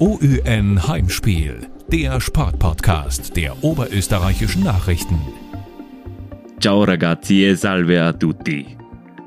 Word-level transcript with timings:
OÜN 0.00 0.88
Heimspiel, 0.88 1.66
der 1.92 2.22
Sportpodcast 2.22 3.36
der 3.36 3.62
oberösterreichischen 3.62 4.64
Nachrichten. 4.64 5.20
Ciao 6.58 6.84
ragazzi 6.84 7.44
e 7.44 7.54
salve 7.54 8.02
a 8.02 8.10
tutti. 8.10 8.78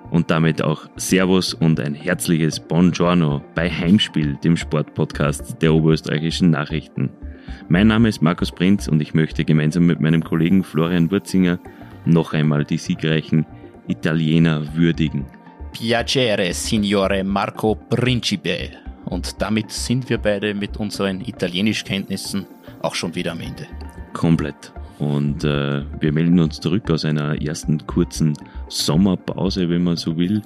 Und 0.09 0.31
damit 0.31 0.63
auch 0.63 0.87
Servus 0.95 1.53
und 1.53 1.79
ein 1.79 1.93
herzliches 1.93 2.59
Buongiorno 2.59 3.43
bei 3.53 3.69
Heimspiel, 3.69 4.35
dem 4.43 4.57
Sportpodcast 4.57 5.61
der 5.61 5.75
oberösterreichischen 5.75 6.49
Nachrichten. 6.49 7.11
Mein 7.69 7.85
Name 7.85 8.09
ist 8.09 8.23
Markus 8.23 8.51
Prinz 8.51 8.87
und 8.87 8.99
ich 8.99 9.13
möchte 9.13 9.45
gemeinsam 9.45 9.85
mit 9.85 10.01
meinem 10.01 10.23
Kollegen 10.23 10.63
Florian 10.63 11.11
Wurzinger 11.11 11.59
noch 12.05 12.33
einmal 12.33 12.63
die 12.63 12.79
siegreichen 12.79 13.45
Italiener 13.87 14.75
würdigen. 14.75 15.27
Piacere, 15.71 16.51
Signore 16.51 17.23
Marco 17.23 17.75
Principe. 17.75 18.82
Und 19.13 19.39
damit 19.43 19.69
sind 19.69 20.09
wir 20.09 20.17
beide 20.17 20.55
mit 20.55 20.77
unseren 20.77 21.21
Italienischkenntnissen 21.21 22.47
auch 22.81 22.95
schon 22.95 23.13
wieder 23.13 23.33
am 23.33 23.41
Ende. 23.41 23.67
Komplett. 24.11 24.73
Und 24.97 25.43
äh, 25.43 25.83
wir 25.99 26.11
melden 26.11 26.39
uns 26.39 26.59
zurück 26.59 26.89
aus 26.89 27.05
einer 27.05 27.39
ersten 27.39 27.85
kurzen 27.85 28.33
Sommerpause, 28.69 29.69
wenn 29.69 29.83
man 29.83 29.97
so 29.97 30.17
will, 30.17 30.41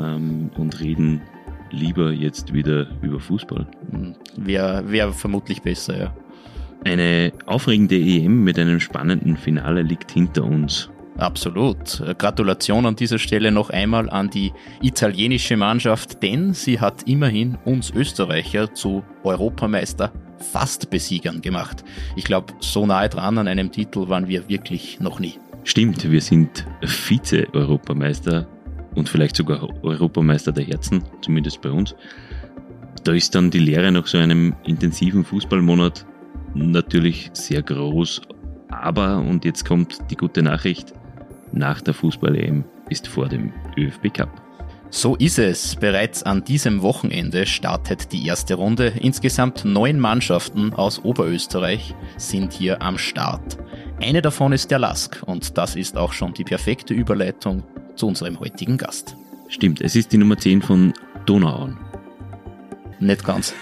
ähm, 0.00 0.50
und 0.56 0.80
reden 0.80 1.22
lieber 1.70 2.10
jetzt 2.10 2.52
wieder 2.52 2.88
über 3.02 3.20
Fußball. 3.20 3.68
Wäre 4.36 4.90
wär 4.90 5.12
vermutlich 5.12 5.62
besser, 5.62 5.96
ja. 5.96 6.16
Eine 6.84 7.32
aufregende 7.46 7.96
EM 7.96 8.42
mit 8.42 8.58
einem 8.58 8.80
spannenden 8.80 9.36
Finale 9.36 9.82
liegt 9.82 10.10
hinter 10.10 10.42
uns. 10.42 10.90
Absolut. 11.18 12.02
Gratulation 12.18 12.86
an 12.86 12.96
dieser 12.96 13.18
Stelle 13.18 13.52
noch 13.52 13.70
einmal 13.70 14.08
an 14.10 14.30
die 14.30 14.52
italienische 14.80 15.56
Mannschaft, 15.56 16.22
denn 16.22 16.54
sie 16.54 16.80
hat 16.80 17.02
immerhin 17.04 17.58
uns 17.64 17.90
Österreicher 17.90 18.72
zu 18.74 19.04
Europameister 19.22 20.12
fast 20.38 20.90
Besiegern 20.90 21.40
gemacht. 21.40 21.84
Ich 22.16 22.24
glaube, 22.24 22.54
so 22.60 22.86
nahe 22.86 23.08
dran 23.08 23.38
an 23.38 23.48
einem 23.48 23.70
Titel 23.70 24.08
waren 24.08 24.28
wir 24.28 24.48
wirklich 24.48 25.00
noch 25.00 25.20
nie. 25.20 25.34
Stimmt, 25.64 26.10
wir 26.10 26.20
sind 26.20 26.66
Vize-Europameister 26.82 28.48
und 28.96 29.08
vielleicht 29.08 29.36
sogar 29.36 29.68
Europameister 29.84 30.50
der 30.50 30.64
Herzen, 30.64 31.04
zumindest 31.20 31.60
bei 31.62 31.70
uns. 31.70 31.94
Da 33.04 33.12
ist 33.12 33.34
dann 33.34 33.50
die 33.50 33.58
Lehre 33.58 33.92
nach 33.92 34.06
so 34.06 34.18
einem 34.18 34.54
intensiven 34.64 35.24
Fußballmonat 35.24 36.04
natürlich 36.54 37.30
sehr 37.32 37.62
groß. 37.62 38.22
Aber, 38.68 39.18
und 39.18 39.44
jetzt 39.44 39.64
kommt 39.64 39.98
die 40.10 40.16
gute 40.16 40.42
Nachricht, 40.42 40.92
nach 41.52 41.80
der 41.80 41.94
Fußball-EM 41.94 42.64
ist 42.88 43.08
vor 43.08 43.28
dem 43.28 43.52
ÖFB 43.76 44.12
Cup. 44.12 44.42
So 44.94 45.16
ist 45.16 45.38
es. 45.38 45.76
Bereits 45.76 46.22
an 46.22 46.44
diesem 46.44 46.82
Wochenende 46.82 47.46
startet 47.46 48.12
die 48.12 48.26
erste 48.26 48.54
Runde. 48.54 48.92
Insgesamt 49.00 49.64
neun 49.64 49.98
Mannschaften 49.98 50.74
aus 50.74 51.02
Oberösterreich 51.02 51.94
sind 52.18 52.52
hier 52.52 52.82
am 52.82 52.98
Start. 52.98 53.56
Eine 54.02 54.20
davon 54.20 54.52
ist 54.52 54.70
der 54.70 54.78
Lask 54.78 55.22
und 55.24 55.56
das 55.56 55.76
ist 55.76 55.96
auch 55.96 56.12
schon 56.12 56.34
die 56.34 56.44
perfekte 56.44 56.92
Überleitung 56.92 57.62
zu 57.96 58.06
unserem 58.06 58.38
heutigen 58.38 58.76
Gast. 58.76 59.16
Stimmt, 59.48 59.80
es 59.80 59.96
ist 59.96 60.12
die 60.12 60.18
Nummer 60.18 60.36
10 60.36 60.60
von 60.60 60.92
Donauauen. 61.24 61.78
Nicht 63.00 63.24
ganz. 63.24 63.54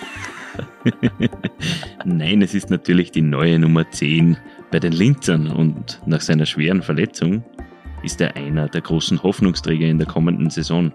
Nein, 2.04 2.42
es 2.42 2.54
ist 2.54 2.70
natürlich 2.70 3.12
die 3.12 3.22
neue 3.22 3.58
Nummer 3.60 3.88
10 3.88 4.36
bei 4.70 4.80
den 4.80 4.92
Linzern 4.92 5.47
und 5.47 6.00
nach 6.06 6.20
seiner 6.20 6.47
schweren 6.47 6.82
Verletzung 6.82 7.44
ist 8.03 8.20
er 8.20 8.37
einer 8.37 8.69
der 8.69 8.81
großen 8.81 9.23
Hoffnungsträger 9.23 9.87
in 9.87 9.98
der 9.98 10.06
kommenden 10.06 10.51
Saison. 10.51 10.93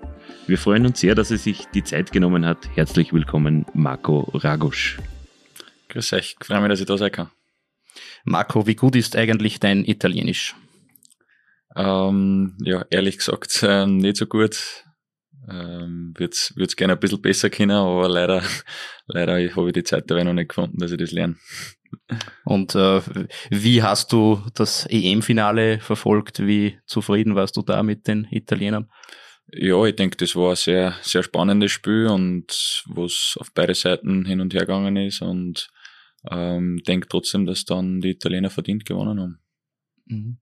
Wir 0.48 0.58
freuen 0.58 0.86
uns 0.86 1.00
sehr, 1.00 1.16
dass 1.16 1.32
er 1.32 1.38
sich 1.38 1.66
die 1.74 1.84
Zeit 1.84 2.12
genommen 2.12 2.46
hat. 2.46 2.70
Herzlich 2.76 3.14
willkommen, 3.14 3.66
Marco 3.74 4.32
Ragusch. 4.34 4.98
Grüß 5.90 6.14
euch, 6.14 6.36
ich 6.40 6.46
freue 6.46 6.62
mich, 6.62 6.70
dass 6.70 6.80
ich 6.80 6.86
da 6.86 6.98
sein 6.98 7.12
kann. 7.12 7.30
Marco, 8.24 8.66
wie 8.66 8.76
gut 8.76 8.96
ist 8.96 9.16
eigentlich 9.16 9.60
dein 9.60 9.86
Italienisch? 9.86 10.56
Ähm, 11.76 12.58
ja, 12.64 12.86
ehrlich 12.90 13.18
gesagt, 13.18 13.62
äh, 13.64 13.86
nicht 13.86 14.18
so 14.18 14.26
gut. 14.26 14.84
Ähm, 15.48 16.14
würde 16.18 16.34
es 16.34 16.76
gerne 16.76 16.94
ein 16.94 17.00
bisschen 17.00 17.22
besser 17.22 17.52
können, 17.52 17.78
aber 17.78 18.10
leider, 18.10 18.42
leider 19.06 19.34
habe 19.34 19.68
ich 19.68 19.74
die 19.74 19.84
Zeit 19.84 20.10
dabei 20.10 20.24
noch 20.24 20.34
nicht 20.34 20.50
gefunden, 20.50 20.80
dass 20.80 20.92
ich 20.92 20.98
das 20.98 21.12
lerne. 21.12 21.36
Und 22.44 22.76
äh, 22.76 23.02
wie 23.50 23.84
hast 23.84 24.12
du 24.12 24.42
das 24.54 24.86
EM-Finale 24.90 25.80
verfolgt? 25.80 26.46
Wie 26.46 26.78
zufrieden 26.86 27.36
warst 27.36 27.58
du 27.58 27.62
da 27.62 27.84
mit 27.84 28.08
den 28.08 28.28
Italienern? 28.32 28.90
Ja, 29.52 29.86
ich 29.86 29.96
denke, 29.96 30.18
das 30.18 30.36
war 30.36 30.52
ein 30.52 30.56
sehr, 30.56 30.96
sehr 31.02 31.24
spannendes 31.24 31.72
Spiel 31.72 32.08
und 32.08 32.84
was 32.88 33.38
auf 33.40 33.54
beide 33.54 33.76
Seiten 33.76 34.26
hin 34.26 34.42
und 34.42 34.54
her 34.54 34.62
gegangen 34.62 34.98
ist 34.98 35.22
und 35.22 35.70
ähm, 36.30 36.82
denke 36.88 37.08
trotzdem, 37.08 37.46
dass 37.46 37.66
dann 37.66 38.02
die 38.02 38.12
Italiener 38.12 38.50
verdient 38.50 38.86
gewonnen 38.86 39.20
haben. 39.20 39.40
Mhm. 40.06 40.38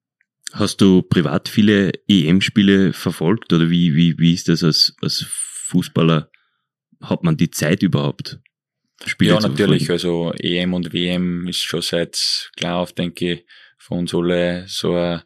Hast 0.53 0.81
du 0.81 1.01
privat 1.01 1.49
viele 1.49 1.91
EM-Spiele 2.07 2.93
verfolgt 2.93 3.51
oder 3.51 3.69
wie, 3.69 3.95
wie, 3.95 4.17
wie 4.19 4.33
ist 4.33 4.47
das 4.47 4.63
als, 4.63 4.95
als 5.01 5.25
Fußballer? 5.27 6.29
Hat 7.01 7.23
man 7.23 7.37
die 7.37 7.49
Zeit 7.49 7.81
überhaupt? 7.83 8.39
Spiele 9.05 9.33
ja, 9.33 9.39
natürlich. 9.39 9.89
Also 9.89 10.33
EM 10.39 10.73
und 10.73 10.93
WM 10.93 11.47
ist 11.47 11.63
schon 11.63 11.81
seit 11.81 12.51
klar 12.55 12.77
auf, 12.77 12.93
denke 12.93 13.33
ich, 13.33 13.45
für 13.77 13.95
uns 13.95 14.13
alle 14.13 14.65
so 14.67 14.93
eine, 14.93 15.23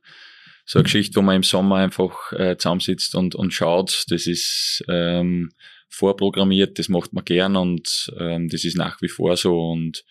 so 0.66 0.80
eine 0.80 0.84
Geschichte, 0.84 1.16
wo 1.16 1.22
man 1.22 1.38
im 1.38 1.44
Sommer 1.44 1.78
einfach 1.78 2.32
äh, 2.34 2.58
zusammensitzt 2.58 3.16
und, 3.16 3.36
und 3.36 3.54
schaut. 3.54 4.06
Das 4.10 4.28
ist 4.28 4.84
ähm, 4.90 5.52
vorprogrammiert, 5.90 6.80
das 6.80 6.90
macht 6.90 7.14
man 7.14 7.24
gern 7.24 7.56
und 7.56 8.12
ähm, 8.20 8.50
das 8.50 8.64
ist 8.64 8.78
nach 8.78 9.02
wie 9.02 9.10
vor 9.10 9.38
so. 9.38 9.60
Und 9.60 10.04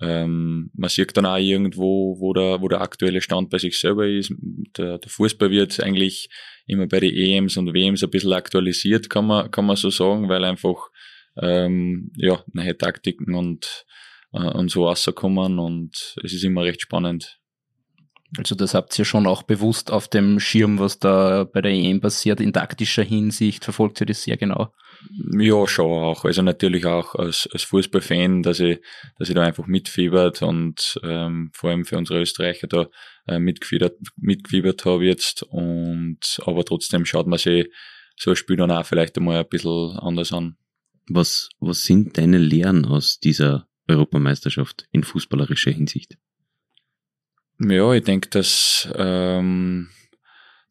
ähm, 0.00 0.70
man 0.74 0.90
sieht 0.90 1.16
dann 1.16 1.26
auch 1.26 1.38
irgendwo, 1.38 2.18
wo 2.20 2.32
der, 2.32 2.60
wo 2.60 2.68
der 2.68 2.80
aktuelle 2.80 3.20
Stand 3.20 3.50
bei 3.50 3.58
sich 3.58 3.78
selber 3.78 4.06
ist. 4.06 4.32
Der, 4.76 4.98
der 4.98 5.10
Fußball 5.10 5.50
wird 5.50 5.80
eigentlich 5.80 6.28
immer 6.66 6.86
bei 6.86 7.00
den 7.00 7.14
EMs 7.14 7.56
und 7.56 7.72
WMs 7.72 8.02
ein 8.02 8.10
bisschen 8.10 8.32
aktualisiert, 8.32 9.08
kann 9.08 9.26
man, 9.26 9.50
kann 9.50 9.66
man 9.66 9.76
so 9.76 9.90
sagen, 9.90 10.28
weil 10.28 10.44
einfach 10.44 10.90
ähm, 11.40 12.10
ja, 12.16 12.42
neue 12.52 12.76
Taktiken 12.76 13.34
und, 13.34 13.86
äh, 14.32 14.38
und 14.38 14.70
so 14.70 14.86
rauskommen 14.86 15.58
und 15.58 16.16
es 16.22 16.32
ist 16.32 16.44
immer 16.44 16.64
recht 16.64 16.82
spannend. 16.82 17.38
Also 18.38 18.54
das 18.54 18.74
habt 18.74 18.98
ihr 18.98 19.04
schon 19.04 19.26
auch 19.26 19.44
bewusst 19.44 19.90
auf 19.90 20.08
dem 20.08 20.40
Schirm, 20.40 20.78
was 20.78 20.98
da 20.98 21.44
bei 21.44 21.62
der 21.62 21.72
EM 21.72 22.00
passiert, 22.00 22.40
in 22.40 22.52
taktischer 22.52 23.04
Hinsicht, 23.04 23.64
verfolgt 23.64 24.00
ihr 24.00 24.06
das 24.06 24.24
sehr 24.24 24.36
genau? 24.36 24.72
Ja, 25.38 25.66
schon 25.66 25.86
auch. 25.86 26.24
Also 26.24 26.42
natürlich 26.42 26.86
auch 26.86 27.14
als, 27.14 27.48
als 27.52 27.62
Fußballfan, 27.64 28.42
dass 28.42 28.60
ich, 28.60 28.80
dass 29.18 29.28
ich 29.28 29.34
da 29.34 29.42
einfach 29.42 29.66
mitfiebert 29.66 30.42
und 30.42 30.98
ähm, 31.04 31.50
vor 31.52 31.70
allem 31.70 31.84
für 31.84 31.98
unsere 31.98 32.20
Österreicher 32.20 32.66
da 32.66 32.86
äh, 33.28 33.38
mitgefiebert, 33.38 33.96
mitgefiebert 34.16 34.84
habe 34.84 35.06
jetzt. 35.06 35.42
Und 35.44 36.40
aber 36.44 36.64
trotzdem 36.64 37.04
schaut 37.04 37.26
man 37.26 37.38
sich 37.38 37.68
so 38.16 38.30
ein 38.30 38.36
Spiel 38.36 38.56
dann 38.56 38.70
auch 38.70 38.86
vielleicht 38.86 39.16
einmal 39.16 39.40
ein 39.40 39.48
bisschen 39.48 39.96
anders 39.98 40.32
an. 40.32 40.56
Was, 41.08 41.48
was 41.60 41.84
sind 41.84 42.18
deine 42.18 42.38
Lehren 42.38 42.84
aus 42.84 43.20
dieser 43.20 43.68
Europameisterschaft 43.88 44.86
in 44.90 45.04
fußballerischer 45.04 45.70
Hinsicht? 45.70 46.18
Ja, 47.58 47.92
ich 47.94 48.04
denke, 48.04 48.28
dass 48.28 48.88
ähm, 48.94 49.88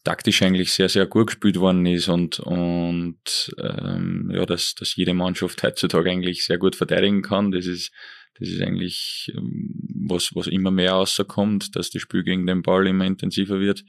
taktisch 0.04 0.42
eigentlich 0.44 0.72
sehr, 0.72 0.88
sehr 0.88 1.08
gut 1.08 1.28
gespielt 1.28 1.60
worden 1.60 1.86
ist 1.86 2.08
und, 2.08 2.40
und 2.40 3.56
ähm, 3.58 4.32
ja, 4.34 4.46
dass, 4.46 4.76
dass 4.76 4.96
jede 4.96 5.14
Mannschaft 5.14 5.64
heutzutage 5.64 6.12
eigentlich 6.12 6.46
sehr 6.46 6.58
gut 6.58 6.76
verteidigen 6.76 7.22
kann. 7.24 7.52
Das 7.52 7.66
ist, 7.66 7.92
das 8.38 8.50
ist 8.50 8.62
eigentlich 8.62 9.34
ähm, 9.36 9.74
was, 10.08 10.36
was 10.36 10.48
immer 10.48 10.72
mehr 10.72 10.92
rauskommt, 10.92 11.76
dass 11.76 11.90
das 11.90 12.02
Spiel 12.02 12.24
gegen 12.24 12.46
den 12.46 12.62
Ball 12.62 12.86
immer 12.86 13.06
intensiver 13.06 13.60
wird 13.60 13.84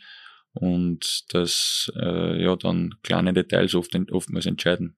und 0.52 1.24
dass 1.34 1.92
äh, 2.00 2.42
ja 2.42 2.56
dann 2.56 2.94
kleine 3.02 3.34
Details 3.34 3.74
oft, 3.74 3.94
oftmals 4.10 4.46
entscheiden. 4.46 4.96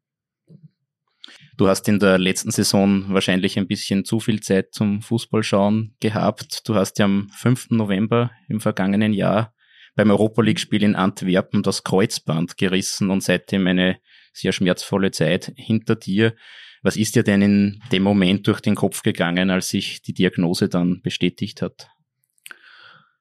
Du 1.58 1.66
hast 1.66 1.88
in 1.88 1.98
der 1.98 2.18
letzten 2.18 2.52
Saison 2.52 3.12
wahrscheinlich 3.12 3.58
ein 3.58 3.66
bisschen 3.66 4.04
zu 4.04 4.20
viel 4.20 4.38
Zeit 4.38 4.72
zum 4.72 5.02
Fußballschauen 5.02 5.96
gehabt. 5.98 6.68
Du 6.68 6.76
hast 6.76 7.00
ja 7.00 7.06
am 7.06 7.28
5. 7.36 7.70
November 7.70 8.30
im 8.48 8.60
vergangenen 8.60 9.12
Jahr 9.12 9.52
beim 9.96 10.12
Europa 10.12 10.40
League-Spiel 10.40 10.84
in 10.84 10.94
Antwerpen 10.94 11.64
das 11.64 11.82
Kreuzband 11.82 12.58
gerissen 12.58 13.10
und 13.10 13.24
seitdem 13.24 13.66
eine 13.66 13.98
sehr 14.32 14.52
schmerzvolle 14.52 15.10
Zeit 15.10 15.52
hinter 15.56 15.96
dir. 15.96 16.36
Was 16.82 16.96
ist 16.96 17.16
dir 17.16 17.24
denn 17.24 17.42
in 17.42 17.82
dem 17.90 18.04
Moment 18.04 18.46
durch 18.46 18.60
den 18.60 18.76
Kopf 18.76 19.02
gegangen, 19.02 19.50
als 19.50 19.70
sich 19.70 20.00
die 20.00 20.14
Diagnose 20.14 20.68
dann 20.68 21.00
bestätigt 21.02 21.60
hat? 21.60 21.88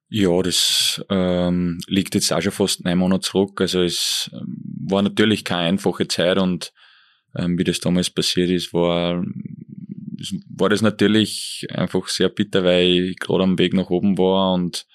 Ja, 0.10 0.40
das 0.44 1.04
ähm, 1.10 1.80
liegt 1.88 2.14
jetzt 2.14 2.32
auch 2.32 2.42
schon 2.42 2.52
fast 2.52 2.86
neun 2.86 3.00
Monate 3.00 3.22
zurück. 3.22 3.60
Also 3.62 3.82
es 3.82 4.30
ähm, 4.32 4.62
war 4.88 5.02
natürlich 5.02 5.44
keine 5.44 5.70
einfache 5.70 6.08
Zeit 6.08 6.38
und 6.38 6.72
wie 7.34 7.64
das 7.64 7.80
damals 7.80 8.10
passiert 8.10 8.50
ist, 8.50 8.74
war, 8.74 9.24
war 10.50 10.70
das 10.70 10.82
natürlich 10.82 11.68
einfach 11.72 12.08
sehr 12.08 12.30
bitter, 12.30 12.64
weil 12.64 13.10
ich 13.10 13.20
gerade 13.20 13.44
am 13.44 13.60
Weg 13.60 13.74
nach 13.74 13.90
oben 13.90 14.18
war 14.18 14.54
und 14.54 14.88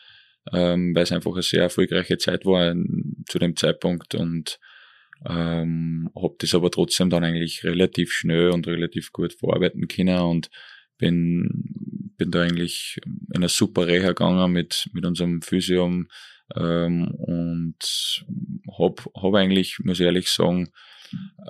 ähm, 0.52 0.94
weil 0.94 1.04
es 1.04 1.12
einfach 1.12 1.32
eine 1.32 1.42
sehr 1.42 1.62
erfolgreiche 1.62 2.18
Zeit 2.18 2.44
war 2.44 2.74
zu 3.28 3.38
dem 3.38 3.56
Zeitpunkt 3.56 4.14
und 4.14 4.58
ähm, 5.24 6.10
habe 6.16 6.34
das 6.38 6.54
aber 6.54 6.70
trotzdem 6.70 7.10
dann 7.10 7.22
eigentlich 7.22 7.62
relativ 7.62 8.12
schnell 8.12 8.50
und 8.50 8.66
relativ 8.66 9.12
gut 9.12 9.34
verarbeiten 9.34 9.86
können 9.86 10.18
und 10.18 10.50
bin, 10.98 11.48
bin 12.16 12.30
da 12.30 12.42
eigentlich 12.42 13.00
in 13.04 13.36
eine 13.36 13.48
super 13.48 13.86
Reha 13.86 14.08
gegangen 14.08 14.52
mit, 14.52 14.88
mit 14.92 15.04
unserem 15.04 15.42
Physium 15.42 16.08
ähm, 16.56 17.08
und 17.14 18.24
hab, 18.78 19.04
hab 19.16 19.34
eigentlich, 19.34 19.78
muss 19.84 20.00
ich 20.00 20.06
ehrlich 20.06 20.28
sagen, 20.28 20.70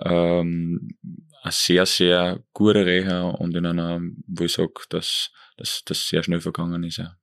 ähm, 0.05 0.97
eine 1.43 1.53
sehr, 1.53 1.87
sehr 1.87 2.45
gute 2.53 2.87
Reha 2.87 3.31
und 3.31 3.57
in 3.57 3.67
einer, 3.67 4.01
wo 4.27 4.45
ich 4.45 4.53
sage, 4.53 4.73
dass 4.91 5.31
das 5.57 6.09
sehr 6.09 6.23
schnell 6.23 6.41
vergangen 6.41 6.85
ist. 6.85 6.99
Ja. 6.99 7.17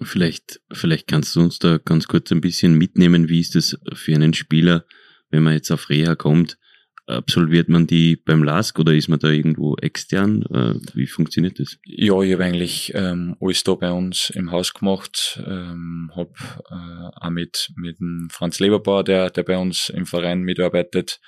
Vielleicht, 0.00 0.60
vielleicht 0.72 1.08
kannst 1.08 1.34
du 1.34 1.40
uns 1.40 1.58
da 1.58 1.78
ganz 1.78 2.06
kurz 2.06 2.30
ein 2.30 2.40
bisschen 2.40 2.74
mitnehmen, 2.74 3.28
wie 3.28 3.40
ist 3.40 3.54
das 3.54 3.78
für 3.94 4.14
einen 4.14 4.34
Spieler, 4.34 4.84
wenn 5.30 5.42
man 5.42 5.54
jetzt 5.54 5.70
auf 5.70 5.88
Reha 5.88 6.14
kommt? 6.14 6.58
Absolviert 7.06 7.70
man 7.70 7.86
die 7.86 8.16
beim 8.16 8.42
LASK 8.42 8.78
oder 8.78 8.92
ist 8.92 9.08
man 9.08 9.18
da 9.18 9.28
irgendwo 9.28 9.76
extern? 9.76 10.42
Äh, 10.42 10.74
wie 10.92 11.06
funktioniert 11.06 11.58
das? 11.58 11.78
Ja, 11.84 12.20
ich 12.20 12.34
habe 12.34 12.44
eigentlich 12.44 12.92
ähm, 12.94 13.34
alles 13.40 13.64
da 13.64 13.76
bei 13.76 13.90
uns 13.90 14.28
im 14.28 14.52
Haus 14.52 14.74
gemacht. 14.74 15.42
Ähm, 15.46 16.12
habe 16.14 16.34
äh, 16.68 17.24
auch 17.24 17.30
mit, 17.30 17.72
mit 17.76 17.98
dem 17.98 18.28
Franz 18.30 18.60
Leberbauer, 18.60 19.04
der, 19.04 19.30
der 19.30 19.42
bei 19.42 19.56
uns 19.56 19.88
im 19.88 20.04
Verein 20.04 20.42
mitarbeitet, 20.42 21.18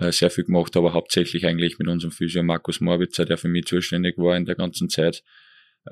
äh, 0.00 0.12
sehr 0.12 0.30
viel 0.30 0.44
gemacht, 0.44 0.76
aber 0.76 0.92
hauptsächlich 0.92 1.44
eigentlich 1.44 1.78
mit 1.78 1.88
unserem 1.88 2.12
Physio 2.12 2.42
Markus 2.42 2.80
Morbitzer, 2.80 3.24
der 3.24 3.36
für 3.36 3.48
mich 3.48 3.66
zuständig 3.66 4.16
war 4.16 4.36
in 4.36 4.44
der 4.44 4.54
ganzen 4.54 4.88
Zeit. 4.88 5.24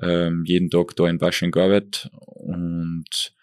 Ähm, 0.01 0.43
jeden 0.45 0.69
Tag 0.69 0.95
da 0.95 1.07
in 1.07 1.17
Basching 1.17 1.51
gearbeitet 1.51 2.09
und 2.13 3.33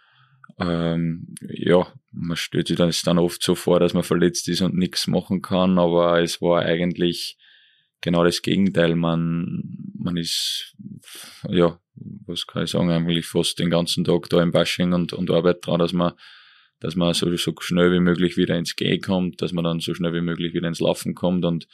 ähm, 0.59 1.35
ja, 1.41 1.87
man 2.13 2.37
stellt 2.37 2.69
sich 2.69 2.77
das 2.77 3.03
dann 3.03 3.19
oft 3.19 3.43
so 3.43 3.55
vor, 3.55 3.81
dass 3.81 3.93
man 3.93 4.05
verletzt 4.05 4.49
ist 4.49 4.63
und 4.63 4.75
nichts 4.75 5.07
machen 5.07 5.43
kann, 5.43 5.79
aber 5.79 6.23
es 6.23 6.41
war 6.41 6.63
eigentlich 6.63 7.37
genau 8.01 8.25
das 8.25 8.41
Gegenteil. 8.41 8.95
Man, 8.95 9.63
man 9.99 10.17
ist, 10.17 10.77
ja, 11.49 11.79
was 12.27 12.47
kann 12.47 12.65
ich 12.65 12.71
sagen, 12.71 12.91
eigentlich 12.91 13.27
fast 13.27 13.59
den 13.59 13.71
ganzen 13.71 14.05
Tag 14.05 14.29
da 14.29 14.43
im 14.43 14.53
Bashing 14.53 14.93
und, 14.93 15.13
und 15.13 15.31
arbeitet 15.31 15.67
dran, 15.67 15.81
dass 15.81 15.93
man, 15.93 16.13
dass 16.85 16.97
man 16.97 17.15
so, 17.15 17.35
so 17.37 17.55
schnell 17.61 17.93
wie 17.93 18.01
möglich 18.01 18.37
wieder 18.37 18.59
ins 18.59 18.77
Gehen 18.77 19.01
kommt, 19.01 19.41
dass 19.41 19.53
man 19.53 19.65
dann 19.65 19.81
so 19.81 19.95
schnell 19.95 20.13
wie 20.13 20.21
möglich 20.21 20.53
wieder 20.53 20.69
ins 20.69 20.81
Laufen 20.81 21.15
kommt 21.15 21.47
und 21.47 21.67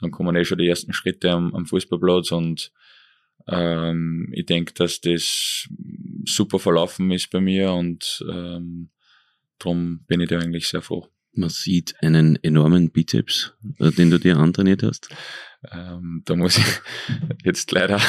dann 0.00 0.10
kommen 0.10 0.34
eh 0.34 0.44
schon 0.44 0.58
die 0.58 0.66
ersten 0.66 0.92
Schritte 0.92 1.30
am, 1.30 1.54
am 1.54 1.66
Fußballplatz 1.66 2.32
und 2.32 2.72
ähm, 3.46 4.28
ich 4.32 4.44
denke, 4.46 4.74
dass 4.74 5.00
das 5.00 5.68
super 6.24 6.58
verlaufen 6.58 7.12
ist 7.12 7.30
bei 7.30 7.40
mir 7.40 7.74
und 7.74 8.24
ähm, 8.28 8.90
darum 9.60 10.00
bin 10.08 10.20
ich 10.20 10.30
da 10.30 10.40
eigentlich 10.40 10.66
sehr 10.66 10.82
froh. 10.82 11.06
Man 11.32 11.50
sieht 11.50 11.94
einen 12.02 12.36
enormen 12.42 12.90
Bizeps, 12.90 13.54
äh, 13.78 13.92
den 13.92 14.10
du 14.10 14.18
dir 14.18 14.36
antrainiert 14.36 14.82
hast. 14.82 15.10
Ähm, 15.72 16.22
da 16.24 16.36
muss 16.36 16.58
ich 16.58 16.64
jetzt 17.44 17.70
leider 17.72 18.00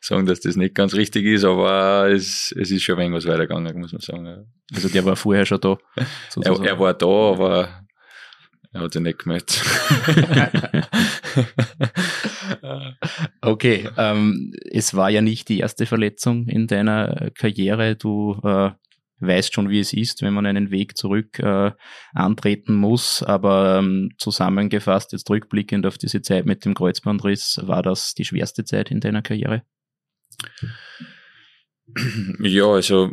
sagen, 0.00 0.26
dass 0.26 0.40
das 0.40 0.56
nicht 0.56 0.74
ganz 0.74 0.94
richtig 0.94 1.24
ist, 1.24 1.44
aber 1.44 2.08
es, 2.10 2.52
es 2.58 2.70
ist 2.70 2.82
schon 2.82 2.96
ein 2.96 3.06
wenig 3.06 3.16
was 3.16 3.26
weitergegangen, 3.26 3.80
muss 3.80 3.92
man 3.92 4.00
sagen. 4.00 4.46
Also 4.74 4.88
der 4.88 5.04
war 5.04 5.16
vorher 5.16 5.46
schon 5.46 5.60
da. 5.60 5.76
Er, 6.42 6.62
er, 6.62 6.78
war 6.78 6.92
da, 6.92 7.06
aber 7.06 7.86
er 8.72 8.80
hat 8.82 8.92
sich 8.92 9.02
nicht 9.02 9.20
gemeldet. 9.20 9.62
okay, 13.40 13.88
ähm, 13.96 14.52
es 14.70 14.94
war 14.94 15.08
ja 15.08 15.22
nicht 15.22 15.48
die 15.48 15.60
erste 15.60 15.86
Verletzung 15.86 16.46
in 16.48 16.66
deiner 16.66 17.30
Karriere. 17.34 17.96
Du 17.96 18.38
äh, 18.44 18.70
weißt 19.20 19.54
schon, 19.54 19.70
wie 19.70 19.80
es 19.80 19.92
ist, 19.92 20.22
wenn 20.22 20.34
man 20.34 20.46
einen 20.46 20.70
Weg 20.70 20.96
zurück 20.96 21.38
äh, 21.38 21.72
antreten 22.12 22.74
muss. 22.74 23.22
Aber 23.22 23.78
ähm, 23.78 24.10
zusammengefasst, 24.18 25.12
jetzt 25.12 25.28
rückblickend 25.30 25.86
auf 25.86 25.98
diese 25.98 26.22
Zeit 26.22 26.46
mit 26.46 26.64
dem 26.64 26.74
Kreuzbandriss, 26.74 27.60
war 27.62 27.82
das 27.82 28.14
die 28.14 28.24
schwerste 28.24 28.64
Zeit 28.64 28.90
in 28.90 29.00
deiner 29.00 29.22
Karriere? 29.22 29.62
Ja, 32.40 32.66
also 32.66 33.12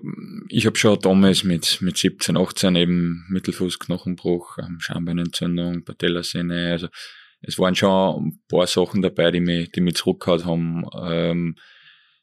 ich 0.50 0.66
habe 0.66 0.78
schon 0.78 1.00
damals 1.00 1.44
mit, 1.44 1.80
mit 1.82 1.98
17, 1.98 2.36
18 2.36 2.76
eben 2.76 3.26
Mittelfußknochenbruch, 3.30 4.58
ähm, 4.58 4.80
Schambeinentzündung, 4.80 5.86
Patellasehne, 5.86 6.72
also 6.72 6.88
es 7.42 7.60
waren 7.60 7.76
schon 7.76 8.28
ein 8.28 8.42
paar 8.50 8.68
Sachen 8.68 9.02
dabei, 9.02 9.30
die 9.32 9.42
mich, 9.42 9.72
die 9.72 9.82
mich 9.82 9.96
zurückgehauen 9.96 10.46
haben. 10.46 10.86
Ähm, 11.04 11.56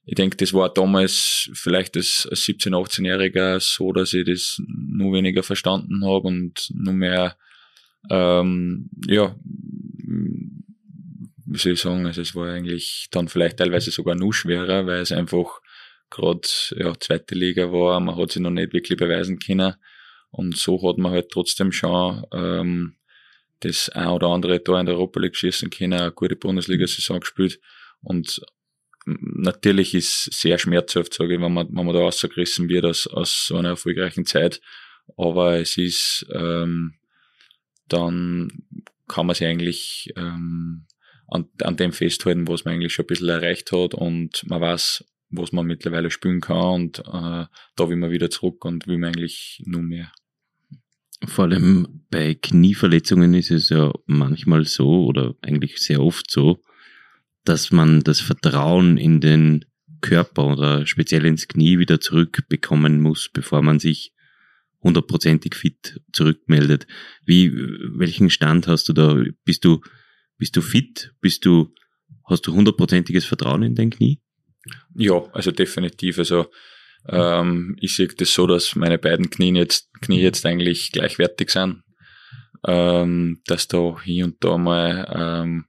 ich 0.04 0.14
denke, 0.14 0.36
das 0.36 0.52
war 0.52 0.72
damals 0.72 1.50
vielleicht 1.52 1.96
als 1.96 2.28
17-, 2.30 2.70
18-Jähriger 2.70 3.60
so, 3.60 3.92
dass 3.92 4.12
ich 4.12 4.24
das 4.24 4.60
nur 4.66 5.12
weniger 5.12 5.42
verstanden 5.42 6.04
habe 6.04 6.28
und 6.28 6.70
nur 6.74 6.94
mehr, 6.94 7.36
ähm, 8.10 8.88
ja, 9.06 9.36
wie 11.46 11.58
soll 11.58 11.72
ich 11.72 11.80
sagen, 11.80 12.06
also 12.06 12.22
es 12.22 12.34
war 12.34 12.48
eigentlich 12.48 13.08
dann 13.10 13.28
vielleicht 13.28 13.58
teilweise 13.58 13.90
sogar 13.90 14.14
nur 14.14 14.32
schwerer, 14.32 14.86
weil 14.86 15.00
es 15.00 15.12
einfach 15.12 15.60
gerade 16.10 16.48
ja, 16.76 16.92
zweite 16.98 17.34
Liga 17.34 17.72
war, 17.72 18.00
man 18.00 18.16
hat 18.16 18.32
sich 18.32 18.42
noch 18.42 18.50
nicht 18.50 18.72
wirklich 18.72 18.98
beweisen 18.98 19.38
können. 19.38 19.74
Und 20.30 20.56
so 20.56 20.80
hat 20.88 20.98
man 20.98 21.12
halt 21.12 21.30
trotzdem 21.30 21.72
schon 21.72 22.24
ähm, 22.32 22.96
das 23.60 23.88
ein 23.90 24.08
oder 24.08 24.28
andere 24.28 24.62
Tor 24.62 24.78
in 24.78 24.86
der 24.86 24.94
Europa 24.94 25.20
League 25.20 25.36
schießen 25.36 25.70
können, 25.70 25.94
eine 25.94 26.12
gute 26.12 26.36
Bundesliga-Saison 26.36 27.20
gespielt. 27.20 27.60
Und 28.02 28.40
natürlich 29.20 29.94
ist 29.94 30.32
sehr 30.32 30.58
schmerzhaft, 30.58 31.14
sage 31.14 31.34
ich, 31.34 31.40
wenn 31.40 31.52
man, 31.52 31.68
wenn 31.68 31.86
man 31.86 31.94
da 31.94 32.00
rausgerissen 32.00 32.68
wird 32.68 32.84
aus, 32.84 33.06
aus 33.06 33.46
so 33.48 33.56
einer 33.56 33.70
erfolgreichen 33.70 34.26
Zeit. 34.26 34.60
Aber 35.16 35.58
es 35.58 35.76
ist, 35.76 36.26
ähm, 36.32 36.94
dann 37.88 38.62
kann 39.08 39.26
man 39.26 39.34
sich 39.34 39.46
eigentlich 39.46 40.12
ähm, 40.16 40.86
an, 41.28 41.46
an 41.62 41.76
dem 41.76 41.92
festhalten, 41.92 42.48
was 42.48 42.64
man 42.64 42.74
eigentlich 42.74 42.92
schon 42.92 43.04
ein 43.04 43.08
bisschen 43.08 43.28
erreicht 43.28 43.72
hat 43.72 43.94
und 43.94 44.44
man 44.48 44.60
weiß, 44.60 45.04
was 45.30 45.52
man 45.52 45.66
mittlerweile 45.66 46.10
spielen 46.10 46.40
kann 46.40 46.74
und 46.74 46.98
äh, 47.00 47.02
da 47.76 47.88
will 47.88 47.96
man 47.96 48.10
wieder 48.10 48.30
zurück 48.30 48.64
und 48.64 48.86
will 48.86 48.98
man 48.98 49.10
eigentlich 49.10 49.62
nur 49.64 49.82
mehr. 49.82 50.12
Vor 51.26 51.44
allem 51.44 52.04
bei 52.10 52.34
Knieverletzungen 52.34 53.34
ist 53.34 53.50
es 53.50 53.68
ja 53.68 53.92
manchmal 54.06 54.64
so 54.64 55.04
oder 55.04 55.34
eigentlich 55.42 55.78
sehr 55.78 56.00
oft 56.00 56.30
so, 56.30 56.62
dass 57.44 57.70
man 57.70 58.02
das 58.02 58.20
Vertrauen 58.20 58.96
in 58.96 59.20
den 59.20 59.64
Körper 60.00 60.46
oder 60.46 60.86
speziell 60.86 61.24
ins 61.26 61.48
Knie 61.48 61.78
wieder 61.78 62.00
zurückbekommen 62.00 63.00
muss, 63.00 63.28
bevor 63.32 63.62
man 63.62 63.78
sich 63.78 64.12
hundertprozentig 64.82 65.54
fit 65.54 66.00
zurückmeldet. 66.12 66.86
Wie, 67.24 67.52
welchen 67.52 68.30
Stand 68.30 68.66
hast 68.66 68.88
du 68.88 68.92
da? 68.92 69.22
Bist 69.44 69.64
du, 69.64 69.80
bist 70.38 70.56
du 70.56 70.62
fit? 70.62 71.12
Bist 71.20 71.44
du, 71.44 71.74
hast 72.24 72.46
du 72.46 72.54
hundertprozentiges 72.54 73.24
Vertrauen 73.24 73.62
in 73.62 73.74
dein 73.74 73.90
Knie? 73.90 74.20
Ja, 74.94 75.22
also 75.32 75.50
definitiv. 75.50 76.18
Also 76.18 76.46
ähm, 77.08 77.76
ich 77.80 77.94
sehe 77.94 78.08
das 78.08 78.32
so, 78.32 78.46
dass 78.46 78.74
meine 78.74 78.98
beiden 78.98 79.30
Knie 79.30 79.54
jetzt, 79.56 79.90
Knie 80.00 80.20
jetzt 80.20 80.44
eigentlich 80.46 80.92
gleichwertig 80.92 81.50
sind. 81.50 81.82
Ähm, 82.66 83.40
dass 83.46 83.68
da 83.68 83.96
hier 84.04 84.26
und 84.26 84.44
da 84.44 84.58
mal, 84.58 85.06
ähm, 85.14 85.64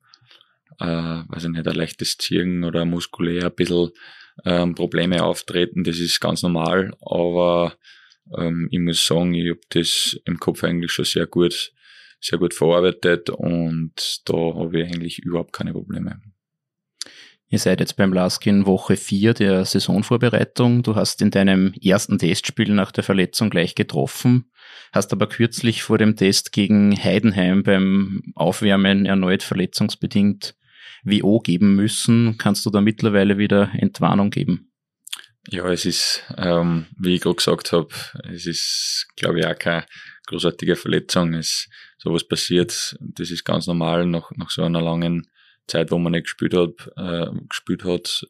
äh, 0.81 1.23
weiß 1.27 1.43
ich 1.45 1.49
nicht, 1.49 1.67
ein 1.67 1.75
leichtes 1.75 2.17
Ziehen 2.17 2.63
oder 2.63 2.85
muskulär 2.85 3.45
ein 3.45 3.55
bisschen 3.55 3.91
ähm, 4.45 4.75
Probleme 4.75 5.23
auftreten, 5.23 5.83
das 5.83 5.99
ist 5.99 6.19
ganz 6.19 6.41
normal, 6.41 6.93
aber 7.01 7.75
ähm, 8.37 8.67
ich 8.71 8.79
muss 8.79 9.05
sagen, 9.05 9.33
ich 9.33 9.49
habe 9.49 9.61
das 9.69 10.19
im 10.25 10.39
Kopf 10.39 10.63
eigentlich 10.63 10.91
schon 10.91 11.05
sehr 11.05 11.27
gut, 11.27 11.71
sehr 12.19 12.39
gut 12.39 12.53
verarbeitet 12.53 13.29
und 13.29 14.21
da 14.25 14.33
habe 14.33 14.81
ich 14.81 14.87
eigentlich 14.87 15.19
überhaupt 15.19 15.53
keine 15.53 15.73
Probleme. 15.73 16.21
Ihr 17.49 17.59
seid 17.59 17.81
jetzt 17.81 17.97
beim 17.97 18.13
Laskin 18.13 18.65
Woche 18.65 18.95
4 18.95 19.33
der 19.33 19.65
Saisonvorbereitung. 19.65 20.83
Du 20.83 20.95
hast 20.95 21.21
in 21.21 21.31
deinem 21.31 21.73
ersten 21.83 22.17
Testspiel 22.17 22.73
nach 22.73 22.93
der 22.93 23.03
Verletzung 23.03 23.49
gleich 23.49 23.75
getroffen, 23.75 24.49
hast 24.93 25.11
aber 25.11 25.27
kürzlich 25.27 25.83
vor 25.83 25.97
dem 25.97 26.15
Test 26.15 26.53
gegen 26.53 26.95
Heidenheim 26.97 27.63
beim 27.63 28.21
Aufwärmen 28.35 29.05
erneut 29.05 29.43
verletzungsbedingt 29.43 30.55
WO 31.03 31.39
geben 31.39 31.75
müssen. 31.75 32.37
Kannst 32.37 32.65
du 32.65 32.69
da 32.69 32.81
mittlerweile 32.81 33.37
wieder 33.37 33.71
Entwarnung 33.73 34.29
geben? 34.29 34.71
Ja, 35.49 35.71
es 35.71 35.85
ist, 35.85 36.23
ähm, 36.37 36.85
wie 36.97 37.15
ich 37.15 37.21
gerade 37.21 37.35
gesagt 37.35 37.71
habe, 37.71 37.89
es 38.31 38.45
ist, 38.45 39.07
glaube 39.15 39.39
ich, 39.39 39.47
auch 39.47 39.57
keine 39.57 39.85
großartige 40.27 40.75
Verletzung. 40.75 41.33
Es 41.33 41.67
sowas 41.97 42.27
passiert, 42.27 42.95
das 42.99 43.31
ist 43.31 43.43
ganz 43.43 43.67
normal 43.67 44.05
nach, 44.05 44.31
nach 44.35 44.49
so 44.49 44.63
einer 44.63 44.81
langen 44.81 45.27
Zeit, 45.67 45.91
wo 45.91 45.97
man 45.97 46.11
nicht 46.11 46.25
gespielt 46.25 46.53
hat, 46.53 46.91
äh, 46.95 47.31
gespielt 47.47 47.83
hat, 47.83 48.27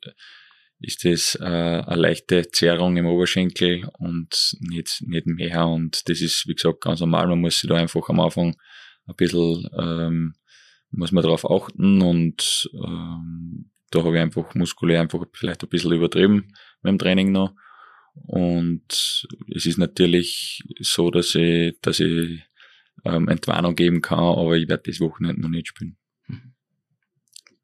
ist 0.80 1.06
das 1.06 1.36
äh, 1.40 1.46
eine 1.46 1.96
leichte 1.96 2.50
Zerrung 2.50 2.98
im 2.98 3.06
Oberschenkel 3.06 3.88
und 4.00 4.58
nicht, 4.60 5.02
nicht 5.02 5.28
mehr. 5.28 5.68
Und 5.68 6.10
das 6.10 6.22
ist, 6.22 6.48
wie 6.48 6.56
gesagt, 6.56 6.82
ganz 6.82 7.00
normal. 7.02 7.28
Man 7.28 7.42
muss 7.42 7.60
sich 7.60 7.70
da 7.70 7.76
einfach 7.76 8.10
am 8.10 8.20
Anfang 8.20 8.56
ein 9.06 9.16
bisschen, 9.16 9.70
ähm, 9.80 10.36
muss 10.92 11.12
man 11.12 11.24
darauf 11.24 11.50
achten 11.50 12.02
und 12.02 12.70
ähm, 12.74 13.72
da 13.92 14.04
habe 14.04 14.16
ich 14.16 14.22
einfach 14.22 14.56
muskulär 14.56 15.02
einfach 15.02 15.26
vielleicht 15.34 15.64
ein 15.64 15.70
bisschen 15.70 15.92
übertrieben 15.92 16.54
beim 16.82 16.98
Training 16.98 17.32
noch. 17.32 17.54
Und 18.14 19.28
es 19.54 19.66
ist 19.66 19.78
natürlich 19.78 20.64
so, 20.80 21.12
dass 21.12 21.36
ich, 21.36 21.78
dass 21.82 22.00
ich 22.00 22.42
ähm, 23.06 23.28
Entwarnung 23.28 23.76
geben 23.76 24.02
kann, 24.02 24.20
aber 24.20 24.58
ich 24.58 24.68
werde 24.68 24.84
das 24.88 25.00
Wochenende 25.00 25.42
noch 25.42 25.50
nicht 25.50 25.68
spielen. 25.68 25.98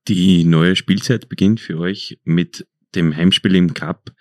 Die 0.07 0.45
neue 0.45 0.75
Spielzeit 0.75 1.27
beginnt 1.27 1.59
für 1.59 1.79
euch 1.79 2.19
mit 2.23 2.65
dem 2.95 3.15
Heimspiel 3.15 3.55
im 3.55 3.73
Cup 3.73 4.13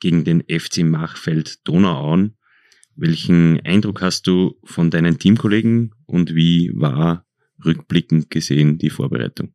gegen 0.00 0.24
den 0.24 0.42
FC 0.42 0.78
Machfeld 0.78 1.66
Donauauen. 1.68 2.36
Welchen 2.96 3.60
Eindruck 3.60 4.00
hast 4.00 4.26
du 4.26 4.58
von 4.64 4.90
deinen 4.90 5.18
Teamkollegen 5.18 5.94
und 6.06 6.34
wie 6.34 6.70
war 6.74 7.23
rückblickend 7.64 8.30
gesehen 8.30 8.78
die 8.78 8.90
Vorbereitung? 8.90 9.54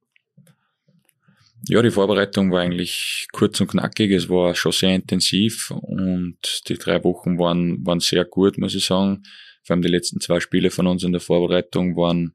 Ja, 1.67 1.81
die 1.81 1.91
Vorbereitung 1.91 2.51
war 2.51 2.61
eigentlich 2.61 3.27
kurz 3.31 3.59
und 3.59 3.67
knackig. 3.67 4.11
Es 4.11 4.29
war 4.29 4.55
schon 4.55 4.71
sehr 4.71 4.95
intensiv 4.95 5.71
und 5.71 6.37
die 6.67 6.77
drei 6.77 7.03
Wochen 7.03 7.37
waren, 7.37 7.85
waren 7.85 7.99
sehr 7.99 8.25
gut, 8.25 8.57
muss 8.57 8.75
ich 8.75 8.85
sagen. 8.85 9.23
Vor 9.63 9.73
allem 9.73 9.81
die 9.81 9.89
letzten 9.89 10.21
zwei 10.21 10.39
Spiele 10.39 10.71
von 10.71 10.87
uns 10.87 11.03
in 11.03 11.11
der 11.11 11.21
Vorbereitung 11.21 11.95
waren 11.95 12.33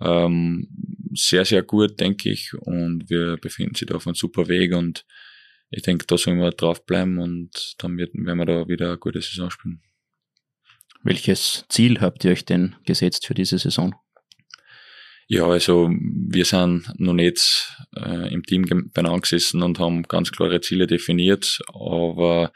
ähm, 0.00 0.68
sehr, 1.14 1.44
sehr 1.44 1.62
gut, 1.62 1.98
denke 1.98 2.30
ich. 2.30 2.52
Und 2.54 3.08
wir 3.08 3.38
befinden 3.38 3.74
sich 3.74 3.88
da 3.88 3.94
auf 3.94 4.06
einem 4.06 4.14
super 4.14 4.48
Weg 4.48 4.74
und 4.74 5.04
ich 5.70 5.82
denke, 5.82 6.06
da 6.06 6.16
sollen 6.16 6.38
wir 6.38 6.50
draufbleiben 6.50 7.18
und 7.18 7.74
dann 7.78 7.98
werden 7.98 8.24
wir 8.24 8.46
da 8.46 8.68
wieder 8.68 8.88
eine 8.88 8.98
gute 8.98 9.20
Saison 9.20 9.50
spielen. 9.50 9.82
Welches 11.02 11.64
Ziel 11.68 12.00
habt 12.00 12.24
ihr 12.24 12.32
euch 12.32 12.44
denn 12.44 12.74
gesetzt 12.84 13.26
für 13.26 13.34
diese 13.34 13.58
Saison? 13.58 13.94
Ja, 15.30 15.46
also 15.46 15.90
wir 15.90 16.46
sind 16.46 16.90
noch 16.98 17.12
nicht 17.12 17.76
äh, 17.94 18.32
im 18.32 18.42
Team 18.44 18.64
beieinander 18.94 19.20
gesessen 19.20 19.62
und 19.62 19.78
haben 19.78 20.04
ganz 20.04 20.32
klare 20.32 20.62
Ziele 20.62 20.86
definiert, 20.86 21.58
aber 21.68 22.50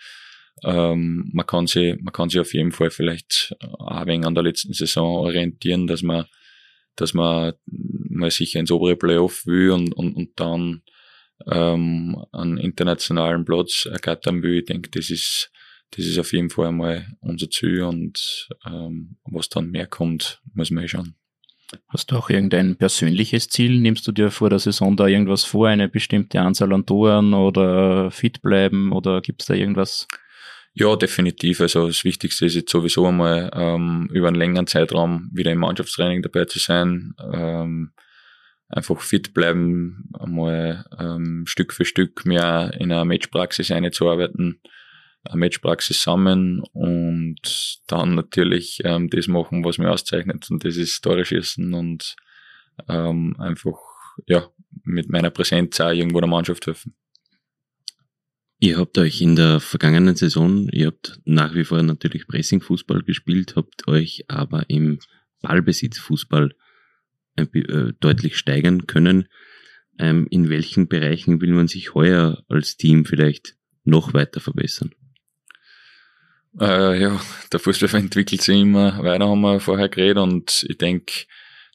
ähm, 0.64 1.28
man 1.34 1.44
kann 1.46 1.66
sich, 1.66 1.96
man 2.00 2.14
kann 2.14 2.30
sich 2.30 2.40
auf 2.40 2.54
jeden 2.54 2.72
Fall 2.72 2.90
vielleicht 2.90 3.54
auch 3.60 4.06
wenig 4.06 4.26
an 4.26 4.34
der 4.34 4.44
letzten 4.44 4.72
Saison 4.72 5.18
orientieren, 5.18 5.86
dass 5.86 6.02
man, 6.02 6.24
dass 6.96 7.12
man 7.12 7.52
mal 7.66 8.30
sicher 8.30 8.58
ins 8.60 8.70
obere 8.70 8.96
Playoff 8.96 9.44
will 9.44 9.72
und, 9.72 9.92
und, 9.92 10.14
und 10.14 10.30
dann 10.40 10.82
ähm, 11.46 12.24
einen 12.32 12.56
internationalen 12.56 13.44
Platz 13.44 13.84
ergattern 13.84 14.42
will. 14.42 14.60
Ich 14.60 14.64
denke, 14.64 14.88
das 14.88 15.10
ist, 15.10 15.50
das 15.90 16.06
ist 16.06 16.18
auf 16.18 16.32
jeden 16.32 16.48
Fall 16.48 16.68
einmal 16.68 17.06
unser 17.20 17.50
Ziel 17.50 17.82
und 17.82 18.48
ähm, 18.64 19.18
was 19.24 19.50
dann 19.50 19.70
mehr 19.70 19.86
kommt, 19.86 20.40
muss 20.54 20.70
man 20.70 20.84
eh 20.84 20.88
schauen. 20.88 21.16
Hast 21.88 22.10
du 22.10 22.16
auch 22.16 22.30
irgendein 22.30 22.76
persönliches 22.76 23.48
Ziel? 23.48 23.80
Nimmst 23.80 24.06
du 24.06 24.12
dir 24.12 24.30
vor 24.30 24.50
der 24.50 24.58
Saison 24.58 24.96
da 24.96 25.06
irgendwas 25.06 25.44
vor, 25.44 25.68
eine 25.68 25.88
bestimmte 25.88 26.40
Anzahl 26.40 26.72
an 26.72 26.86
Toren 26.86 27.34
oder 27.34 28.10
fit 28.10 28.42
bleiben 28.42 28.92
oder 28.92 29.20
gibt 29.20 29.42
es 29.42 29.46
da 29.46 29.54
irgendwas? 29.54 30.06
Ja, 30.74 30.96
definitiv. 30.96 31.60
Also 31.60 31.86
das 31.86 32.04
Wichtigste 32.04 32.46
ist 32.46 32.54
jetzt 32.54 32.70
sowieso 32.70 33.06
einmal 33.06 33.50
ähm, 33.54 34.08
über 34.12 34.28
einen 34.28 34.36
längeren 34.36 34.66
Zeitraum 34.66 35.28
wieder 35.32 35.52
im 35.52 35.58
Mannschaftstraining 35.58 36.22
dabei 36.22 36.46
zu 36.46 36.58
sein. 36.58 37.14
Ähm, 37.32 37.92
einfach 38.68 39.00
fit 39.00 39.34
bleiben, 39.34 40.08
einmal 40.18 40.86
ähm, 40.98 41.44
Stück 41.46 41.74
für 41.74 41.84
Stück 41.84 42.24
mehr 42.24 42.72
in 42.78 42.90
einer 42.90 43.04
Matchpraxis 43.04 43.70
einzuarbeiten, 43.70 44.60
Matchpraxis 45.32 46.02
sammeln 46.02 46.60
und 46.72 47.80
dann 47.86 48.14
natürlich 48.14 48.80
ähm, 48.84 49.08
das 49.08 49.28
machen, 49.28 49.64
was 49.64 49.78
mich 49.78 49.88
auszeichnet 49.88 50.50
und 50.50 50.64
das 50.64 50.76
ist 50.76 51.00
Tore 51.02 51.24
schießen 51.24 51.72
und 51.74 52.16
ähm, 52.88 53.36
einfach 53.38 53.78
ja 54.26 54.48
mit 54.84 55.08
meiner 55.08 55.30
Präsenz 55.30 55.80
auch 55.80 55.90
irgendwo 55.90 56.20
der 56.20 56.28
Mannschaft 56.28 56.66
helfen. 56.66 56.94
Ihr 58.58 58.78
habt 58.78 58.96
euch 58.98 59.20
in 59.20 59.34
der 59.34 59.58
vergangenen 59.58 60.14
Saison, 60.14 60.68
ihr 60.68 60.88
habt 60.88 61.20
nach 61.24 61.54
wie 61.54 61.64
vor 61.64 61.82
natürlich 61.82 62.28
Pressing-Fußball 62.28 63.02
gespielt, 63.02 63.56
habt 63.56 63.88
euch 63.88 64.24
aber 64.28 64.70
im 64.70 65.00
Ballbesitz-Fußball 65.42 66.54
äh, 67.36 67.92
deutlich 67.98 68.36
steigern 68.36 68.86
können. 68.86 69.28
Ähm, 69.98 70.26
in 70.30 70.48
welchen 70.48 70.88
Bereichen 70.88 71.40
will 71.40 71.52
man 71.52 71.66
sich 71.66 71.94
heuer 71.94 72.44
als 72.48 72.76
Team 72.76 73.04
vielleicht 73.04 73.56
noch 73.84 74.14
weiter 74.14 74.40
verbessern? 74.40 74.94
Äh, 76.60 77.00
ja, 77.00 77.20
der 77.50 77.60
Fußball 77.60 78.00
entwickelt 78.00 78.42
sich 78.42 78.60
immer. 78.60 79.02
Weiter, 79.02 79.28
haben 79.28 79.40
wir 79.40 79.60
vorher 79.60 79.88
geredet 79.88 80.18
und 80.18 80.66
ich 80.68 80.78
denke, 80.78 81.24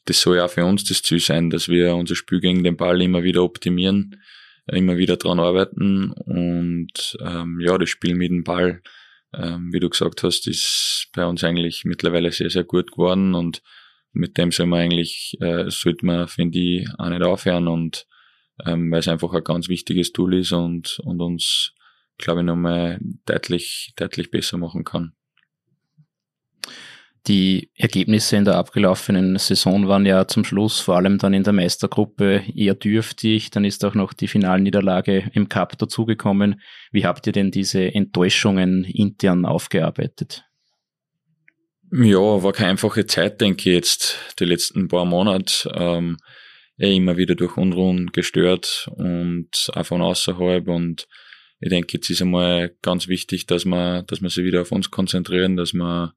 das 0.06 0.22
soll 0.22 0.38
ja 0.38 0.46
auch 0.46 0.50
für 0.52 0.66
uns 0.66 0.84
das 0.86 1.02
Ziel 1.02 1.20
sein, 1.20 1.50
dass 1.50 1.68
wir 1.68 1.96
unser 1.96 2.16
Spiel 2.16 2.40
gegen 2.40 2.64
den 2.64 2.78
Ball 2.78 3.02
immer 3.02 3.24
wieder 3.24 3.44
optimieren, 3.44 4.22
immer 4.68 4.98
wieder 4.98 5.18
dran 5.18 5.40
arbeiten 5.40 6.12
und 6.12 7.18
ähm, 7.22 7.60
ja, 7.60 7.78
das 7.78 7.90
Spiel 7.90 8.16
mit 8.16 8.30
dem 8.30 8.44
Ball, 8.44 8.82
ähm, 9.34 9.74
wie 9.74 9.80
du 9.80 9.90
gesagt 9.90 10.24
hast, 10.24 10.48
ist 10.48 11.10
bei 11.14 11.26
uns 11.26 11.44
eigentlich 11.44 11.84
mittlerweile 11.84 12.32
sehr, 12.32 12.50
sehr 12.50 12.64
gut 12.64 12.92
geworden 12.92 13.34
und 13.34 13.62
mit 14.14 14.38
dem 14.38 14.52
soll 14.52 14.68
man 14.68 14.80
eigentlich, 14.80 15.38
äh, 15.42 15.70
sollte 15.70 16.06
man, 16.06 16.28
finde 16.28 16.60
ich, 16.60 16.88
auch 16.98 17.10
nicht 17.10 17.24
aufhören 17.24 17.68
und 17.68 18.06
ähm, 18.66 18.92
weil 18.92 19.00
es 19.00 19.08
einfach 19.08 19.34
ein 19.34 19.44
ganz 19.44 19.70
wichtiges 19.70 20.14
Tool 20.14 20.36
ist 20.36 20.52
und, 20.52 21.00
und 21.04 21.22
uns, 21.22 21.74
glaube 22.18 22.42
ich, 22.42 22.46
nochmal 22.46 23.00
deutlich, 23.26 23.94
deutlich 23.96 24.32
besser 24.32 24.58
machen 24.58 24.84
kann. 24.84 25.14
Die 27.28 27.72
Ergebnisse 27.76 28.38
in 28.38 28.46
der 28.46 28.56
abgelaufenen 28.56 29.38
Saison 29.38 29.90
waren 29.90 30.06
ja 30.06 30.28
zum 30.28 30.46
Schluss, 30.46 30.80
vor 30.80 30.96
allem 30.96 31.18
dann 31.18 31.34
in 31.34 31.44
der 31.44 31.52
Meistergruppe, 31.52 32.44
eher 32.56 32.76
dürftig. 32.76 33.52
Dann 33.52 33.66
ist 33.66 33.84
auch 33.84 33.96
noch 33.96 34.14
die 34.14 34.30
Finalniederlage 34.30 35.30
im 35.34 35.50
Cup 35.50 35.78
dazugekommen. 35.78 36.62
Wie 36.92 37.06
habt 37.06 37.28
ihr 37.28 37.34
denn 37.34 37.52
diese 37.52 37.94
Enttäuschungen 37.94 38.86
intern 38.86 39.46
aufgearbeitet? 39.46 40.46
Ja, 41.92 42.18
war 42.18 42.54
keine 42.54 42.72
einfache 42.72 43.06
Zeit, 43.06 43.42
denke 43.42 43.70
ich 43.70 43.76
jetzt, 43.76 44.18
die 44.40 44.46
letzten 44.46 44.88
paar 44.88 45.06
Monate. 45.06 45.70
Ähm, 45.74 46.18
eh 46.78 46.96
immer 46.96 47.18
wieder 47.18 47.36
durch 47.36 47.58
Unruhen 47.58 48.12
gestört 48.12 48.90
und 48.96 49.70
auch 49.74 49.86
von 49.86 50.02
außerhalb. 50.02 50.68
Und 50.68 51.08
ich 51.60 51.70
denke, 51.70 51.94
jetzt 51.94 52.10
ist 52.10 52.22
einmal 52.22 52.76
ganz 52.82 53.08
wichtig, 53.08 53.46
dass 53.48 53.66
wir, 53.66 54.04
dass 54.04 54.22
wir 54.22 54.30
sich 54.30 54.46
wieder 54.46 54.62
auf 54.62 54.72
uns 54.72 54.92
konzentrieren, 54.92 55.56
dass 55.58 55.74
wir 55.74 56.14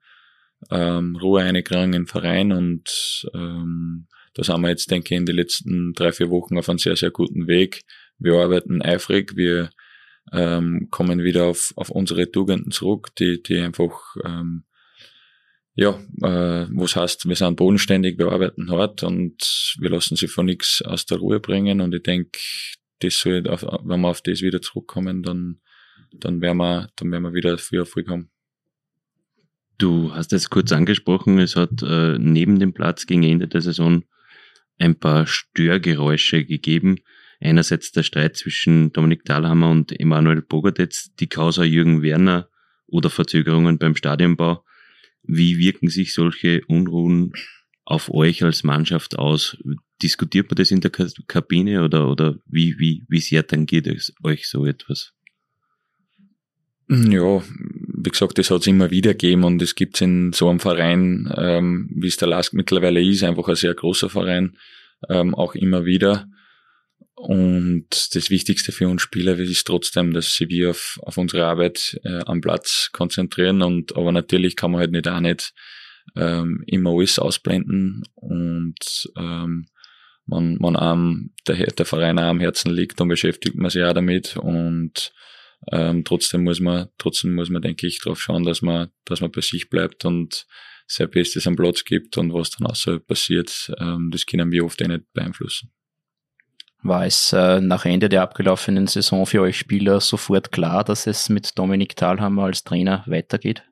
ähm, 0.71 1.17
Ruhe 1.17 1.43
einkriegen 1.43 1.95
im 1.95 2.07
Verein 2.07 2.53
und 2.53 3.29
ähm, 3.35 4.07
da 4.35 4.45
sind 4.45 4.61
wir 4.61 4.69
jetzt, 4.69 4.91
denke 4.91 5.15
ich, 5.15 5.19
in 5.19 5.27
den 5.27 5.37
letzten 5.37 5.93
drei, 5.95 6.13
vier 6.13 6.31
Wochen 6.31 6.59
auf 6.59 6.69
einem 6.69 6.79
sehr, 6.79 6.97
sehr 6.97 7.11
guten 7.11 7.49
Weg. 7.49 7.83
Wir 8.19 8.35
arbeiten 8.35 8.83
eifrig, 8.83 9.37
wir 9.37 9.71
ähm, 10.33 10.89
kommen 10.91 11.25
wieder 11.25 11.47
auf, 11.47 11.73
auf 11.77 11.91
unsere 11.91 12.31
Tugenden 12.31 12.71
zurück, 12.71 13.09
die, 13.19 13.43
die 13.43 13.59
einfach 13.59 14.15
ähm, 14.25 14.65
ja, 15.75 15.99
äh, 16.23 16.67
was 16.71 16.97
heißt, 16.97 17.29
wir 17.29 17.37
sind 17.37 17.57
bodenständig, 17.57 18.19
wir 18.19 18.31
arbeiten 18.31 18.71
hart 18.71 19.03
und 19.03 19.77
wir 19.79 19.89
lassen 19.89 20.17
sie 20.17 20.29
von 20.29 20.47
nichts 20.47 20.83
aus 20.83 21.07
der 21.07 21.19
Ruhe 21.19 21.41
bringen. 21.41 21.81
Und 21.81 21.95
ich 21.95 22.03
denke, 22.03 22.39
das 23.01 23.19
soll, 23.19 23.45
wenn 23.45 24.01
wir 24.01 24.09
auf 24.09 24.23
das 24.23 24.43
wieder 24.43 24.63
zurückkommen, 24.63 25.23
dann, 25.23 25.61
dann 26.13 26.41
werden 26.41 26.59
wir, 26.59 26.91
dann 26.97 27.11
werden 27.11 27.25
wir 27.25 27.35
wieder 27.35 27.59
für 27.59 27.79
Erfolg 27.79 28.09
haben. 28.09 28.31
Du 29.79 30.15
hast 30.15 30.33
es 30.33 30.51
kurz 30.51 30.73
angesprochen, 30.73 31.39
es 31.39 31.57
hat 31.57 31.83
äh, 31.83 32.19
neben 32.19 32.59
dem 32.59 32.75
Platz 32.75 33.07
gegen 33.07 33.23
Ende 33.23 33.49
der 33.49 33.63
Saison 33.63 34.05
ein 34.79 34.99
paar 34.99 35.27
Störgeräusche 35.27 36.45
gegeben. 36.45 36.99
Einerseits 37.41 37.91
der 37.93 38.03
Streit 38.03 38.37
zwischen 38.37 38.93
Dominik 38.93 39.25
Dahlhammer 39.25 39.71
und 39.71 39.99
Emanuel 39.99 40.43
Bogadetz, 40.43 41.15
die 41.19 41.29
Causa 41.29 41.65
Jürgen 41.65 42.03
Werner 42.03 42.51
oder 42.87 43.09
Verzögerungen 43.09 43.79
beim 43.79 43.97
Stadionbau. 43.97 44.65
Wie 45.23 45.57
wirken 45.59 45.89
sich 45.89 46.13
solche 46.13 46.63
Unruhen 46.67 47.33
auf 47.91 48.13
euch 48.13 48.43
als 48.43 48.65
Mannschaft 48.65 49.19
aus? 49.19 49.57
Diskutiert 50.03 50.51
man 50.51 50.57
das 50.57 50.71
in 50.71 50.81
der 50.81 50.91
Kabine 50.91 51.85
oder, 51.85 52.09
oder 52.09 52.37
wie, 52.47 52.79
wie, 52.79 53.05
wie 53.09 53.21
sehr 53.21 53.47
tangiert 53.47 53.87
es 53.87 54.13
euch 54.23 54.49
so 54.49 54.65
etwas? 54.65 55.13
Ja, 56.89 57.43
wie 58.03 58.11
gesagt, 58.11 58.39
das 58.39 58.51
hat 58.51 58.63
es 58.63 58.67
immer 58.67 58.91
wieder 58.91 59.13
gegeben 59.13 59.45
und 59.45 59.63
es 59.63 59.75
gibt 59.75 60.01
in 60.01 60.33
so 60.33 60.49
einem 60.49 60.59
Verein, 60.59 61.33
ähm, 61.37 61.89
wie 61.95 62.09
es 62.09 62.17
der 62.17 62.29
Lask 62.29 62.53
mittlerweile 62.53 63.01
ist, 63.01 63.23
einfach 63.23 63.47
ein 63.47 63.55
sehr 63.55 63.75
großer 63.75 64.11
Verein, 64.11 64.57
ähm, 65.09 65.35
auch 65.35 65.55
immer 65.55 65.85
wieder. 65.85 66.27
Und 67.15 68.15
das 68.15 68.31
Wichtigste 68.31 68.73
für 68.73 68.89
uns 68.89 69.03
Spieler 69.03 69.39
ist 69.39 69.67
trotzdem, 69.67 70.15
dass 70.15 70.35
sie 70.35 70.49
wir 70.49 70.71
auf, 70.71 70.99
auf 71.03 71.19
unsere 71.19 71.45
Arbeit 71.45 72.01
äh, 72.03 72.23
am 72.25 72.41
Platz 72.41 72.89
konzentrieren. 72.93 73.63
Und 73.63 73.95
aber 73.95 74.11
natürlich 74.11 74.57
kann 74.57 74.71
man 74.71 74.81
halt 74.81 74.91
nicht 74.91 75.07
auch 75.07 75.21
nicht 75.21 75.53
ähm, 76.17 76.63
immer 76.67 76.91
alles 76.91 77.19
ausblenden 77.19 78.03
und 78.15 79.11
ähm, 79.17 79.67
man, 80.27 80.57
man 80.59 80.77
am, 80.77 81.31
der, 81.47 81.67
der 81.67 81.87
Verein 81.87 82.19
auch 82.19 82.25
am 82.25 82.41
Herzen 82.41 82.71
liegt, 82.71 83.01
dann 83.01 83.09
beschäftigt 83.09 83.57
man 83.57 83.71
sich 83.71 83.83
auch 83.83 83.93
damit 83.93 84.37
und 84.37 85.13
ähm, 85.71 86.05
trotzdem 86.05 86.45
muss 86.45 86.61
man, 86.61 86.89
trotzdem 86.99 87.35
muss 87.35 87.51
man, 87.51 87.63
denke 87.63 87.87
ich, 87.87 88.01
darauf 88.01 88.21
schauen, 88.21 88.45
dass 88.45 88.63
man, 88.63 88.89
dass 89.05 89.21
man 89.21 89.31
bei 89.31 89.41
sich 89.41 89.69
bleibt 89.69 90.05
und 90.05 90.47
sein 90.87 91.11
Bestes 91.11 91.47
am 91.47 91.57
Platz 91.57 91.85
gibt 91.85 92.17
und 92.19 92.33
was 92.33 92.51
dann 92.51 92.67
außerhalb 92.67 93.07
passiert, 93.07 93.73
ähm, 93.79 94.11
das 94.11 94.27
können 94.27 94.51
wir 94.51 94.65
oft 94.65 94.81
eh 94.81 94.89
nicht 94.89 95.13
beeinflussen. 95.13 95.71
War 96.83 97.05
es 97.05 97.33
äh, 97.35 97.61
nach 97.61 97.85
Ende 97.85 98.09
der 98.09 98.23
abgelaufenen 98.23 98.87
Saison 98.87 99.27
für 99.27 99.43
euch 99.43 99.59
Spieler 99.59 100.01
sofort 100.01 100.51
klar, 100.51 100.83
dass 100.83 101.07
es 101.07 101.29
mit 101.29 101.59
Dominik 101.59 101.95
Thalhammer 101.95 102.45
als 102.45 102.65
Trainer 102.65 103.05
weitergeht? 103.07 103.63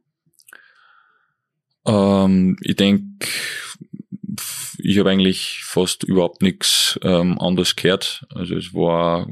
Ähm, 1.89 2.57
ich 2.61 2.77
denke, 2.77 3.27
ich 4.79 4.99
habe 4.99 5.11
eigentlich 5.11 5.61
fast 5.65 6.05
überhaupt 6.05 6.43
nichts 6.43 6.99
ähm, 7.03 7.39
anderes 7.41 7.75
gehört. 7.75 8.25
Also 8.33 8.57
es 8.57 8.75
war 8.75 9.29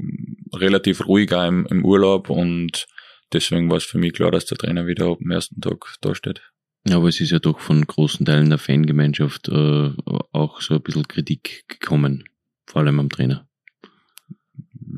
relativ 0.53 1.07
ruhig 1.07 1.33
auch 1.33 1.47
im, 1.47 1.67
im 1.67 1.85
Urlaub 1.85 2.31
und 2.31 2.87
deswegen 3.33 3.71
war 3.71 3.77
es 3.77 3.85
für 3.85 3.99
mich 3.99 4.15
klar, 4.15 4.31
dass 4.31 4.47
der 4.47 4.59
Trainer 4.59 4.87
wieder 4.87 5.07
am 5.07 5.31
ersten 5.31 5.61
Tag 5.61 5.95
da 6.01 6.15
steht. 6.15 6.43
Aber 6.91 7.09
es 7.09 7.21
ist 7.21 7.31
ja 7.31 7.39
doch 7.39 7.61
von 7.61 7.85
großen 7.85 8.25
Teilen 8.25 8.49
der 8.49 8.59
Fangemeinschaft 8.59 9.49
äh, 9.49 9.91
auch 10.33 10.61
so 10.61 10.75
ein 10.75 10.83
bisschen 10.83 11.09
Kritik 11.09 11.65
gekommen, 11.69 12.25
vor 12.65 12.83
allem 12.83 13.01
am 13.01 13.11
Trainer. 13.11 13.46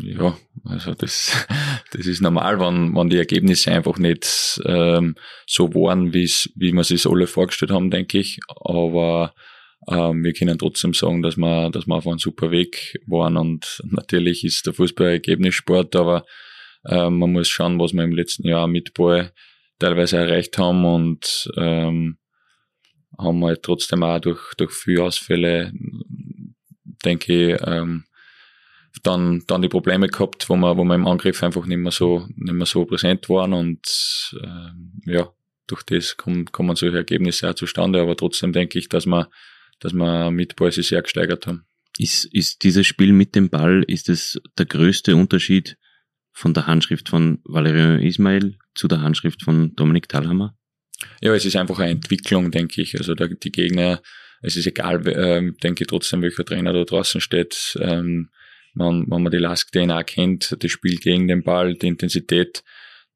Ja, 0.00 0.36
also 0.64 0.94
das, 0.94 1.46
das 1.92 2.06
ist 2.06 2.20
normal, 2.20 2.60
wenn, 2.60 2.94
wenn 2.94 3.10
die 3.10 3.18
Ergebnisse 3.18 3.72
einfach 3.72 3.98
nicht 3.98 4.60
ähm, 4.64 5.16
so 5.46 5.72
waren, 5.74 6.12
wie's, 6.12 6.50
wie 6.54 6.72
wir 6.72 6.84
sich 6.84 7.06
alle 7.06 7.26
vorgestellt 7.26 7.70
haben, 7.70 7.90
denke 7.90 8.18
ich. 8.18 8.38
Aber 8.48 9.34
ähm, 9.88 10.24
wir 10.24 10.32
können 10.32 10.58
trotzdem 10.58 10.94
sagen, 10.94 11.22
dass 11.22 11.36
wir, 11.36 11.70
dass 11.70 11.86
wir 11.86 11.96
auf 11.96 12.06
einem 12.06 12.18
super 12.18 12.50
Weg 12.50 13.00
waren 13.06 13.36
und 13.36 13.82
natürlich 13.84 14.44
ist 14.44 14.66
der 14.66 14.74
Fußball 14.74 15.08
Ergebnissport, 15.08 15.96
aber 15.96 16.24
ähm, 16.86 17.18
man 17.18 17.32
muss 17.32 17.48
schauen, 17.48 17.78
was 17.78 17.92
wir 17.92 18.04
im 18.04 18.12
letzten 18.12 18.46
Jahr 18.46 18.66
mit 18.66 18.94
Ball 18.94 19.32
teilweise 19.78 20.18
erreicht 20.18 20.58
haben 20.58 20.84
und 20.84 21.50
ähm, 21.56 22.18
haben 23.18 23.44
halt 23.44 23.62
trotzdem 23.62 24.02
auch 24.02 24.20
durch, 24.20 24.54
durch 24.56 24.72
viele 24.72 25.04
Ausfälle, 25.04 25.72
denke 27.04 27.52
ich, 27.52 27.60
ähm, 27.64 28.04
dann, 29.02 29.42
dann 29.46 29.62
die 29.62 29.68
Probleme 29.68 30.08
gehabt, 30.08 30.48
wo 30.48 30.56
wir, 30.56 30.76
wo 30.76 30.84
wir 30.84 30.94
im 30.94 31.06
Angriff 31.06 31.42
einfach 31.42 31.66
nicht 31.66 31.78
mehr 31.78 31.92
so, 31.92 32.26
nicht 32.36 32.54
mehr 32.54 32.66
so 32.66 32.84
präsent 32.84 33.28
waren 33.28 33.52
und 33.52 34.34
ähm, 34.42 35.00
ja, 35.04 35.32
durch 35.66 35.82
das 35.82 36.16
kommen, 36.16 36.46
kommen 36.46 36.76
solche 36.76 36.96
Ergebnisse 36.96 37.48
auch 37.50 37.54
zustande, 37.54 38.00
aber 38.00 38.16
trotzdem 38.16 38.52
denke 38.52 38.78
ich, 38.78 38.88
dass 38.88 39.06
wir, 39.06 39.28
dass 39.80 39.92
wir 39.92 40.30
mit 40.30 40.56
Ball 40.56 40.72
sich 40.72 40.88
sehr 40.88 41.02
gesteigert 41.02 41.46
haben. 41.46 41.64
Ist, 41.98 42.24
ist 42.26 42.62
dieses 42.62 42.86
Spiel 42.86 43.12
mit 43.12 43.34
dem 43.34 43.50
Ball, 43.50 43.84
ist 43.86 44.08
es 44.08 44.40
der 44.56 44.66
größte 44.66 45.16
Unterschied 45.16 45.76
von 46.32 46.54
der 46.54 46.66
Handschrift 46.66 47.08
von 47.08 47.40
Valerian 47.44 48.00
Ismail 48.00 48.56
zu 48.74 48.88
der 48.88 49.02
Handschrift 49.02 49.42
von 49.42 49.74
Dominik 49.74 50.08
Thalhammer? 50.08 50.56
Ja, 51.20 51.34
es 51.34 51.44
ist 51.44 51.56
einfach 51.56 51.78
eine 51.80 51.90
Entwicklung, 51.90 52.50
denke 52.50 52.80
ich. 52.82 52.96
Also 52.96 53.14
der, 53.14 53.28
die 53.28 53.52
Gegner, 53.52 54.00
es 54.42 54.56
ist 54.56 54.66
egal, 54.66 55.02
ähm, 55.08 55.56
denke 55.62 55.84
ich 55.84 55.88
trotzdem, 55.88 56.22
welcher 56.22 56.44
Trainer 56.44 56.72
da 56.72 56.84
draußen 56.84 57.20
steht. 57.20 57.76
Ähm, 57.80 58.30
wenn, 58.74 59.06
wenn 59.08 59.22
man 59.22 59.32
die 59.32 59.38
Lask-DNA 59.38 60.02
kennt, 60.04 60.56
das 60.58 60.70
Spiel 60.70 60.96
gegen 60.96 61.28
den 61.28 61.42
Ball, 61.42 61.74
die 61.74 61.88
Intensität, 61.88 62.62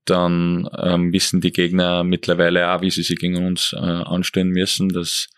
dann 0.05 0.69
ähm, 0.79 1.13
wissen 1.13 1.41
die 1.41 1.53
Gegner 1.53 2.03
mittlerweile 2.05 2.73
auch, 2.73 2.83
wie 2.83 2.91
sie 2.91 3.03
sich 3.03 3.19
gegen 3.19 3.47
uns 3.47 3.73
äh, 3.73 3.79
anstellen 3.79 4.49
müssen. 4.49 4.89
Das, 4.89 5.29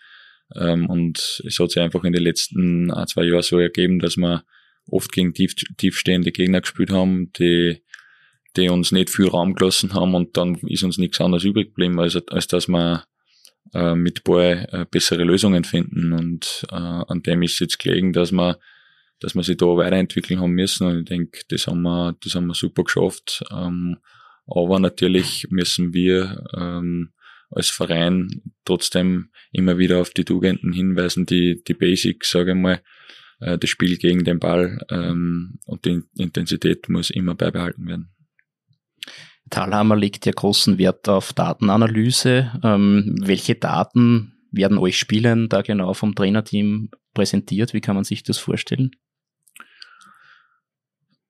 ähm, 0.55 0.89
und 0.89 1.41
es 1.45 1.59
hat 1.59 1.71
sich 1.71 1.81
einfach 1.81 2.03
in 2.03 2.13
den 2.13 2.23
letzten 2.23 2.91
ein, 2.91 3.07
zwei 3.07 3.25
Jahren 3.25 3.43
so 3.43 3.59
ergeben, 3.59 3.99
dass 3.99 4.17
wir 4.17 4.43
oft 4.87 5.11
gegen 5.11 5.33
tief, 5.33 5.53
tiefstehende 5.77 6.31
Gegner 6.31 6.61
gespielt 6.61 6.91
haben, 6.91 7.31
die, 7.33 7.83
die 8.55 8.69
uns 8.69 8.91
nicht 8.91 9.09
viel 9.09 9.27
Raum 9.27 9.53
gelassen 9.53 9.93
haben 9.93 10.15
und 10.15 10.37
dann 10.37 10.55
ist 10.67 10.83
uns 10.83 10.97
nichts 10.97 11.21
anderes 11.21 11.43
übrig 11.43 11.69
geblieben, 11.69 11.99
als, 11.99 12.15
als 12.27 12.47
dass 12.47 12.67
wir 12.67 13.05
äh, 13.73 13.95
mit 13.95 14.23
Ball 14.23 14.67
äh, 14.71 14.85
bessere 14.89 15.23
Lösungen 15.23 15.63
finden. 15.63 16.13
Und 16.13 16.65
äh, 16.71 16.75
an 16.75 17.21
dem 17.23 17.41
ist 17.41 17.59
jetzt 17.59 17.79
gelegen, 17.79 18.13
dass 18.13 18.31
wir, 18.31 18.59
dass 19.19 19.35
wir 19.35 19.43
sich 19.43 19.57
da 19.57 19.65
weiterentwickeln 19.65 20.39
haben 20.39 20.51
müssen. 20.51 20.87
Und 20.87 20.99
ich 20.99 21.05
denke, 21.05 21.41
das 21.49 21.67
haben 21.67 21.81
wir, 21.81 22.15
das 22.23 22.35
haben 22.35 22.47
wir 22.47 22.53
super 22.53 22.83
geschafft. 22.83 23.43
Ähm, 23.51 23.97
aber 24.47 24.79
natürlich 24.79 25.47
müssen 25.49 25.93
wir 25.93 26.43
ähm, 26.55 27.13
als 27.49 27.69
Verein 27.69 28.41
trotzdem 28.65 29.29
immer 29.51 29.77
wieder 29.77 30.01
auf 30.01 30.11
die 30.11 30.25
Tugenden 30.25 30.73
hinweisen, 30.73 31.25
die, 31.25 31.63
die 31.63 31.73
Basics, 31.73 32.31
sage 32.31 32.51
ich 32.51 32.57
mal, 32.57 32.81
äh, 33.39 33.57
das 33.57 33.69
Spiel 33.69 33.97
gegen 33.97 34.23
den 34.23 34.39
Ball 34.39 34.79
ähm, 34.89 35.59
und 35.65 35.85
die 35.85 36.01
Intensität 36.17 36.89
muss 36.89 37.09
immer 37.09 37.35
beibehalten 37.35 37.87
werden. 37.87 38.11
Talhammer 39.49 39.95
legt 39.95 40.25
ja 40.25 40.31
großen 40.31 40.77
Wert 40.77 41.07
auf 41.07 41.33
Datenanalyse. 41.33 42.51
Ähm, 42.63 43.15
welche 43.21 43.55
Daten 43.55 44.33
werden 44.51 44.77
euch 44.77 44.97
Spielen 44.97 45.49
da 45.49 45.61
genau 45.61 45.93
vom 45.93 46.15
Trainerteam 46.15 46.89
präsentiert? 47.15 47.73
Wie 47.73 47.81
kann 47.81 47.95
man 47.95 48.03
sich 48.03 48.21
das 48.21 48.37
vorstellen? 48.37 48.91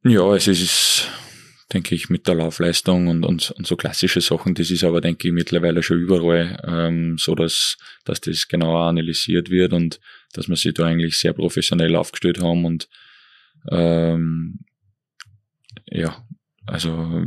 Ja, 0.03 0.35
es 0.35 0.47
ist 0.47 1.09
denke 1.73 1.95
ich, 1.95 2.09
mit 2.09 2.27
der 2.27 2.35
Laufleistung 2.35 3.07
und, 3.07 3.25
und, 3.25 3.51
und 3.51 3.65
so 3.65 3.75
klassische 3.75 4.21
Sachen. 4.21 4.53
Das 4.53 4.69
ist 4.69 4.83
aber, 4.83 5.01
denke 5.01 5.27
ich, 5.27 5.33
mittlerweile 5.33 5.81
schon 5.81 5.99
überall 5.99 6.61
ähm, 6.65 7.17
so, 7.17 7.33
dass, 7.33 7.77
dass 8.03 8.21
das 8.21 8.47
genauer 8.47 8.85
analysiert 8.85 9.49
wird 9.49 9.73
und 9.73 9.99
dass 10.33 10.47
wir 10.47 10.55
sich 10.55 10.73
da 10.73 10.85
eigentlich 10.85 11.17
sehr 11.17 11.33
professionell 11.33 11.95
aufgestellt 11.95 12.41
haben 12.41 12.65
und 12.65 12.87
ähm, 13.71 14.59
ja, 15.87 16.23
also 16.67 17.23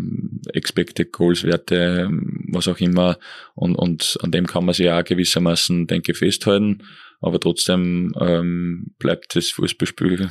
Expected 0.52 1.12
Goals 1.12 1.44
Werte, 1.44 2.08
was 2.48 2.68
auch 2.68 2.78
immer 2.78 3.18
und, 3.54 3.74
und 3.76 4.18
an 4.22 4.30
dem 4.30 4.46
kann 4.46 4.64
man 4.64 4.74
sich 4.74 4.90
auch 4.90 5.04
gewissermaßen, 5.04 5.86
denke 5.86 6.12
ich, 6.12 6.18
festhalten 6.18 6.82
aber 7.20 7.40
trotzdem 7.40 8.12
ähm, 8.20 8.94
bleibt 8.98 9.34
das 9.34 9.50
Fußballspiel, 9.50 10.30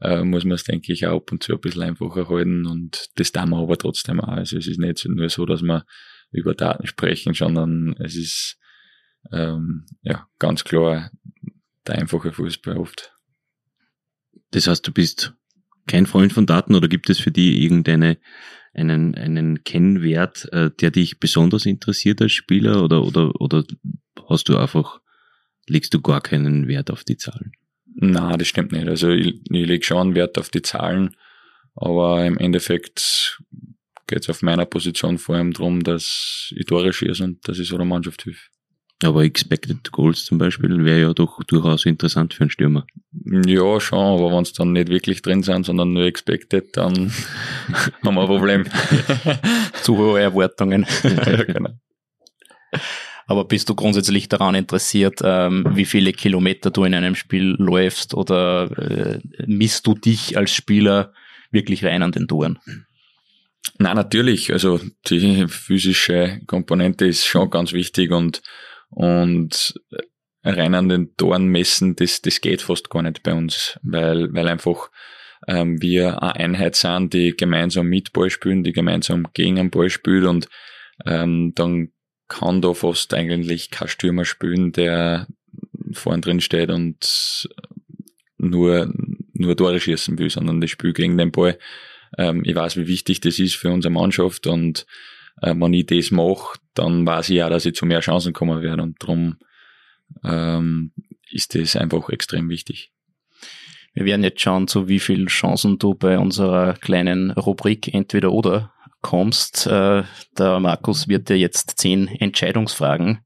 äh, 0.00 0.24
muss 0.24 0.44
man 0.44 0.54
es, 0.54 0.64
denke 0.64 0.92
ich, 0.92 1.06
auch 1.06 1.18
ab 1.18 1.32
und 1.32 1.42
zu 1.42 1.52
ein 1.52 1.60
bisschen 1.60 1.82
einfacher 1.82 2.28
halten 2.28 2.66
und 2.66 3.06
das 3.16 3.32
tun 3.32 3.50
wir 3.50 3.58
aber 3.58 3.78
trotzdem 3.78 4.20
auch. 4.20 4.28
Also 4.28 4.58
es 4.58 4.66
ist 4.66 4.80
nicht 4.80 5.06
nur 5.06 5.28
so, 5.28 5.46
dass 5.46 5.62
wir 5.62 5.84
über 6.32 6.54
Daten 6.54 6.86
sprechen, 6.86 7.34
sondern 7.34 7.94
es 8.00 8.16
ist 8.16 8.58
ähm, 9.32 9.86
ja 10.02 10.26
ganz 10.38 10.64
klar 10.64 11.10
der 11.86 11.96
einfache 11.96 12.32
Fußball 12.32 12.76
oft. 12.76 13.12
Das 14.50 14.66
heißt, 14.66 14.86
du 14.86 14.92
bist 14.92 15.34
kein 15.86 16.06
Freund 16.06 16.32
von 16.32 16.46
Daten 16.46 16.74
oder 16.74 16.88
gibt 16.88 17.10
es 17.10 17.20
für 17.20 17.30
dich 17.30 17.60
irgendeine 17.60 18.18
einen, 18.72 19.14
einen 19.14 19.62
Kennwert, 19.62 20.48
äh, 20.52 20.70
der 20.80 20.90
dich 20.90 21.20
besonders 21.20 21.66
interessiert 21.66 22.20
als 22.20 22.32
Spieler 22.32 22.82
oder, 22.82 23.04
oder, 23.04 23.40
oder 23.40 23.64
hast 24.28 24.48
du 24.48 24.56
einfach 24.56 25.00
legst 25.68 25.94
du 25.94 26.00
gar 26.00 26.20
keinen 26.20 26.68
Wert 26.68 26.90
auf 26.90 27.04
die 27.04 27.16
Zahlen. 27.16 27.52
Na, 27.94 28.36
das 28.36 28.48
stimmt 28.48 28.72
nicht. 28.72 28.88
Also 28.88 29.10
ich, 29.10 29.40
ich 29.50 29.66
lege 29.66 29.84
schon 29.84 30.14
Wert 30.14 30.38
auf 30.38 30.48
die 30.48 30.62
Zahlen, 30.62 31.16
aber 31.76 32.24
im 32.24 32.38
Endeffekt 32.38 33.40
geht 34.06 34.22
es 34.22 34.28
auf 34.28 34.42
meiner 34.42 34.66
Position 34.66 35.18
vor 35.18 35.36
allem 35.36 35.52
darum, 35.52 35.82
dass 35.82 36.52
ich 36.54 36.66
Tore 36.66 36.92
schieße 36.92 37.24
und 37.24 37.48
dass 37.48 37.58
ich 37.58 37.68
so 37.68 37.76
der 37.76 37.86
Mannschaft 37.86 38.22
hilfe. 38.22 38.48
Aber 39.02 39.24
Expected 39.24 39.90
Goals 39.92 40.24
zum 40.24 40.38
Beispiel 40.38 40.84
wäre 40.84 41.00
ja 41.00 41.12
doch 41.12 41.42
durchaus 41.44 41.84
interessant 41.84 42.32
für 42.32 42.42
einen 42.42 42.50
Stürmer. 42.50 42.86
Ja, 43.46 43.80
schon, 43.80 43.98
aber 43.98 44.30
wenn 44.32 44.42
es 44.42 44.52
dann 44.52 44.72
nicht 44.72 44.88
wirklich 44.88 45.20
drin 45.20 45.42
sind, 45.42 45.66
sondern 45.66 45.92
nur 45.92 46.04
Expected, 46.04 46.76
dann 46.76 47.12
haben 48.04 48.14
wir 48.14 48.20
ein 48.22 48.26
Problem. 48.26 48.64
Zu 49.82 49.98
hohe 49.98 50.20
Erwartungen. 50.20 50.86
ja, 51.02 51.44
genau. 51.44 51.70
Aber 53.26 53.44
bist 53.46 53.68
du 53.68 53.74
grundsätzlich 53.74 54.28
daran 54.28 54.54
interessiert, 54.54 55.20
ähm, 55.22 55.64
wie 55.70 55.86
viele 55.86 56.12
Kilometer 56.12 56.70
du 56.70 56.84
in 56.84 56.94
einem 56.94 57.14
Spiel 57.14 57.56
läufst 57.58 58.14
oder 58.14 58.70
äh, 58.78 59.18
misst 59.46 59.86
du 59.86 59.94
dich 59.94 60.36
als 60.36 60.52
Spieler 60.52 61.12
wirklich 61.50 61.84
rein 61.84 62.02
an 62.02 62.12
den 62.12 62.28
Toren? 62.28 62.58
Na 63.78 63.94
natürlich. 63.94 64.52
Also 64.52 64.80
die 65.08 65.46
physische 65.48 66.40
Komponente 66.46 67.06
ist 67.06 67.24
schon 67.24 67.50
ganz 67.50 67.72
wichtig 67.72 68.10
und, 68.10 68.42
und 68.90 69.74
rein 70.42 70.74
an 70.74 70.88
den 70.88 71.16
Toren 71.16 71.46
messen, 71.46 71.96
das, 71.96 72.20
das 72.20 72.40
geht 72.40 72.62
fast 72.62 72.90
gar 72.90 73.02
nicht 73.02 73.22
bei 73.22 73.32
uns, 73.32 73.78
weil, 73.82 74.32
weil 74.34 74.48
einfach 74.48 74.90
ähm, 75.48 75.80
wir 75.80 76.22
eine 76.22 76.36
Einheit 76.36 76.76
sind, 76.76 77.14
die 77.14 77.34
gemeinsam 77.34 77.86
mit 77.86 78.12
Ball 78.12 78.30
spielen, 78.30 78.62
die 78.62 78.72
gemeinsam 78.72 79.26
gegen 79.32 79.56
den 79.56 79.70
Ball 79.70 79.90
spielt 79.90 80.24
und 80.24 80.48
ähm, 81.06 81.52
dann 81.54 81.93
kann 82.28 82.62
da 82.62 82.74
fast 82.74 83.14
eigentlich 83.14 83.70
kein 83.70 83.88
Stürmer 83.88 84.24
spielen, 84.24 84.72
der 84.72 85.26
vorn 85.92 86.20
drin 86.20 86.40
steht 86.40 86.70
und 86.70 87.48
nur, 88.38 88.92
nur 89.32 89.56
Tore 89.56 89.80
schießen 89.80 90.18
will, 90.18 90.30
sondern 90.30 90.60
das 90.60 90.70
Spiel 90.70 90.92
gegen 90.92 91.16
den 91.18 91.32
Ball. 91.32 91.58
Ähm, 92.18 92.42
ich 92.44 92.54
weiß, 92.54 92.76
wie 92.76 92.86
wichtig 92.86 93.20
das 93.20 93.38
ist 93.38 93.56
für 93.56 93.70
unsere 93.70 93.92
Mannschaft 93.92 94.46
und 94.46 94.86
äh, 95.42 95.54
wenn 95.56 95.72
ich 95.72 95.86
das 95.86 96.10
mache, 96.10 96.58
dann 96.74 97.06
weiß 97.06 97.30
ich 97.30 97.42
auch, 97.42 97.50
dass 97.50 97.66
ich 97.66 97.74
zu 97.74 97.86
mehr 97.86 98.00
Chancen 98.00 98.32
kommen 98.32 98.62
werde 98.62 98.82
und 98.82 99.02
darum 99.02 99.36
ähm, 100.22 100.92
ist 101.30 101.54
das 101.54 101.76
einfach 101.76 102.08
extrem 102.10 102.48
wichtig. 102.48 102.92
Wir 103.94 104.06
werden 104.06 104.24
jetzt 104.24 104.40
schauen, 104.40 104.66
zu 104.66 104.88
wie 104.88 104.98
viel 104.98 105.26
Chancen 105.26 105.78
du 105.78 105.94
bei 105.94 106.18
unserer 106.18 106.74
kleinen 106.74 107.30
Rubrik 107.30 107.94
entweder 107.94 108.32
oder 108.32 108.73
kommst. 109.04 109.66
Äh, 109.66 110.02
der 110.36 110.60
Markus 110.60 111.06
wird 111.06 111.28
dir 111.28 111.38
jetzt 111.38 111.74
zehn 111.76 112.08
Entscheidungsfragen 112.08 113.20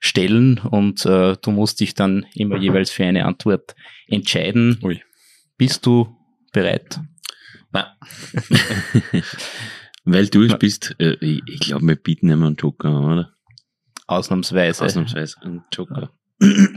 stellen 0.00 0.58
und 0.58 1.06
äh, 1.06 1.36
du 1.40 1.50
musst 1.52 1.78
dich 1.80 1.94
dann 1.94 2.26
immer 2.34 2.56
jeweils 2.60 2.90
für 2.90 3.04
eine 3.04 3.26
Antwort 3.26 3.76
entscheiden. 4.08 4.80
Ui. 4.82 5.00
Bist 5.58 5.86
du 5.86 6.16
bereit? 6.52 6.98
Nein. 7.70 7.84
Weil 10.04 10.26
du 10.28 10.42
es 10.42 10.58
bist, 10.58 10.96
äh, 10.98 11.16
ich, 11.20 11.42
ich 11.46 11.60
glaube, 11.60 11.86
wir 11.86 11.96
bieten 11.96 12.30
immer 12.30 12.46
einen 12.46 12.56
Joker, 12.56 13.00
oder? 13.00 13.32
Ausnahmsweise. 14.06 14.84
Ausnahmsweise 14.84 15.36
einen 15.42 15.62
Joker. 15.72 16.10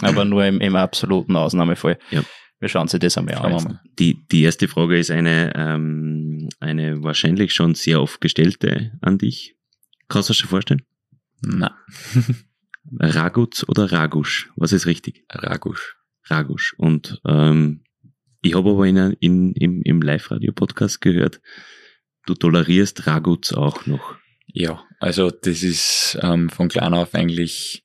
aber 0.01 0.25
nur 0.25 0.45
im, 0.45 0.61
im 0.61 0.75
absoluten 0.75 1.35
Ausnahmefall. 1.35 1.97
Ja. 2.11 2.21
Wir 2.59 2.69
schauen 2.69 2.83
uns 2.83 2.91
das 2.91 3.17
einmal 3.17 3.35
an. 3.35 3.79
Die, 3.99 4.25
die 4.27 4.43
erste 4.43 4.67
Frage 4.67 4.97
ist 4.97 5.11
eine, 5.11 5.53
ähm, 5.55 6.49
eine 6.59 7.03
wahrscheinlich 7.03 7.53
schon 7.53 7.75
sehr 7.75 8.01
oft 8.01 8.21
gestellte 8.21 8.93
an 9.01 9.17
dich. 9.17 9.55
Kannst 10.07 10.29
du 10.29 10.31
das 10.31 10.37
schon 10.37 10.49
vorstellen? 10.49 10.83
Na. 11.41 11.77
Raguz 12.99 13.65
oder 13.67 13.91
Ragusch? 13.91 14.49
Was 14.55 14.71
ist 14.71 14.85
richtig? 14.85 15.25
Ragusch. 15.29 15.97
Ragusch. 16.25 16.75
Und 16.77 17.19
ähm, 17.27 17.83
ich 18.41 18.55
habe 18.55 18.69
aber 18.69 18.85
in, 18.85 18.97
in, 19.19 19.53
im, 19.53 19.81
im 19.81 20.01
Live-Radio-Podcast 20.01 21.01
gehört, 21.01 21.41
du 22.25 22.35
tolerierst 22.35 23.07
Raguz 23.07 23.53
auch 23.53 23.85
noch. 23.85 24.15
Ja, 24.47 24.83
also 24.99 25.31
das 25.31 25.63
ist 25.63 26.17
ähm, 26.21 26.49
von 26.49 26.69
klein 26.69 26.93
auf 26.93 27.13
eigentlich 27.15 27.83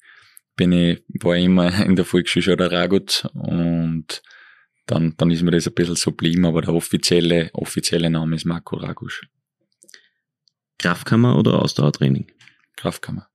bin 0.56 0.72
ich, 0.72 1.02
war 1.22 1.37
ich 1.37 1.46
immer 1.46 1.85
in 1.85 1.96
der 1.96 2.04
Volksschule 2.04 2.42
schon 2.42 2.59
der 2.59 2.70
Raguz 2.70 3.26
und 3.33 4.22
dann, 4.86 5.14
dann 5.16 5.30
ist 5.30 5.42
mir 5.42 5.50
das 5.50 5.66
ein 5.66 5.74
bisschen 5.74 5.96
so 5.96 6.10
geblieben, 6.10 6.44
aber 6.44 6.62
der 6.62 6.74
offizielle, 6.74 7.50
offizielle 7.52 8.10
Name 8.10 8.36
ist 8.36 8.44
Marco 8.44 8.76
Ragusch. 8.76 9.28
Kraftkammer 10.78 11.38
oder 11.38 11.60
Ausdauertraining? 11.60 12.32
Kraftkammer. 12.76 13.28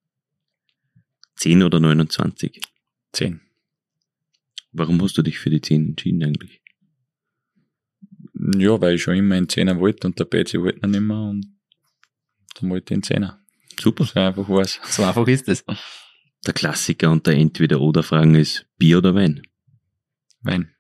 10 1.36 1.64
oder 1.64 1.80
29? 1.80 2.60
10. 3.12 3.42
Warum 4.72 5.02
hast 5.02 5.18
du 5.18 5.22
dich 5.22 5.40
für 5.40 5.50
die 5.50 5.62
10 5.62 5.90
entschieden 5.90 6.24
eigentlich? 6.24 6.62
Ja, 8.58 8.80
weil 8.82 8.96
ich 8.96 9.04
schon 9.04 9.16
immer 9.16 9.36
einen 9.36 9.50
Zehner 9.50 9.80
wollte 9.80 10.08
und 10.08 10.20
der 10.20 10.26
Betsy 10.26 10.60
wollte 10.62 10.86
ihn 10.86 10.92
nicht 10.92 11.02
mehr 11.02 11.18
und 11.18 11.46
dann 12.56 12.70
wollte 12.70 12.94
ich 12.94 12.96
einen 12.96 13.04
Zehner. 13.04 13.42
Super. 13.80 14.06
So 14.06 14.20
einfach 14.20 14.50
war's. 14.50 14.80
So 14.90 15.04
einfach 15.04 15.28
ist 15.28 15.48
es. 15.48 15.64
Der 16.46 16.54
Klassiker 16.54 17.12
unter 17.12 17.32
Entweder-Oder-Fragen 17.32 18.36
ist 18.36 18.66
Bier 18.78 19.00
oder 19.00 19.16
Wein? 19.16 19.42
Wein. 20.42 20.75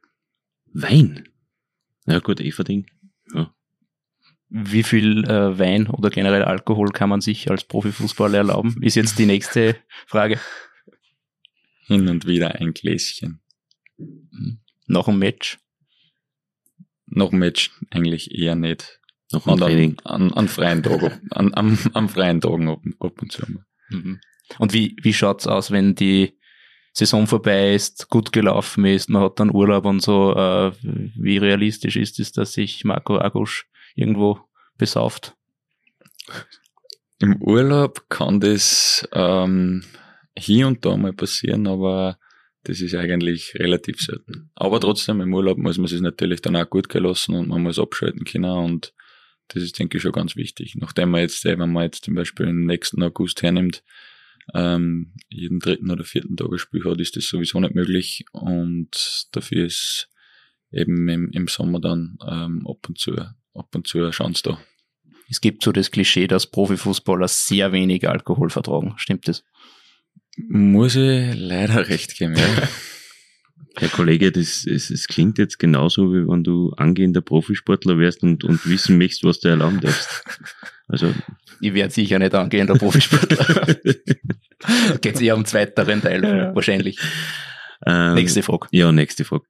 Wein? 0.75 1.29
Ja 2.05 2.19
gut, 2.19 2.41
Everding. 2.41 2.85
Ja. 3.33 3.55
Wie 4.49 4.83
viel 4.83 5.23
äh, 5.23 5.57
Wein 5.57 5.87
oder 5.87 6.09
generell 6.09 6.43
Alkohol 6.43 6.91
kann 6.91 7.09
man 7.09 7.21
sich 7.21 7.49
als 7.49 7.63
Profifußballer 7.63 8.39
erlauben? 8.39 8.83
Ist 8.83 8.95
jetzt 8.95 9.17
die 9.17 9.25
nächste 9.25 9.77
Frage. 10.05 10.39
Hin 11.87 12.09
und 12.09 12.27
wieder 12.27 12.55
ein 12.55 12.73
Gläschen. 12.73 13.39
Nach 14.87 15.05
dem 15.05 15.17
Match? 15.17 15.59
Nach 17.07 17.29
dem 17.29 17.39
Match 17.39 17.71
eigentlich 17.89 18.35
eher 18.37 18.55
nicht. 18.55 18.99
Noch 19.31 19.47
ein 19.47 19.57
Training. 19.57 19.97
an, 20.03 20.23
an, 20.23 20.33
an 20.33 20.47
freien 20.49 20.83
Tagen, 20.83 21.29
an, 21.31 21.53
am, 21.53 21.79
am 21.93 22.09
freien 22.09 22.41
Tagen 22.41 22.67
ab, 22.67 22.81
ab 22.99 23.21
und 23.21 23.31
zu. 23.31 23.43
Mhm. 23.89 24.19
Und 24.59 24.73
wie, 24.73 24.95
wie 25.01 25.13
schaut's 25.13 25.47
aus, 25.47 25.71
wenn 25.71 25.95
die 25.95 26.37
Saison 26.97 27.27
vorbei 27.27 27.75
ist, 27.75 28.09
gut 28.09 28.31
gelaufen 28.31 28.85
ist, 28.85 29.09
man 29.09 29.21
hat 29.21 29.39
dann 29.41 29.53
Urlaub 29.53 29.85
und 29.85 30.01
so, 30.01 30.33
äh, 30.33 30.71
wie 30.81 31.37
realistisch 31.37 31.97
ist 31.97 32.19
es, 32.19 32.31
dass 32.31 32.53
sich 32.53 32.85
Marco 32.85 33.17
Agusch 33.17 33.67
irgendwo 33.95 34.39
besauft? 34.77 35.35
Im 37.19 37.41
Urlaub 37.41 38.05
kann 38.07 38.39
das 38.39 39.05
ähm, 39.11 39.83
hier 40.37 40.67
und 40.67 40.85
da 40.85 40.95
mal 40.95 41.11
passieren, 41.11 41.67
aber 41.67 42.17
das 42.63 42.79
ist 42.79 42.95
eigentlich 42.95 43.55
relativ 43.55 43.99
selten. 43.99 44.49
Aber 44.55 44.79
trotzdem, 44.79 45.19
im 45.19 45.33
Urlaub 45.33 45.57
muss 45.57 45.77
man 45.77 45.87
sich 45.87 45.99
natürlich 45.99 46.41
dann 46.41 46.55
auch 46.55 46.69
gut 46.69 46.87
gelassen 46.87 47.35
und 47.35 47.49
man 47.49 47.61
muss 47.61 47.77
abschalten 47.77 48.23
können 48.23 48.45
und 48.45 48.93
das 49.49 49.63
ist, 49.63 49.77
denke 49.77 49.97
ich, 49.97 50.01
schon 50.01 50.13
ganz 50.13 50.37
wichtig. 50.37 50.75
Nachdem 50.75 51.09
man 51.11 51.21
jetzt, 51.21 51.43
wenn 51.43 51.59
man 51.59 51.83
jetzt 51.83 52.05
zum 52.05 52.15
Beispiel 52.15 52.45
den 52.45 52.65
nächsten 52.65 53.03
August 53.03 53.43
hernimmt, 53.43 53.83
ähm, 54.53 55.13
jeden 55.29 55.59
dritten 55.59 55.91
oder 55.91 56.03
vierten 56.03 56.37
Tag 56.37 56.51
ein 56.51 56.57
Spiel 56.57 56.83
hat, 56.85 56.99
ist 56.99 57.15
das 57.15 57.27
sowieso 57.27 57.59
nicht 57.59 57.75
möglich 57.75 58.25
und 58.31 59.27
dafür 59.31 59.65
ist 59.65 60.09
eben 60.71 61.07
im, 61.07 61.31
im 61.31 61.47
Sommer 61.47 61.79
dann 61.79 62.17
ähm, 62.27 62.67
ab 62.67 62.87
und 62.87 62.97
zu 62.99 63.15
ab 63.17 63.73
und 63.73 63.87
zu 63.87 63.99
eine 63.99 64.11
Chance 64.11 64.43
da. 64.43 64.59
Es 65.29 65.41
gibt 65.41 65.63
so 65.63 65.71
das 65.71 65.89
Klischee, 65.89 66.27
dass 66.27 66.47
Profifußballer 66.47 67.27
sehr 67.27 67.71
wenig 67.71 68.07
Alkohol 68.07 68.49
vertragen. 68.49 68.93
Stimmt 68.97 69.27
das? 69.27 69.43
Muss 70.37 70.95
ich 70.95 71.33
leider 71.35 71.87
recht 71.87 72.17
geben, 72.17 72.35
ja. 72.35 72.67
Herr 73.77 73.89
Kollege, 73.89 74.31
das, 74.31 74.65
es, 74.65 74.89
es 74.89 75.07
klingt 75.07 75.37
jetzt 75.37 75.59
genauso, 75.59 76.13
wie 76.13 76.27
wenn 76.27 76.43
du 76.43 76.71
angehender 76.77 77.21
Profisportler 77.21 77.97
wärst 77.97 78.23
und, 78.23 78.43
und 78.43 78.65
wissen 78.67 78.97
möchtest, 78.97 79.23
was 79.23 79.39
du 79.39 79.49
erlauben 79.49 79.81
darfst. 79.81 80.23
Also, 80.87 81.13
Ich 81.61 81.73
werde 81.73 81.93
sicher 81.93 82.19
nicht 82.19 82.33
angehender 82.35 82.75
Profisportler. 82.75 83.75
Geht 85.01 85.21
eher 85.21 85.35
um 85.35 85.41
den 85.41 85.47
zweiteren 85.47 86.01
Teil, 86.01 86.51
wahrscheinlich. 86.55 86.99
ähm, 87.85 88.13
Nächste 88.13 88.43
Frage. 88.43 88.67
Ja, 88.71 88.91
nächste 88.91 89.25
Frage. 89.25 89.45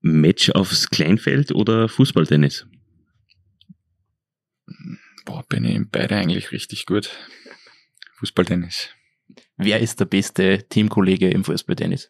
Match 0.00 0.50
aufs 0.50 0.90
Kleinfeld 0.90 1.52
oder 1.52 1.88
Fußballtennis? 1.88 2.66
Boah, 5.24 5.44
bin 5.48 5.64
ich 5.64 5.74
in 5.76 5.88
beide 5.90 6.16
eigentlich 6.16 6.50
richtig 6.50 6.86
gut. 6.86 7.10
Fußballtennis. 8.18 8.90
Wer 9.56 9.78
ist 9.80 10.00
der 10.00 10.06
beste 10.06 10.66
Teamkollege 10.68 11.30
im 11.30 11.44
Fußballtennis? 11.44 12.08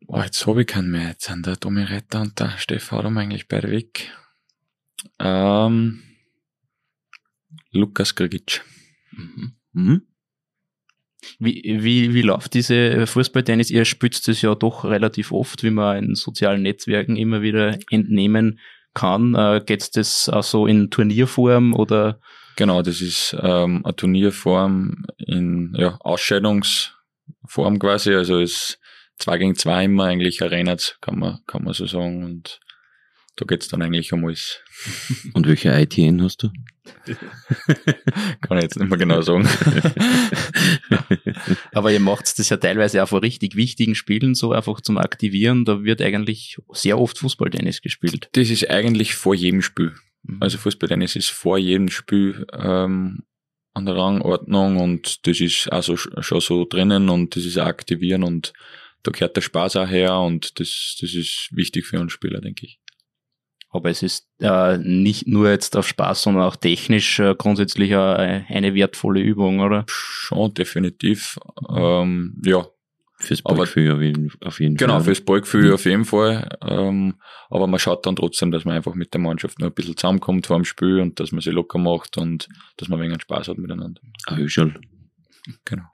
Boah, 0.00 0.01
jetzt 0.20 0.46
habe 0.46 0.62
ich 0.62 0.66
keinen 0.66 0.90
mehr. 0.90 1.08
Jetzt 1.08 1.24
sind 1.24 1.46
der 1.46 1.56
Domi 1.56 1.82
Retter 1.82 2.20
und 2.20 2.38
der 2.38 2.58
Stefan 2.58 3.16
eigentlich 3.16 3.48
beide 3.48 3.70
weg. 3.70 4.12
Ähm, 5.18 6.02
Lukas 7.70 8.14
Grigic. 8.14 8.62
Mhm. 9.12 9.56
Mhm. 9.72 10.02
Wie, 11.38 11.62
wie, 11.82 12.14
wie 12.14 12.22
läuft 12.22 12.54
diese 12.54 13.06
Fußballtennis? 13.06 13.70
Ihr 13.70 13.84
spützt 13.84 14.28
es 14.28 14.42
ja 14.42 14.54
doch 14.54 14.84
relativ 14.84 15.32
oft, 15.32 15.62
wie 15.62 15.70
man 15.70 16.04
in 16.04 16.14
sozialen 16.14 16.62
Netzwerken 16.62 17.16
immer 17.16 17.42
wieder 17.42 17.78
entnehmen 17.90 18.58
kann. 18.94 19.34
Äh, 19.34 19.62
Geht 19.64 19.96
das 19.96 20.28
auch 20.28 20.42
so 20.42 20.66
in 20.66 20.90
Turnierform 20.90 21.74
oder? 21.74 22.20
Genau, 22.56 22.82
das 22.82 23.00
ist 23.00 23.36
ähm, 23.40 23.82
eine 23.84 23.96
Turnierform 23.96 25.06
in 25.16 25.74
ja, 25.76 25.96
Ausscheidungsform 26.00 27.78
quasi. 27.78 28.14
Also 28.14 28.40
ist 28.40 28.78
zwei 29.18 29.38
gegen 29.38 29.54
zwei 29.54 29.84
immer 29.84 30.04
eigentlich 30.04 30.42
Arenas, 30.42 30.96
kann 31.00 31.18
man, 31.18 31.38
kann 31.46 31.64
man 31.64 31.74
so 31.74 31.86
sagen. 31.86 32.24
Und 32.24 32.60
da 33.36 33.44
geht's 33.46 33.68
dann 33.68 33.82
eigentlich 33.82 34.12
um 34.12 34.26
alles. 34.26 34.60
Und 35.32 35.46
welche 35.46 35.70
ITN 35.70 36.22
hast 36.22 36.42
du? 36.42 36.50
Kann 38.42 38.58
ich 38.58 38.64
jetzt 38.64 38.78
nicht 38.78 38.88
mehr 38.88 38.98
genau 38.98 39.22
sagen. 39.22 39.48
Aber 41.72 41.92
ihr 41.92 42.00
macht 42.00 42.38
das 42.38 42.48
ja 42.50 42.58
teilweise 42.58 43.02
auch 43.02 43.08
vor 43.08 43.22
richtig 43.22 43.56
wichtigen 43.56 43.94
Spielen 43.94 44.34
so 44.34 44.52
einfach 44.52 44.80
zum 44.80 44.98
Aktivieren. 44.98 45.64
Da 45.64 45.82
wird 45.82 46.02
eigentlich 46.02 46.58
sehr 46.72 46.98
oft 46.98 47.18
Fußballtennis 47.18 47.80
gespielt. 47.80 48.28
Das 48.32 48.50
ist 48.50 48.68
eigentlich 48.68 49.14
vor 49.14 49.34
jedem 49.34 49.62
Spiel. 49.62 49.94
Mhm. 50.24 50.38
Also 50.40 50.58
Fußballtennis 50.58 51.16
ist 51.16 51.30
vor 51.30 51.56
jedem 51.56 51.88
Spiel 51.88 52.46
ähm, 52.52 53.22
an 53.74 53.86
der 53.86 53.96
Rangordnung 53.96 54.78
und 54.78 55.26
das 55.26 55.40
ist 55.40 55.72
also 55.72 55.96
schon 55.96 56.40
so 56.40 56.66
drinnen 56.66 57.08
und 57.08 57.36
das 57.36 57.46
ist 57.46 57.58
auch 57.58 57.66
aktivieren 57.66 58.22
und 58.22 58.52
da 59.02 59.10
gehört 59.10 59.36
der 59.36 59.40
Spaß 59.40 59.76
auch 59.76 59.88
her 59.88 60.18
und 60.18 60.58
das, 60.60 60.96
das 61.00 61.14
ist 61.14 61.48
wichtig 61.52 61.86
für 61.86 61.98
einen 61.98 62.10
Spieler, 62.10 62.40
denke 62.40 62.66
ich. 62.66 62.80
Aber 63.70 63.88
es 63.88 64.02
ist 64.02 64.28
äh, 64.40 64.76
nicht 64.76 65.26
nur 65.26 65.48
jetzt 65.50 65.76
auf 65.76 65.88
Spaß, 65.88 66.22
sondern 66.24 66.42
auch 66.44 66.56
technisch 66.56 67.18
äh, 67.18 67.34
grundsätzlich 67.36 67.90
äh, 67.92 67.94
eine 67.96 68.74
wertvolle 68.74 69.20
Übung, 69.20 69.60
oder? 69.60 69.86
Schon, 69.88 70.52
definitiv. 70.52 71.38
Ähm, 71.74 72.40
ja, 72.44 72.66
Fürs 73.22 73.42
Ballgefühl 73.42 73.92
auf 73.92 74.00
jeden, 74.00 74.32
auf 74.40 74.58
jeden 74.58 74.76
genau, 74.76 74.94
Fall. 74.94 75.04
fürs 75.04 75.20
Ballgefühl 75.20 75.72
auf 75.72 75.84
jeden 75.84 76.04
Fall. 76.04 76.58
Ähm, 76.60 77.14
aber 77.50 77.68
man 77.68 77.78
schaut 77.78 78.04
dann 78.04 78.16
trotzdem, 78.16 78.50
dass 78.50 78.64
man 78.64 78.74
einfach 78.74 78.94
mit 78.94 79.14
der 79.14 79.20
Mannschaft 79.20 79.60
noch 79.60 79.68
ein 79.68 79.74
bisschen 79.74 79.96
zusammenkommt 79.96 80.48
vor 80.48 80.56
dem 80.56 80.64
Spiel 80.64 80.98
und 80.98 81.20
dass 81.20 81.30
man 81.30 81.40
sich 81.40 81.52
locker 81.52 81.78
macht 81.78 82.18
und 82.18 82.48
dass 82.76 82.88
man 82.88 82.98
ein 82.98 83.04
wenig 83.04 83.22
Spaß 83.22 83.48
hat 83.48 83.58
miteinander. 83.58 84.00
Ah, 84.26 84.36
Höschel. 84.36 84.74
Genau. 85.64 85.84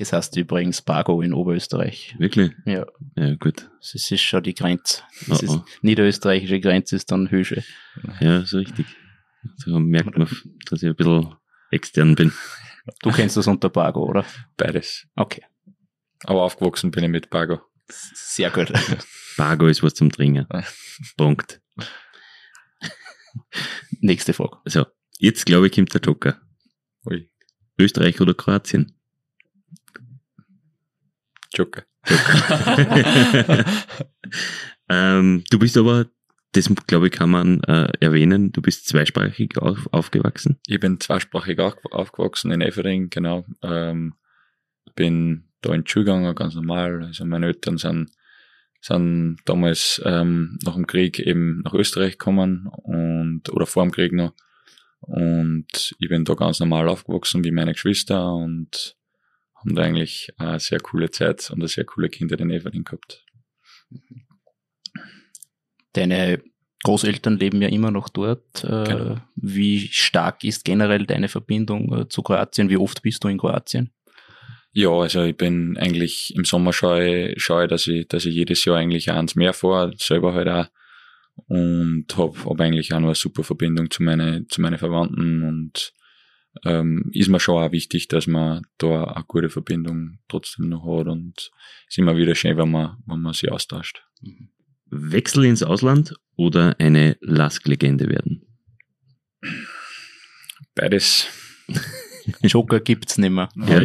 Das 0.00 0.14
heißt 0.14 0.34
übrigens 0.38 0.80
Pago 0.80 1.20
in 1.20 1.34
Oberösterreich. 1.34 2.14
Wirklich? 2.18 2.52
Ja, 2.64 2.86
Ja, 3.16 3.34
gut. 3.34 3.70
das 3.80 3.94
ist 3.94 4.20
schon 4.22 4.42
die 4.42 4.54
Grenze. 4.54 5.02
Das 5.28 5.42
Oh, 5.42 5.44
ist, 5.44 5.50
oh. 5.50 5.64
niederösterreichische 5.82 6.58
Grenze 6.58 6.96
ist 6.96 7.12
dann 7.12 7.30
Hösche. 7.30 7.62
Ja, 8.18 8.44
so 8.46 8.56
richtig. 8.58 8.86
So 9.56 9.78
merkt 9.78 10.16
man, 10.16 10.26
dass 10.70 10.82
ich 10.82 10.88
ein 10.88 10.96
bisschen 10.96 11.34
extern 11.70 12.14
bin. 12.14 12.32
Du 13.02 13.10
kennst 13.12 13.36
das 13.36 13.46
unter 13.46 13.68
Pago, 13.68 14.04
oder? 14.08 14.24
Beides. 14.56 15.06
Okay, 15.16 15.42
Aber 16.24 16.42
aufgewachsen 16.44 16.90
bin 16.90 17.04
ich 17.04 17.10
mit 17.10 17.28
Pago. 17.30 17.60
sehr 17.88 18.50
gut. 18.50 18.72
Bargo 19.36 19.66
ist 19.66 19.82
was 19.82 19.92
zum 19.94 20.10
Trinken. 20.10 20.46
Punkt. 21.18 21.60
Nächste 24.00 24.32
Frage. 24.32 24.56
So, 24.64 24.86
jetzt 25.18 25.46
glaube 25.46 25.66
ich, 25.66 25.72
kommt 25.74 25.92
der 25.94 26.00
Joker. 26.00 26.40
Ui, 27.06 27.30
Österreich 27.78 28.20
oder 28.20 28.34
Kroatien? 28.34 28.96
Joker. 31.52 31.84
ähm, 34.88 35.44
du 35.50 35.58
bist 35.58 35.76
aber, 35.76 36.06
das 36.52 36.72
glaube 36.86 37.08
ich, 37.08 37.12
kann 37.12 37.30
man 37.30 37.62
äh, 37.64 37.92
erwähnen, 38.00 38.52
du 38.52 38.62
bist 38.62 38.86
zweisprachig 38.86 39.58
auf, 39.58 39.88
aufgewachsen. 39.92 40.58
Ich 40.66 40.80
bin 40.80 40.98
zweisprachig 41.00 41.58
auf, 41.58 41.74
aufgewachsen 41.90 42.50
in 42.52 42.60
Evering, 42.60 43.10
genau. 43.10 43.44
Ähm, 43.62 44.14
bin 44.94 45.50
da 45.60 45.74
in 45.74 45.84
die 45.84 45.90
Schule 45.90 46.06
gegangen, 46.06 46.34
ganz 46.34 46.54
normal. 46.54 47.04
Also 47.04 47.24
meine 47.24 47.46
Eltern 47.46 47.78
sind, 47.78 48.10
sind 48.80 49.38
damals 49.44 50.00
ähm, 50.04 50.58
nach 50.64 50.74
dem 50.74 50.86
Krieg 50.86 51.18
eben 51.18 51.60
nach 51.62 51.74
Österreich 51.74 52.12
gekommen 52.12 52.68
und 52.68 53.50
oder 53.52 53.66
vor 53.66 53.84
dem 53.84 53.92
Krieg 53.92 54.12
noch. 54.12 54.32
Und 55.00 55.94
ich 55.98 56.08
bin 56.08 56.24
da 56.24 56.34
ganz 56.34 56.60
normal 56.60 56.88
aufgewachsen 56.88 57.44
wie 57.44 57.50
meine 57.50 57.72
Geschwister 57.72 58.32
und 58.34 58.96
haben 59.60 59.74
da 59.74 59.82
eigentlich 59.82 60.32
eine 60.38 60.58
sehr 60.58 60.80
coole 60.80 61.10
Zeit 61.10 61.50
und 61.50 61.60
eine 61.60 61.68
sehr 61.68 61.84
coole 61.84 62.08
Kinder 62.08 62.38
in 62.38 62.50
Everding 62.50 62.84
gehabt. 62.84 63.24
Deine 65.92 66.42
Großeltern 66.82 67.38
leben 67.38 67.60
ja 67.60 67.68
immer 67.68 67.90
noch 67.90 68.08
dort. 68.08 68.64
Äh, 68.64 68.84
genau. 68.84 69.16
Wie 69.36 69.88
stark 69.88 70.44
ist 70.44 70.64
generell 70.64 71.04
deine 71.04 71.28
Verbindung 71.28 71.92
äh, 71.94 72.08
zu 72.08 72.22
Kroatien? 72.22 72.70
Wie 72.70 72.78
oft 72.78 73.02
bist 73.02 73.22
du 73.22 73.28
in 73.28 73.38
Kroatien? 73.38 73.90
Ja, 74.72 74.90
also 74.90 75.24
ich 75.24 75.36
bin 75.36 75.76
eigentlich 75.76 76.34
im 76.36 76.44
Sommer 76.44 76.72
schaue, 76.72 77.34
schaue 77.36 77.66
dass 77.66 77.86
ich, 77.86 78.06
dass 78.06 78.24
ich 78.24 78.34
jedes 78.34 78.64
Jahr 78.64 78.76
eigentlich 78.76 79.10
ans 79.10 79.34
Meer 79.34 79.52
fahre, 79.52 79.92
selber 79.96 80.32
halt 80.32 80.48
auch. 80.48 80.66
Und 81.48 82.06
habe 82.16 82.44
hab 82.44 82.60
eigentlich 82.60 82.92
auch 82.94 83.00
noch 83.00 83.08
eine 83.08 83.14
super 83.14 83.42
Verbindung 83.42 83.90
zu 83.90 84.02
meinen 84.02 84.48
zu 84.48 84.60
meine 84.60 84.78
Verwandten 84.78 85.42
und 85.42 85.92
ähm, 86.64 87.10
ist 87.12 87.28
mir 87.28 87.40
schon 87.40 87.62
auch 87.62 87.72
wichtig, 87.72 88.08
dass 88.08 88.26
man 88.26 88.66
da 88.78 89.04
eine 89.04 89.24
gute 89.26 89.50
Verbindung 89.50 90.18
trotzdem 90.28 90.68
noch 90.68 90.84
hat 90.84 91.06
und 91.06 91.50
ist 91.88 91.98
immer 91.98 92.16
wieder 92.16 92.34
schön, 92.34 92.56
wenn 92.56 92.70
man, 92.70 92.98
wenn 93.06 93.20
man 93.20 93.32
sich 93.32 93.50
austauscht. 93.50 94.02
Wechsel 94.86 95.44
ins 95.44 95.62
Ausland 95.62 96.14
oder 96.36 96.74
eine 96.78 97.16
Lask-Legende 97.20 98.08
werden? 98.08 98.42
Beides. 100.74 101.28
Joker 102.42 102.80
gibt's 102.80 103.18
nicht 103.18 103.30
mehr. 103.30 103.48
Ja. 103.56 103.82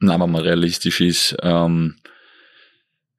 Na, 0.00 0.20
wenn 0.20 0.30
man 0.30 0.42
realistisch 0.42 1.00
ist, 1.00 1.36
ähm, 1.42 1.96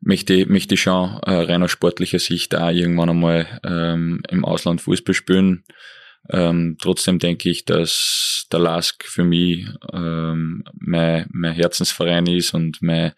möchte, 0.06 0.46
möchte 0.46 0.78
schon 0.78 1.20
äh, 1.24 1.32
rein 1.32 1.64
aus 1.64 1.72
sportlicher 1.72 2.20
Sicht 2.20 2.54
da 2.54 2.72
irgendwann 2.72 3.10
einmal 3.10 3.60
ähm, 3.64 4.22
im 4.30 4.46
Ausland 4.46 4.82
Fußball 4.82 5.16
spielen. 5.16 5.64
Ähm, 6.30 6.78
trotzdem 6.80 7.20
denke 7.20 7.50
ich, 7.50 7.66
dass 7.66 8.48
der 8.52 8.60
LASK 8.60 9.04
für 9.04 9.24
mich 9.24 9.68
ähm, 9.92 10.64
mein, 10.74 11.28
mein 11.32 11.54
Herzensverein 11.54 12.28
ist 12.28 12.54
und 12.54 12.82
mein, 12.82 13.14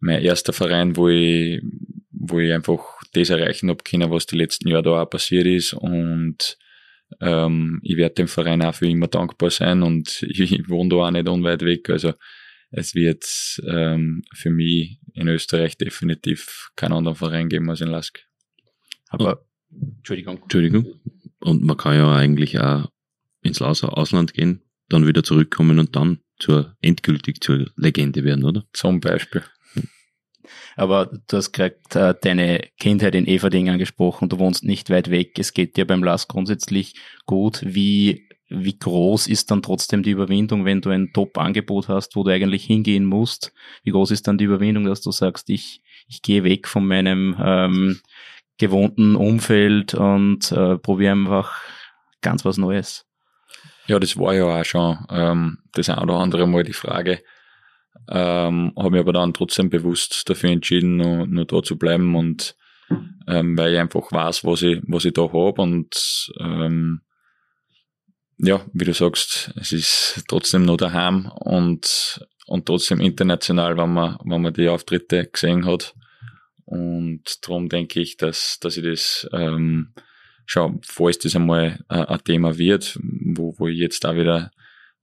mein 0.00 0.22
erster 0.22 0.52
Verein, 0.52 0.96
wo 0.96 1.08
ich, 1.08 1.62
wo 2.10 2.40
ich 2.40 2.52
einfach 2.52 2.80
das 3.12 3.30
erreichen 3.30 3.70
habe 3.70 3.84
können, 3.84 4.10
was 4.10 4.26
die 4.26 4.36
letzten 4.36 4.68
Jahre 4.68 4.82
da 4.82 5.02
auch 5.02 5.10
passiert 5.10 5.46
ist. 5.46 5.72
Und 5.72 6.58
ähm, 7.20 7.80
ich 7.84 7.96
werde 7.96 8.16
dem 8.16 8.28
Verein 8.28 8.62
auch 8.62 8.74
für 8.74 8.88
immer 8.88 9.08
dankbar 9.08 9.50
sein 9.50 9.82
und 9.82 10.22
ich 10.28 10.68
wohne 10.68 10.90
da 10.90 10.96
auch 10.96 11.10
nicht 11.12 11.28
unweit 11.28 11.62
weg. 11.62 11.90
Also 11.90 12.12
es 12.72 12.94
wird 12.94 13.24
ähm, 13.68 14.24
für 14.34 14.50
mich 14.50 14.98
in 15.14 15.28
Österreich 15.28 15.76
definitiv 15.76 16.70
keinen 16.76 16.92
anderen 16.92 17.16
Verein 17.16 17.48
geben 17.48 17.68
als 17.70 17.80
in 17.80 17.88
Lask. 17.88 18.20
Aber, 19.08 19.44
Entschuldigung. 19.70 20.40
Entschuldigung. 20.42 21.00
Und 21.40 21.62
man 21.62 21.76
kann 21.76 21.96
ja 21.96 22.14
eigentlich 22.14 22.58
auch 22.58 22.88
ins 23.42 23.60
Ausland 23.60 24.34
gehen, 24.34 24.62
dann 24.88 25.06
wieder 25.06 25.22
zurückkommen 25.22 25.78
und 25.78 25.96
dann 25.96 26.20
zur 26.38 26.76
endgültig 26.80 27.40
zur 27.40 27.70
Legende 27.76 28.24
werden, 28.24 28.44
oder? 28.44 28.64
Zum 28.72 29.00
Beispiel. 29.00 29.42
Aber 30.76 31.06
du 31.28 31.36
hast 31.36 31.52
gerade 31.52 31.76
äh, 31.94 32.14
deine 32.20 32.68
Kindheit 32.78 33.14
in 33.14 33.26
Everding 33.26 33.70
angesprochen, 33.70 34.28
du 34.28 34.38
wohnst 34.38 34.64
nicht 34.64 34.90
weit 34.90 35.10
weg, 35.10 35.38
es 35.38 35.52
geht 35.52 35.76
dir 35.76 35.86
beim 35.86 36.02
LAS 36.02 36.28
grundsätzlich 36.28 36.94
gut. 37.26 37.62
Wie 37.64 38.28
wie 38.54 38.78
groß 38.78 39.26
ist 39.28 39.50
dann 39.50 39.62
trotzdem 39.62 40.02
die 40.02 40.10
Überwindung, 40.10 40.64
wenn 40.64 40.80
du 40.80 40.90
ein 40.90 41.12
Top-Angebot 41.12 41.88
hast, 41.88 42.16
wo 42.16 42.22
du 42.22 42.30
eigentlich 42.30 42.64
hingehen 42.64 43.04
musst? 43.04 43.52
Wie 43.82 43.90
groß 43.90 44.10
ist 44.10 44.28
dann 44.28 44.38
die 44.38 44.44
Überwindung, 44.44 44.84
dass 44.84 45.00
du 45.00 45.10
sagst, 45.10 45.48
ich, 45.50 45.82
ich 46.08 46.22
gehe 46.22 46.44
weg 46.44 46.68
von 46.68 46.86
meinem 46.86 47.36
ähm, 47.42 48.00
gewohnten 48.58 49.16
Umfeld 49.16 49.94
und 49.94 50.52
äh, 50.52 50.78
probiere 50.78 51.12
einfach 51.12 51.62
ganz 52.20 52.44
was 52.44 52.58
Neues? 52.58 53.06
Ja, 53.86 53.98
das 53.98 54.16
war 54.16 54.34
ja 54.34 54.44
auch 54.44 54.64
schon 54.64 54.98
ähm, 55.10 55.58
das 55.72 55.88
ein 55.88 55.98
oder 55.98 56.14
andere 56.14 56.46
Mal 56.46 56.62
die 56.62 56.72
Frage. 56.72 57.22
Ähm, 58.08 58.72
habe 58.76 58.90
mich 58.90 59.00
aber 59.00 59.12
dann 59.12 59.34
trotzdem 59.34 59.70
bewusst 59.70 60.28
dafür 60.28 60.50
entschieden, 60.50 60.96
nur, 60.96 61.26
nur 61.26 61.44
da 61.44 61.62
zu 61.62 61.78
bleiben 61.78 62.14
und 62.14 62.56
ähm, 63.26 63.56
weil 63.56 63.74
ich 63.74 63.78
einfach 63.78 64.10
weiß, 64.10 64.44
was 64.44 64.62
ich, 64.62 64.80
was 64.86 65.04
ich 65.04 65.14
da 65.14 65.22
habe 65.22 65.62
und 65.62 66.32
ähm, 66.38 67.00
ja, 68.42 68.66
wie 68.72 68.84
du 68.84 68.92
sagst, 68.92 69.52
es 69.56 69.72
ist 69.72 70.24
trotzdem 70.26 70.64
noch 70.64 70.76
daheim 70.76 71.30
und, 71.30 72.26
und 72.46 72.66
trotzdem 72.66 73.00
international, 73.00 73.76
wenn 73.76 73.92
man, 73.92 74.18
wenn 74.24 74.42
man 74.42 74.52
die 74.52 74.68
Auftritte 74.68 75.28
gesehen 75.32 75.64
hat. 75.64 75.94
Und 76.64 77.22
darum 77.42 77.68
denke 77.68 78.00
ich, 78.00 78.16
dass, 78.16 78.58
dass 78.60 78.76
ich 78.76 78.84
das, 78.84 79.28
ähm, 79.32 79.94
schau, 80.44 80.80
falls 80.84 81.18
das 81.18 81.36
einmal 81.36 81.84
ein, 81.86 82.04
ein 82.04 82.24
Thema 82.24 82.58
wird, 82.58 82.98
wo, 83.00 83.54
wo 83.58 83.68
ich 83.68 83.78
jetzt 83.78 84.02
da 84.02 84.16
wieder 84.16 84.50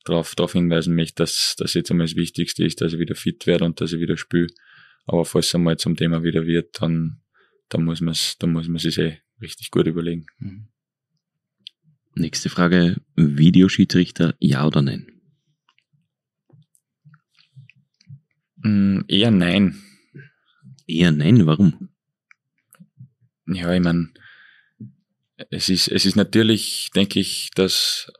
darauf 0.03 0.35
drauf 0.35 0.53
hinweisen 0.53 0.95
möchte, 0.95 1.23
dass, 1.23 1.55
dass 1.57 1.73
jetzt 1.75 1.91
einmal 1.91 2.07
das 2.07 2.17
Wichtigste 2.17 2.65
ist, 2.65 2.81
dass 2.81 2.93
ich 2.93 2.99
wieder 2.99 3.15
fit 3.15 3.47
werde 3.47 3.63
und 3.63 3.79
dass 3.79 3.93
ich 3.93 4.01
wieder 4.01 4.17
spiele. 4.17 4.47
Aber 5.05 5.23
falls 5.23 5.47
es 5.47 5.55
einmal 5.55 5.77
zum 5.77 5.95
Thema 5.95 6.23
wieder 6.23 6.45
wird, 6.45 6.81
dann, 6.81 7.21
dann 7.69 7.85
muss 7.85 8.01
man 8.01 8.11
es, 8.11 8.37
dann 8.37 8.51
muss 8.51 8.67
man 8.67 8.79
sich 8.79 8.97
eh 8.97 9.19
richtig 9.41 9.71
gut 9.71 9.87
überlegen. 9.87 10.25
Mhm. 10.39 10.67
Nächste 12.19 12.49
Frage, 12.49 12.97
Videoschiedsrichter, 13.15 14.35
ja 14.39 14.67
oder 14.67 14.81
nein? 14.81 15.07
Mm, 18.57 18.99
eher 19.07 19.31
nein. 19.31 19.81
Eher 20.85 21.13
nein, 21.13 21.45
warum? 21.45 21.87
Ja, 23.47 23.73
ich 23.73 23.79
meine, 23.81 24.09
es 25.49 25.69
ist, 25.69 25.87
es 25.87 26.05
ist 26.05 26.17
natürlich, 26.17 26.89
denke 26.93 27.21
ich, 27.21 27.51
dass 27.55 28.11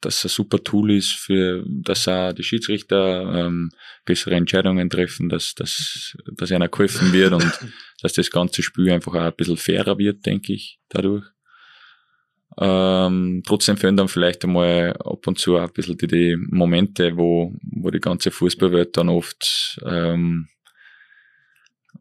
das 0.00 0.24
ein 0.24 0.28
super 0.28 0.62
Tool 0.62 0.92
ist 0.92 1.10
für, 1.10 1.64
dass 1.66 2.06
auch 2.06 2.32
die 2.32 2.44
Schiedsrichter 2.44 3.46
ähm, 3.46 3.72
bessere 4.04 4.36
Entscheidungen 4.36 4.88
treffen, 4.88 5.28
dass, 5.28 5.56
dass, 5.56 6.16
dass 6.36 6.52
einer 6.52 6.68
geholfen 6.68 7.12
wird 7.12 7.32
und 7.32 7.58
dass 8.02 8.12
das 8.12 8.30
ganze 8.30 8.62
Spiel 8.62 8.88
einfach 8.92 9.14
auch 9.14 9.18
ein 9.18 9.36
bisschen 9.36 9.56
fairer 9.56 9.98
wird, 9.98 10.24
denke 10.26 10.52
ich, 10.52 10.78
dadurch. 10.88 11.24
Ähm, 12.60 13.42
trotzdem 13.46 13.76
fehlen 13.76 13.96
dann 13.96 14.08
vielleicht 14.08 14.44
einmal 14.44 14.92
ab 14.94 15.26
und 15.26 15.38
zu 15.38 15.56
ein 15.56 15.70
bisschen 15.72 15.96
die, 15.96 16.08
die 16.08 16.36
Momente, 16.50 17.16
wo, 17.16 17.54
wo 17.62 17.90
die 17.90 18.00
ganze 18.00 18.32
Fußballwelt 18.32 18.96
dann 18.96 19.08
oft 19.08 19.80
ähm, 19.86 20.48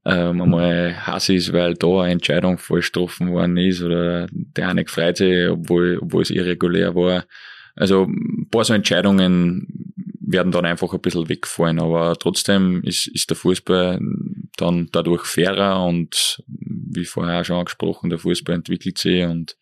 ähm, 0.04 0.42
einmal 0.42 1.06
Hass 1.06 1.30
ist, 1.30 1.54
weil 1.54 1.76
da 1.76 2.02
eine 2.02 2.14
Entscheidung 2.14 2.58
falsch 2.58 2.92
getroffen 2.92 3.32
worden 3.34 3.58
ist 3.58 3.84
oder 3.84 4.28
der 4.32 4.70
eine 4.70 4.86
gefreut 4.86 5.18
sich, 5.18 5.50
obwohl, 5.50 6.00
obwohl 6.02 6.24
es 6.24 6.32
irregulär 6.32 6.96
war. 6.96 7.26
Also 7.76 8.06
ein 8.06 8.48
paar 8.50 8.64
so 8.64 8.74
Entscheidungen 8.74 9.68
werden 10.20 10.52
dann 10.52 10.66
einfach 10.66 10.92
ein 10.94 11.02
bisschen 11.02 11.30
wegfallen, 11.30 11.80
aber 11.80 12.16
trotzdem 12.18 12.82
ist, 12.84 13.08
ist 13.08 13.30
der 13.30 13.38
Fußball 13.38 14.00
dann 14.58 14.90
dadurch 14.92 15.26
fairer 15.26 15.86
und 15.86 16.42
wie 16.48 17.06
vorher 17.06 17.42
auch 17.42 17.46
schon 17.46 17.58
angesprochen, 17.58 18.10
der 18.10 18.20
Fußball 18.20 18.56
entwickelt 18.56 18.98
sich 18.98 19.24
und 19.24 19.56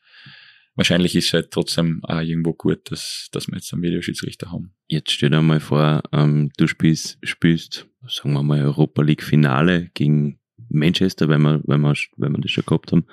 wahrscheinlich 0.76 1.16
ist 1.16 1.28
es 1.28 1.34
halt 1.34 1.52
trotzdem 1.52 2.02
auch 2.04 2.20
irgendwo 2.20 2.54
gut, 2.54 2.92
dass, 2.92 3.30
dass 3.32 3.48
wir 3.48 3.56
jetzt 3.56 3.74
einen 3.74 3.82
Videoschiedsrichter 3.82 4.52
haben. 4.52 4.74
Jetzt 4.88 5.12
stell 5.12 5.30
dir 5.30 5.42
mal 5.42 5.60
vor, 5.60 6.04
ähm, 6.12 6.52
du 6.58 6.68
spielst, 6.68 7.18
spielst, 7.24 7.88
sagen 8.08 8.34
wir 8.34 8.44
mal, 8.44 8.62
Europa 8.62 9.02
League 9.02 9.24
Finale 9.24 9.90
gegen 9.94 10.40
Manchester, 10.70 11.28
weil 11.30 11.40
wir, 11.40 11.62
weil 11.66 11.78
wir, 11.78 11.96
weil 12.18 12.30
wir 12.30 12.42
das 12.42 12.52
schon 12.52 12.66
gehabt 12.66 12.92
haben. 12.92 13.06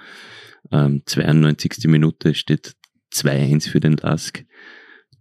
Ähm, 0.70 1.02
92. 1.06 1.86
Minute 1.86 2.34
steht 2.34 2.74
2-1 3.12 3.68
für 3.68 3.80
den 3.80 3.96
Lask. 3.96 4.44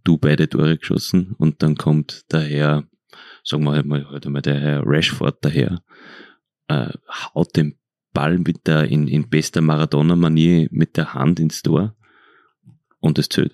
Du 0.04 0.18
beide 0.18 0.48
Tore 0.48 0.78
geschossen 0.78 1.34
und 1.38 1.62
dann 1.62 1.76
kommt 1.76 2.24
der 2.32 2.40
Herr, 2.40 2.88
sagen 3.44 3.64
wir 3.64 3.72
halt 3.72 3.86
mal, 3.86 4.08
halt 4.08 4.26
einmal 4.26 4.42
der 4.42 4.58
Herr 4.58 4.82
Rashford 4.84 5.44
daher, 5.44 5.82
äh, 6.68 6.88
haut 7.34 7.56
den 7.56 7.78
Ball 8.12 8.38
mit 8.38 8.66
der, 8.66 8.84
in, 8.88 9.06
in 9.06 9.28
bester 9.28 9.60
Maradona-Manier 9.60 10.68
mit 10.70 10.96
der 10.96 11.14
Hand 11.14 11.38
ins 11.38 11.62
Tor 11.62 11.96
und 13.02 13.18
es 13.18 13.28
zählt. 13.28 13.52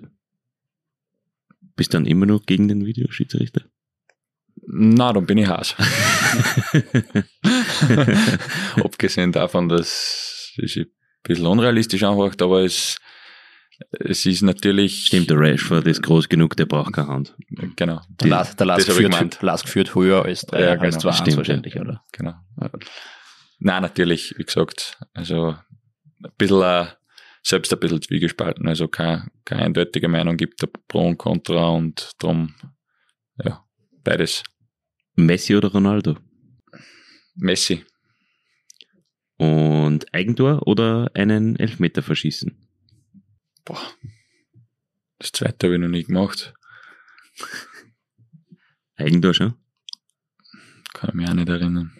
Bist 1.75 1.95
dann 1.95 2.07
immer 2.07 2.27
noch 2.27 2.47
gegen 2.47 2.69
den 2.69 2.85
Videoschiedsrichter? 2.85 3.63
Na, 4.67 5.13
dann 5.13 5.27
bin 5.27 5.39
ich 5.39 5.49
Haas. 5.49 5.75
Abgesehen 8.77 9.33
davon, 9.33 9.69
dass 9.69 10.53
es 10.63 10.77
ein 10.77 10.87
bisschen 11.23 11.47
unrealistisch 11.47 12.03
anhört, 12.03 12.43
aber 12.43 12.65
es, 12.65 12.99
es 13.91 14.27
ist 14.27 14.43
natürlich. 14.43 15.07
Stimmt, 15.07 15.31
der 15.31 15.39
Rashford 15.39 15.87
ist 15.87 16.03
groß 16.03 16.29
genug, 16.29 16.57
der 16.57 16.67
braucht 16.67 16.93
keine 16.93 17.09
Hand. 17.09 17.37
Genau. 17.77 18.01
Der, 18.21 18.29
Las, 18.29 18.57
der 18.57 18.67
Lask, 18.67 18.93
führt, 18.93 19.41
Lask 19.41 19.69
führt 19.69 19.95
höher 19.95 20.25
als, 20.25 20.43
drei, 20.43 20.61
ja, 20.61 20.75
genau. 20.75 20.85
als 20.85 20.99
zwei 20.99 21.13
Stimmt, 21.13 21.39
wahrscheinlich, 21.39 21.75
ja. 21.75 21.83
oder? 21.83 22.05
Genau. 22.13 22.35
Nein, 23.61 23.83
natürlich, 23.83 24.35
wie 24.37 24.45
gesagt, 24.45 24.99
also 25.15 25.57
ein 26.23 26.33
bisschen 26.37 26.89
selbst 27.49 27.73
ein 27.73 27.81
bisschen 27.81 28.03
zwiegespalten. 28.03 28.69
Also 28.69 28.89
keine, 28.89 29.31
keine 29.45 29.63
eindeutige 29.63 30.09
Meinung 30.09 30.37
gibt, 30.37 30.63
Pro 30.87 31.09
und 31.09 31.17
Contra 31.17 31.71
und 31.71 32.13
drum, 32.19 32.55
ja, 33.43 33.65
beides. 34.05 34.43
Messi 35.15 35.57
oder 35.57 35.69
Ronaldo? 35.69 36.19
Messi. 37.35 37.85
Und 39.39 40.13
Eigentor 40.13 40.67
oder 40.67 41.11
einen 41.15 41.57
Elfmeter 41.57 42.03
verschießen? 42.03 42.57
Boah. 43.65 43.81
Das 45.19 45.33
zweite 45.33 45.67
habe 45.67 45.75
ich 45.75 45.81
noch 45.81 45.89
nie 45.89 46.05
gemacht. 46.05 46.55
Eigentor 48.97 49.35
schon? 49.35 49.55
Kann 50.93 51.11
ich 51.11 51.15
mich 51.15 51.29
auch 51.29 51.35
nicht 51.35 51.49
erinnern. 51.49 51.97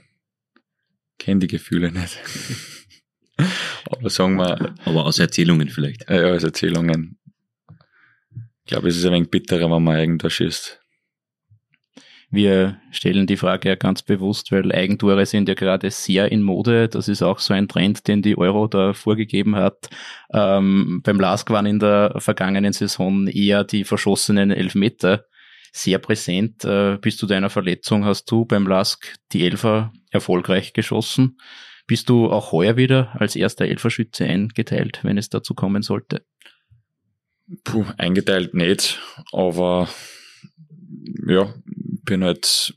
Kenne 1.19 1.41
die 1.41 1.47
Gefühle 1.47 1.91
nicht. 1.91 2.19
Aber 3.91 4.11
sagen 4.11 4.37
wir. 4.37 4.75
Aber 4.85 5.07
aus 5.07 5.19
Erzählungen 5.19 5.69
vielleicht. 5.69 6.09
Ja, 6.09 6.33
aus 6.33 6.45
Erzählungen. 6.45 7.19
Ich 8.65 8.71
glaube, 8.73 8.89
es 8.89 8.97
ist 8.97 9.07
ein 9.07 9.13
wenig 9.13 9.31
bitterer, 9.31 9.71
wenn 9.71 9.83
man 9.83 9.97
Eigentor 9.97 10.31
schießt. 10.31 10.81
Wir 12.31 12.79
stellen 12.91 13.27
die 13.27 13.39
Frage 13.39 13.71
ja 13.71 13.75
ganz 13.75 14.03
bewusst, 14.03 14.53
weil 14.53 14.71
Eigentore 14.71 15.25
sind 15.25 15.49
ja 15.49 15.55
gerade 15.55 15.91
sehr 15.91 16.31
in 16.31 16.43
Mode. 16.43 16.89
Das 16.89 17.09
ist 17.09 17.23
auch 17.23 17.39
so 17.39 17.55
ein 17.55 17.69
Trend, 17.69 18.07
den 18.07 18.21
die 18.21 18.37
Euro 18.37 18.67
da 18.67 18.93
vorgegeben 18.93 19.57
hat. 19.57 19.89
Ähm, 20.35 21.01
beim 21.03 21.19
Lask 21.19 21.49
waren 21.49 21.65
in 21.65 21.79
der 21.79 22.15
vergangenen 22.19 22.75
Saison 22.75 23.27
eher 23.29 23.65
die 23.65 23.85
verschossenen 23.85 24.51
Elfmeter 24.51 25.25
sehr 25.73 25.99
präsent. 25.99 26.67
Äh, 26.67 26.99
bis 27.01 27.17
zu 27.17 27.27
deiner 27.27 27.49
Verletzung 27.49 28.05
hast 28.05 28.31
du 28.31 28.45
beim 28.45 28.67
Lask 28.67 29.17
die 29.33 29.47
Elfer 29.47 29.93
erfolgreich 30.11 30.75
geschossen. 30.75 31.39
Bist 31.89 32.11
du 32.11 32.31
auch 32.31 32.53
heuer 32.53 32.77
wieder 32.77 33.17
als 33.19 33.35
erster 33.35 33.65
Elferschütze 33.65 34.27
eingeteilt, 34.27 35.01
wenn 35.05 35.17
es 35.17 35.31
dazu 35.31 35.55
kommen 35.55 35.83
sollte? 35.83 36.23
Puh, 37.65 37.87
eingeteilt 37.97 38.53
nicht, 38.53 39.01
aber 39.33 39.89
ja, 41.27 41.55
bin 42.05 42.23
halt, 42.23 42.75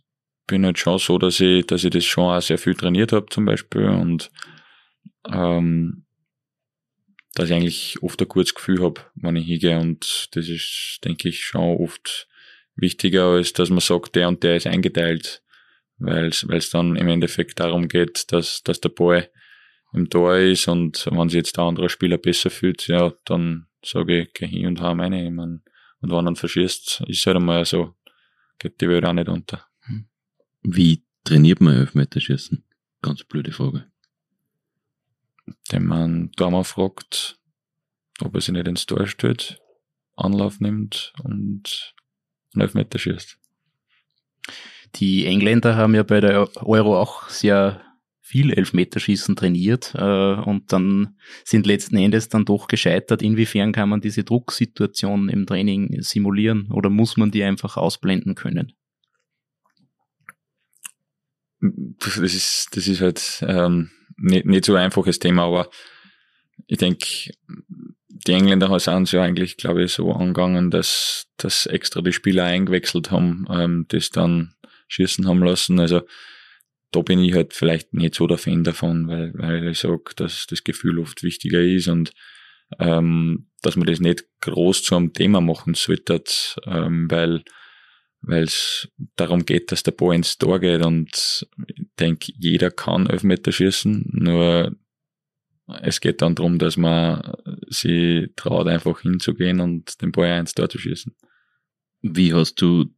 bin 0.48 0.66
halt 0.66 0.80
schon 0.80 0.98
so, 0.98 1.18
dass 1.18 1.42
ich, 1.42 1.68
dass 1.68 1.84
ich 1.84 1.90
das 1.90 2.06
schon 2.06 2.24
auch 2.24 2.42
sehr 2.42 2.58
viel 2.58 2.74
trainiert 2.74 3.12
habe 3.12 3.26
zum 3.30 3.44
Beispiel 3.44 3.90
und 3.90 4.32
ähm, 5.30 6.06
dass 7.34 7.50
ich 7.50 7.56
eigentlich 7.56 8.02
oft 8.02 8.22
ein 8.22 8.30
gutes 8.30 8.56
Gefühl 8.56 8.82
habe, 8.82 9.02
wenn 9.16 9.36
ich 9.36 9.46
hingehe 9.46 9.78
und 9.78 10.30
das 10.32 10.48
ist, 10.48 11.00
denke 11.04 11.28
ich, 11.28 11.44
schon 11.44 11.78
oft 11.78 12.30
wichtiger, 12.78 13.26
als 13.26 13.52
dass 13.52 13.70
man 13.70 13.82
sagt, 13.82 14.16
der 14.16 14.30
und 14.30 14.42
der 14.42 14.56
ist 14.56 14.68
eingeteilt, 14.68 15.41
weil 16.02 16.28
es 16.28 16.70
dann 16.70 16.96
im 16.96 17.08
Endeffekt 17.08 17.60
darum 17.60 17.88
geht, 17.88 18.32
dass, 18.32 18.64
dass 18.64 18.82
der 18.82 18.90
Ball 18.90 19.30
im 19.94 20.10
Tor 20.10 20.38
ist 20.38 20.68
und 20.68 21.08
wenn 21.12 21.30
sich 21.30 21.38
jetzt 21.38 21.58
der 21.58 21.66
andere 21.66 21.90
Spieler 21.90 22.18
besser 22.18 22.50
fühlt, 22.50 22.88
ja, 22.88 23.14
dann 23.26 23.68
sage 23.84 24.22
ich, 24.22 24.34
geh 24.34 24.48
hin 24.48 24.68
und 24.68 24.82
hau 24.82 24.96
meine. 24.96 25.24
Ich 25.26 25.32
mein, 25.32 25.64
und 26.02 26.12
wenn 26.12 26.26
dann 26.26 26.36
verschießt, 26.36 27.04
ist 27.08 27.26
halt 27.26 27.38
einmal 27.38 27.66
so, 27.66 27.96
geht 28.58 28.80
die 28.82 28.90
Welt 28.90 29.06
auch 29.06 29.14
nicht 29.14 29.30
unter. 29.30 29.68
Wie 30.64 31.04
trainiert 31.24 31.62
man 31.62 31.76
Elfmeterschießen? 31.76 32.64
Ganz 33.02 33.24
blöde 33.24 33.52
Frage. 33.52 33.92
Den 35.72 35.86
man 35.86 36.32
da 36.38 36.50
mal 36.50 36.64
fragt, 36.64 37.40
ob 38.22 38.36
er 38.36 38.42
sich 38.42 38.54
nicht 38.54 38.68
ins 38.68 38.86
Tor 38.86 39.08
stellt, 39.08 39.60
Anlauf 40.16 40.60
nimmt 40.60 41.14
und 41.24 41.96
einen 42.54 42.62
Elfmeter 42.62 43.00
schießt. 43.00 43.38
Die 44.96 45.26
Engländer 45.26 45.76
haben 45.76 45.96
ja 45.96 46.04
bei 46.04 46.20
der 46.20 46.50
Euro 46.66 47.00
auch 47.00 47.30
sehr 47.30 47.82
viel 48.32 48.54
Elfmeterschießen 48.54 49.36
trainiert 49.36 49.94
äh, 49.94 50.34
und 50.34 50.72
dann 50.72 51.18
sind 51.44 51.68
letzten 51.68 51.98
Endes 51.98 52.30
dann 52.30 52.46
doch 52.46 52.68
gescheitert. 52.68 53.22
Inwiefern 53.22 53.74
kann 53.74 53.90
man 53.90 54.00
diese 54.00 54.24
Drucksituation 54.24 55.28
im 55.28 55.46
Training 55.46 56.02
simulieren 56.02 56.72
oder 56.72 56.90
muss 56.90 57.18
man 57.18 57.32
die 57.32 57.44
einfach 57.44 57.76
ausblenden 57.76 58.36
können? 58.36 58.72
Das 61.60 62.18
ist, 62.18 62.70
das 62.72 62.88
ist 62.88 63.02
halt 63.02 63.44
ähm, 63.46 63.92
nicht, 64.16 64.46
nicht 64.46 64.66
so 64.66 64.76
ein 64.76 64.86
einfaches 64.86 65.20
Thema, 65.20 65.44
aber 65.44 65.70
ich 66.68 66.78
denke, 66.78 67.32
die 68.08 68.32
Engländer 68.32 68.80
sind 68.80 69.04
es 69.04 69.12
ja 69.12 69.24
eigentlich, 69.24 69.58
glaube 69.58 69.84
ich, 69.84 69.92
so 69.92 70.12
angegangen, 70.14 70.72
dass, 70.72 71.28
dass 71.36 71.66
extra 71.66 72.02
die 72.02 72.14
Spieler 72.14 72.46
eingewechselt 72.46 73.12
haben, 73.12 73.46
ähm, 73.52 73.86
das 73.90 74.10
dann 74.10 74.54
schießen 74.92 75.28
haben 75.28 75.44
lassen. 75.44 75.80
Also 75.80 76.02
da 76.92 77.02
bin 77.02 77.20
ich 77.20 77.34
halt 77.34 77.54
vielleicht 77.54 77.94
nicht 77.94 78.16
so 78.16 78.28
der 78.28 78.38
Fan 78.38 78.64
davon, 78.64 79.08
weil, 79.08 79.34
weil 79.36 79.70
ich 79.70 79.80
sage, 79.80 80.04
dass 80.16 80.46
das 80.48 80.64
Gefühl 80.64 81.00
oft 81.00 81.24
wichtiger 81.24 81.62
ist 81.62 81.88
und 81.88 82.12
ähm, 82.80 83.50
dass 83.62 83.76
man 83.76 83.88
das 83.88 84.00
nicht 84.00 84.26
groß 84.42 84.84
zu 84.84 84.96
einem 84.96 85.14
Thema 85.14 85.42
machen 85.42 85.74
sollte, 85.74 86.24
ähm, 86.66 87.10
weil 87.10 87.44
weil 88.24 88.44
es 88.44 88.88
darum 89.16 89.46
geht, 89.46 89.72
dass 89.72 89.82
der 89.82 89.94
Ball 89.94 90.14
ins 90.14 90.38
Tor 90.38 90.60
geht 90.60 90.86
und 90.86 91.48
ich 91.66 91.88
denke, 92.00 92.32
jeder 92.38 92.70
kann 92.70 93.08
Elfmeter 93.08 93.52
schießen, 93.52 94.10
nur 94.12 94.76
es 95.82 96.02
geht 96.02 96.22
dann 96.22 96.36
darum, 96.36 96.60
dass 96.60 96.78
man 96.78 97.34
sie 97.68 98.32
traut, 98.36 98.68
einfach 98.68 99.02
hinzugehen 99.02 99.60
und 99.60 100.02
den 100.02 100.12
Ball 100.12 100.40
ins 100.40 100.54
Tor 100.54 100.70
zu 100.70 100.78
schießen. 100.78 101.16
Wie 102.02 102.34
hast 102.34 102.62
du 102.62 102.94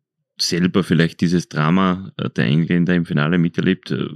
selber 0.47 0.84
vielleicht 0.84 1.21
dieses 1.21 1.49
Drama 1.49 2.12
äh, 2.17 2.29
der 2.29 2.45
Engländer 2.45 2.95
im 2.95 3.06
Finale 3.06 3.38
miterlebt. 3.38 3.91
Äh, 3.91 4.08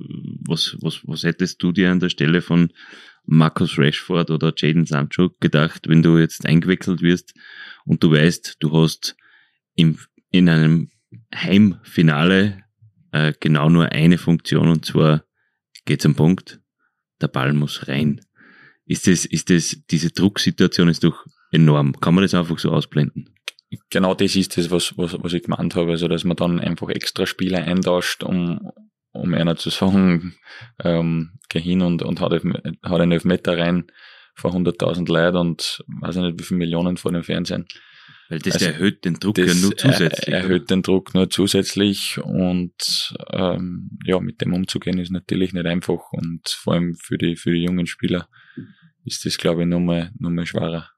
was, 0.48 0.78
was, 0.82 1.02
was 1.06 1.24
hättest 1.24 1.62
du 1.64 1.72
dir 1.72 1.92
an 1.92 2.00
der 2.00 2.10
Stelle 2.10 2.42
von 2.42 2.72
Marcus 3.26 3.78
Rashford 3.78 4.32
oder 4.32 4.54
Jaden 4.56 4.86
Sancho 4.86 5.32
gedacht, 5.40 5.88
wenn 5.88 6.02
du 6.02 6.18
jetzt 6.18 6.46
eingewechselt 6.46 7.02
wirst 7.02 7.34
und 7.86 8.04
du 8.04 8.12
weißt, 8.12 8.58
du 8.60 8.72
hast 8.72 9.18
im, 9.76 10.00
in 10.32 10.48
einem 10.48 10.90
Heimfinale 11.36 12.64
äh, 13.12 13.34
genau 13.40 13.70
nur 13.70 13.92
eine 13.92 14.18
Funktion 14.18 14.70
und 14.70 14.86
zwar 14.86 15.24
geht's 15.86 16.06
am 16.06 16.16
Punkt, 16.16 16.62
der 17.22 17.28
Ball 17.28 17.54
muss 17.54 17.88
rein. 17.88 18.22
Ist 18.86 19.08
das, 19.08 19.26
ist 19.26 19.50
das, 19.50 19.82
diese 19.90 20.12
Drucksituation 20.12 20.88
ist 20.88 21.04
doch 21.04 21.26
enorm. 21.52 22.00
Kann 22.00 22.16
man 22.16 22.22
das 22.22 22.34
einfach 22.34 22.60
so 22.60 22.72
ausblenden? 22.72 23.30
Genau 23.90 24.14
das 24.14 24.36
ist 24.36 24.58
das, 24.58 24.72
was, 24.72 24.98
was, 24.98 25.16
was 25.22 25.34
ich 25.34 25.44
gemeint 25.44 25.76
habe. 25.76 25.92
Also, 25.92 26.08
dass 26.08 26.24
man 26.24 26.38
dann 26.38 26.60
einfach 26.60 26.90
extra 26.90 27.26
Spieler 27.26 27.64
eintauscht, 27.64 28.24
um, 28.24 28.72
um 29.12 29.34
einer 29.34 29.56
zu 29.56 29.70
sagen, 29.70 30.36
ähm, 30.84 31.32
geh 31.50 31.60
hin 31.60 31.82
und, 31.82 32.02
und 32.02 32.22
hat, 32.22 32.32
hat 32.32 33.02
einen 33.02 33.12
Elfmeter 33.12 33.58
rein 33.58 33.86
vor 34.36 34.54
100.000 34.54 35.12
Leuten 35.12 35.38
und 35.38 35.84
weiß 35.88 36.18
ich 36.18 36.22
nicht, 36.22 36.40
wie 36.40 36.44
viele 36.44 36.60
Millionen 36.60 36.98
vor 36.98 37.12
dem 37.12 37.24
Fernsehen. 37.24 37.66
Weil 38.30 38.40
das 38.40 38.56
also, 38.56 38.66
erhöht 38.68 39.06
den 39.06 39.16
Druck 39.16 39.38
ja 39.38 39.54
nur 39.54 39.76
zusätzlich. 39.76 40.28
Erhöht 40.28 40.70
den 40.70 40.82
Druck 40.82 41.14
nur 41.14 41.30
zusätzlich 41.30 42.20
und 42.22 43.16
ähm, 43.32 43.98
ja, 44.06 44.20
mit 44.20 44.42
dem 44.42 44.54
umzugehen 44.54 45.00
ist 45.00 45.12
natürlich 45.12 45.54
nicht 45.54 45.66
einfach 45.66 46.12
und 46.12 46.48
vor 46.50 46.74
allem 46.74 46.96
für 46.96 47.18
die, 47.18 47.38
für 47.38 47.52
die 47.52 47.64
jungen 47.64 47.88
Spieler 47.88 48.28
ist 49.06 49.26
das, 49.26 49.38
glaube 49.38 49.62
ich, 49.62 49.68
nochmal 49.68 50.12
noch 50.20 50.30
mal 50.30 50.46
schwerer. 50.46 50.90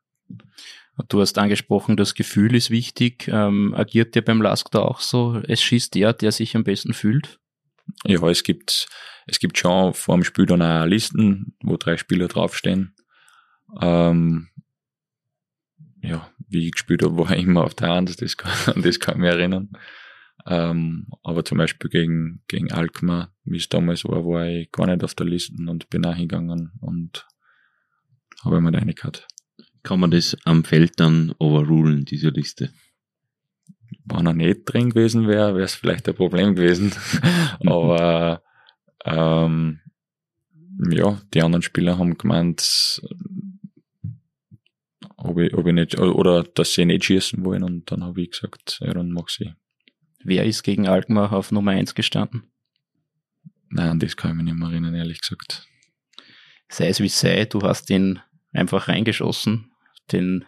Du 1.08 1.22
hast 1.22 1.38
angesprochen, 1.38 1.96
das 1.96 2.14
Gefühl 2.14 2.56
ist 2.56 2.72
wichtig. 2.72 3.30
Ähm, 3.32 3.74
agiert 3.74 4.16
der 4.16 4.22
beim 4.22 4.42
Lask 4.42 4.70
da 4.72 4.80
auch 4.80 5.00
so? 5.00 5.42
Es 5.48 5.62
schießt 5.62 5.96
der, 5.96 6.14
der 6.14 6.32
sich 6.32 6.56
am 6.56 6.64
besten 6.64 6.94
fühlt? 6.94 7.40
Ja, 8.06 8.28
es 8.28 8.44
gibt, 8.44 8.88
es 9.26 9.40
gibt 9.40 9.58
schon 9.58 9.94
vor 9.94 10.16
dem 10.16 10.24
Spiel 10.24 10.46
dann 10.46 10.62
auch 10.62 10.86
Listen, 10.86 11.56
wo 11.64 11.78
drei 11.78 11.98
Spieler 11.98 12.28
draufstehen. 12.28 12.96
Ähm, 13.82 14.50
ja, 16.02 16.30
wie 16.48 16.68
ich 16.68 16.74
gespielt 16.74 17.04
habe, 17.04 17.18
war 17.18 17.32
ich 17.32 17.44
immer 17.44 17.64
auf 17.64 17.76
der 17.76 17.90
Hand, 17.90 18.22
das 18.22 18.38
kann, 18.38 18.82
das 18.82 19.00
kann 19.00 19.16
ich 19.16 19.22
mich 19.22 19.30
erinnern. 19.30 19.70
Ähm, 20.46 21.08
aber 21.24 21.44
zum 21.46 21.58
Beispiel 21.58 21.90
gegen, 21.90 22.44
gegen 22.48 22.72
Alkmaar, 22.72 23.34
wie 23.44 23.58
es 23.58 23.70
damals 23.70 24.06
war, 24.06 24.26
war 24.26 24.48
ich 24.48 24.72
gar 24.72 24.88
nicht 24.88 25.04
auf 25.04 25.16
der 25.16 25.26
Liste 25.26 25.54
und 25.68 25.90
bin 25.90 26.02
nachgegangen 26.02 26.72
und 26.82 27.28
habe 28.44 28.72
da 28.72 28.80
eine 28.80 28.94
gehabt 28.94 29.28
kann 29.84 30.00
man 30.00 30.12
das 30.12 30.38
am 30.46 30.64
Feld 30.64 31.00
dann 31.00 31.34
overrulen, 31.40 32.06
diese 32.06 32.30
Liste? 32.30 32.72
Wenn 34.06 34.28
er 34.28 34.34
nicht 34.34 34.62
drin 34.66 34.90
gewesen 34.90 35.28
wäre, 35.28 35.56
wäre 35.56 35.66
es 35.66 35.76
vielleicht 35.76 36.08
ein 36.08 36.16
Problem 36.16 36.56
gewesen. 36.56 36.94
Aber 37.66 38.44
ähm, 39.06 39.80
ja, 40.90 41.22
die 41.34 41.42
anderen 41.42 41.62
Spieler 41.62 41.98
haben 41.98 42.18
gemeint, 42.18 43.02
ob 45.18 45.40
ich, 45.40 45.54
ob 45.54 45.68
ich 45.68 45.74
nicht, 45.74 46.00
oder 46.00 46.44
dass 46.44 46.74
sie 46.74 46.86
nicht 46.86 47.06
schießen 47.06 47.44
wollen 47.44 47.64
und 47.64 47.92
dann 47.92 48.04
habe 48.04 48.22
ich 48.22 48.32
gesagt, 48.32 48.80
ja, 48.82 48.94
dann 48.94 49.12
mach 49.12 49.30
sie. 49.30 49.54
Wer 50.24 50.46
ist 50.46 50.64
gegen 50.64 50.88
Alkmaar 50.88 51.34
auf 51.34 51.52
Nummer 51.52 51.72
1 51.72 51.96
gestanden? 51.96 52.52
Nein, 53.70 54.00
das 54.00 54.18
kann 54.18 54.32
ich 54.32 54.38
mir 54.38 54.44
nicht 54.44 54.56
mehr 54.56 54.70
erinnern, 54.70 54.96
ehrlich 54.96 55.22
gesagt. 55.22 55.68
Sei 56.70 56.88
es 56.88 57.00
wie 57.00 57.10
sei, 57.10 57.46
du 57.46 57.62
hast 57.62 57.90
ihn 57.90 58.20
einfach 58.54 58.88
reingeschossen. 58.88 59.69
Den 60.12 60.46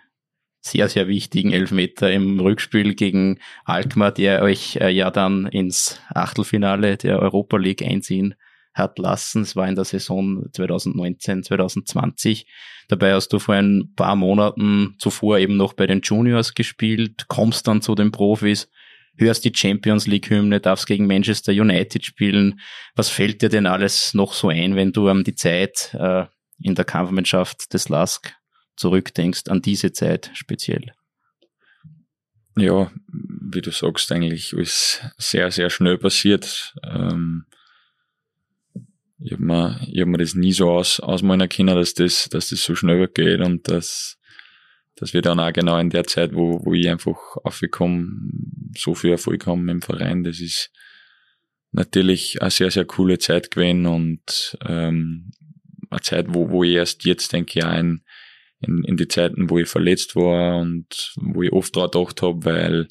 sehr, 0.62 0.88
sehr 0.90 1.08
wichtigen 1.08 1.52
Elfmeter 1.52 2.12
im 2.12 2.40
Rückspiel 2.40 2.94
gegen 2.94 3.40
Alkmaar, 3.66 4.12
der 4.12 4.44
euch 4.44 4.76
äh, 4.76 4.90
ja 4.90 5.10
dann 5.10 5.48
ins 5.48 6.00
Achtelfinale 6.10 6.98
der 6.98 7.20
Europa 7.20 7.58
League 7.58 7.82
einziehen 7.82 8.36
hat 8.74 9.00
lassen. 9.00 9.42
Es 9.42 9.56
war 9.56 9.68
in 9.68 9.76
der 9.76 9.86
Saison 9.86 10.46
2019, 10.54 11.44
2020. 11.44 12.46
Dabei 12.88 13.14
hast 13.14 13.30
du 13.30 13.40
vor 13.40 13.56
ein 13.56 13.94
paar 13.96 14.16
Monaten 14.16 14.96
zuvor 15.00 15.40
eben 15.40 15.58
noch 15.58 15.74
bei 15.74 15.88
den 15.88 16.02
Juniors 16.02 16.54
gespielt, 16.54 17.28
kommst 17.28 17.68
dann 17.68 17.82
zu 17.82 17.96
den 17.96 18.12
Profis, 18.12 18.70
hörst 19.18 19.44
die 19.44 19.54
Champions 19.54 20.08
League 20.08 20.30
Hymne, 20.30 20.60
darfst 20.60 20.88
gegen 20.88 21.08
Manchester 21.08 21.52
United 21.52 22.06
spielen. 22.06 22.60
Was 22.96 23.10
fällt 23.10 23.42
dir 23.42 23.50
denn 23.50 23.66
alles 23.66 24.14
noch 24.14 24.34
so 24.34 24.50
ein, 24.50 24.76
wenn 24.76 24.94
du 24.94 25.08
an 25.08 25.24
die 25.24 25.36
Zeit 25.36 25.96
äh, 25.98 26.26
in 26.62 26.76
der 26.76 26.86
Kampfmannschaft 26.86 27.74
des 27.74 27.90
LASK 27.90 28.34
zurückdenkst, 28.82 29.48
an 29.48 29.62
diese 29.62 29.94
Zeit 29.94 30.32
speziell? 30.34 30.92
Ja, 32.58 32.92
wie 33.08 33.62
du 33.62 33.72
sagst, 33.72 34.12
eigentlich 34.12 34.52
ist 34.52 35.02
sehr, 35.18 35.52
sehr 35.52 35.70
schnell 35.70 35.98
passiert. 35.98 36.74
Ähm, 36.84 37.46
ich 39.20 39.34
habe 39.34 39.44
mir, 39.44 39.80
hab 39.80 40.08
mir 40.08 40.18
das 40.18 40.36
nie 40.36 40.52
so 40.52 40.70
aus, 40.70 41.00
ausmalen 41.00 41.48
können, 41.48 41.76
dass 41.76 41.94
das, 41.94 42.28
dass 42.30 42.50
das 42.50 42.64
so 42.64 42.76
schnell 42.76 43.08
geht 43.08 43.40
und 43.40 43.70
dass, 43.70 44.18
dass 44.96 45.14
wir 45.14 45.22
dann 45.22 45.40
auch 45.40 45.54
genau 45.54 45.78
in 45.78 45.92
der 45.92 46.06
Zeit, 46.06 46.34
wo, 46.34 46.60
wo 46.66 46.74
ich 46.74 46.90
einfach 46.90 47.38
aufgekommen, 47.44 48.72
so 48.78 48.96
viel 48.96 49.12
Erfolg 49.12 49.46
haben 49.48 49.70
im 49.70 49.82
Verein, 49.82 50.24
das 50.24 50.42
ist 50.42 50.72
natürlich 51.72 52.42
eine 52.42 52.52
sehr, 52.52 52.72
sehr 52.72 52.86
coole 52.86 53.20
Zeit 53.20 53.52
gewesen 53.52 53.86
und 53.86 54.58
ähm, 54.66 55.32
eine 55.90 56.02
Zeit, 56.02 56.26
wo, 56.30 56.50
wo 56.50 56.64
ich 56.64 56.74
erst 56.74 57.06
jetzt, 57.06 57.32
denke 57.32 57.66
auch 57.66 57.78
in, 57.78 58.04
in, 58.62 58.84
in 58.84 58.98
die 58.98 59.08
Zeiten, 59.08 59.50
wo 59.50 59.58
ich 59.58 59.68
verletzt 59.68 60.16
war 60.16 60.60
und 60.60 61.14
wo 61.16 61.42
ich 61.42 61.52
oft 61.52 61.76
dran 61.76 61.90
gedacht 61.92 62.22
habe, 62.22 62.46
weil, 62.46 62.88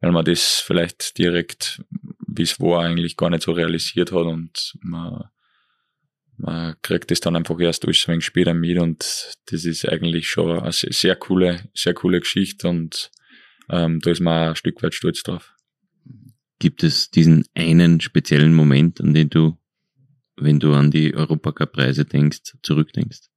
weil 0.00 0.12
man 0.12 0.24
das 0.24 0.62
vielleicht 0.64 1.18
direkt, 1.18 1.82
wie 2.26 2.42
es 2.42 2.60
war, 2.60 2.84
eigentlich 2.84 3.16
gar 3.16 3.30
nicht 3.30 3.42
so 3.42 3.52
realisiert 3.52 4.12
hat 4.12 4.26
und 4.26 4.74
man, 4.80 5.24
man 6.36 6.74
kriegt 6.82 7.10
das 7.10 7.20
dann 7.20 7.36
einfach 7.36 7.58
erst 7.58 7.84
alles 7.84 8.06
ein 8.08 8.20
später 8.20 8.54
mit 8.54 8.78
und 8.78 9.34
das 9.46 9.64
ist 9.64 9.88
eigentlich 9.88 10.28
schon 10.28 10.58
eine 10.58 10.72
sehr 10.72 11.16
coole, 11.16 11.68
sehr 11.74 11.94
coole 11.94 12.20
Geschichte 12.20 12.68
und 12.68 13.10
ähm, 13.70 14.00
da 14.00 14.10
ist 14.10 14.20
man 14.20 14.50
ein 14.50 14.56
Stück 14.56 14.82
weit 14.82 14.94
stolz 14.94 15.22
drauf. 15.22 15.54
Gibt 16.58 16.82
es 16.82 17.10
diesen 17.10 17.44
einen 17.54 18.00
speziellen 18.00 18.54
Moment, 18.54 19.00
an 19.00 19.14
den 19.14 19.30
du, 19.30 19.58
wenn 20.36 20.60
du 20.60 20.72
an 20.74 20.90
die 20.90 21.14
Europacup-Preise 21.14 22.04
denkst, 22.04 22.54
zurückdenkst? 22.62 23.30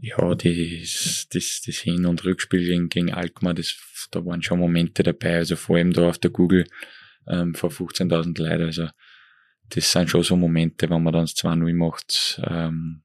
Ja, 0.00 0.34
das, 0.34 1.26
das, 1.30 1.62
das 1.64 1.76
Hin- 1.76 2.06
und 2.06 2.24
Rückspiel 2.24 2.64
gegen, 2.64 2.88
gegen 2.88 3.12
Alkmaar, 3.12 3.54
das, 3.54 3.76
da 4.10 4.24
waren 4.24 4.42
schon 4.42 4.58
Momente 4.58 5.02
dabei, 5.02 5.36
also 5.36 5.56
vor 5.56 5.76
allem 5.76 5.92
da 5.92 6.08
auf 6.08 6.18
der 6.18 6.30
Google 6.30 6.66
ähm, 7.28 7.54
vor 7.54 7.70
15.000 7.70 8.40
Leuten, 8.42 8.62
also 8.64 8.88
das 9.74 9.90
sind 9.90 10.10
schon 10.10 10.22
so 10.22 10.36
Momente, 10.36 10.88
wenn 10.90 11.02
man 11.02 11.12
dann 11.12 11.24
das 11.24 11.34
2-0 11.36 11.74
macht, 11.74 12.40
ähm, 12.46 13.02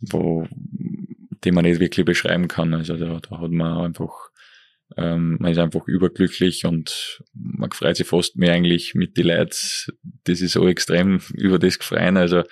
wo, 0.00 0.46
die 1.44 1.52
man 1.52 1.64
nicht 1.64 1.80
wirklich 1.80 2.04
beschreiben 2.04 2.48
kann. 2.48 2.74
Also 2.74 2.96
da, 2.96 3.18
da 3.20 3.40
hat 3.40 3.50
man 3.50 3.78
einfach, 3.78 4.30
ähm, 4.96 5.38
man 5.40 5.52
ist 5.52 5.58
einfach 5.58 5.86
überglücklich 5.86 6.64
und 6.64 7.22
man 7.32 7.70
freut 7.72 7.96
sich 7.96 8.06
fast 8.06 8.36
mehr 8.36 8.52
eigentlich 8.52 8.94
mit 8.94 9.16
den 9.16 9.26
Leuten. 9.26 9.56
Das 10.24 10.40
ist 10.40 10.52
so 10.52 10.68
extrem 10.68 11.20
über 11.34 11.58
das 11.58 11.78
gefreien. 11.78 12.16
Also 12.16 12.44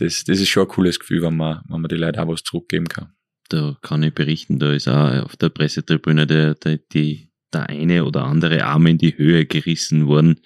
das, 0.00 0.24
das 0.24 0.40
ist 0.40 0.48
schon 0.48 0.64
ein 0.64 0.68
cooles 0.68 0.98
Gefühl, 0.98 1.22
wenn 1.22 1.36
man, 1.36 1.62
wenn 1.68 1.80
man 1.80 1.88
die 1.88 1.96
Leute 1.96 2.22
auch 2.22 2.28
was 2.28 2.42
zurückgeben 2.42 2.88
kann. 2.88 3.12
Da 3.48 3.76
kann 3.82 4.02
ich 4.02 4.14
berichten, 4.14 4.58
da 4.58 4.72
ist 4.72 4.88
auch 4.88 5.24
auf 5.24 5.36
der 5.36 5.48
Pressetribüne 5.48 6.26
der, 6.26 6.54
der, 6.54 6.78
die, 6.92 7.30
der 7.52 7.68
eine 7.68 8.04
oder 8.04 8.24
andere 8.24 8.64
Arm 8.64 8.86
in 8.86 8.98
die 8.98 9.16
Höhe 9.16 9.44
gerissen 9.46 10.06
worden 10.06 10.40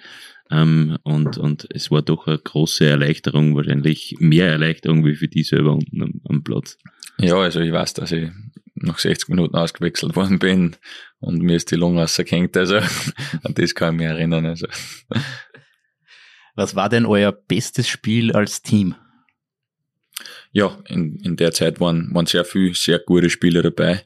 ähm, 0.51 0.99
und, 1.03 1.39
und 1.39 1.67
es 1.71 1.91
war 1.91 2.03
doch 2.03 2.27
eine 2.27 2.39
große 2.39 2.87
Erleichterung, 2.87 3.57
wahrscheinlich 3.57 4.17
mehr 4.19 4.51
Erleichterung 4.51 5.05
wie 5.05 5.15
für 5.15 5.29
die 5.29 5.43
selber 5.43 5.73
unten 5.73 6.03
am, 6.03 6.21
am 6.29 6.45
Platz. 6.45 6.79
Ja, 7.19 7.37
also 7.37 7.61
ich 7.61 7.73
weiß, 7.73 7.95
dass 7.95 8.13
ich 8.13 8.31
nach 8.75 8.99
60 8.99 9.29
Minuten 9.29 9.57
ausgewechselt 9.57 10.17
worden 10.17 10.39
bin 10.39 10.77
und 11.21 11.43
mir 11.43 11.57
ist 11.57 11.71
die 11.71 11.77
Lunge 11.77 12.03
rausgehängt, 12.03 12.57
also 12.57 12.77
an 12.77 13.55
das 13.55 13.75
kann 13.75 13.95
ich 13.95 13.99
mich 13.99 14.07
erinnern. 14.07 14.47
Also. 14.47 14.67
Was 16.55 16.75
war 16.75 16.89
denn 16.89 17.07
euer 17.07 17.33
bestes 17.33 17.89
Spiel 17.89 18.33
als 18.33 18.63
Team? 18.63 18.95
Ja, 20.55 20.79
in, 20.87 21.17
in 21.17 21.35
der 21.35 21.51
Zeit 21.51 21.81
waren, 21.81 22.15
waren 22.15 22.27
sehr 22.27 22.45
viele 22.45 22.75
sehr 22.75 23.01
gute 23.01 23.29
Spieler 23.29 23.61
dabei. 23.61 24.05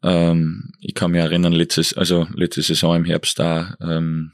Ähm, 0.00 0.70
ich 0.80 0.94
kann 0.94 1.10
mich 1.10 1.20
erinnern, 1.20 1.52
letztes, 1.52 1.92
also 1.92 2.28
letzte 2.34 2.62
Saison 2.62 2.94
im 2.94 3.04
Herbst 3.04 3.36
da 3.40 3.76
ähm, 3.80 4.30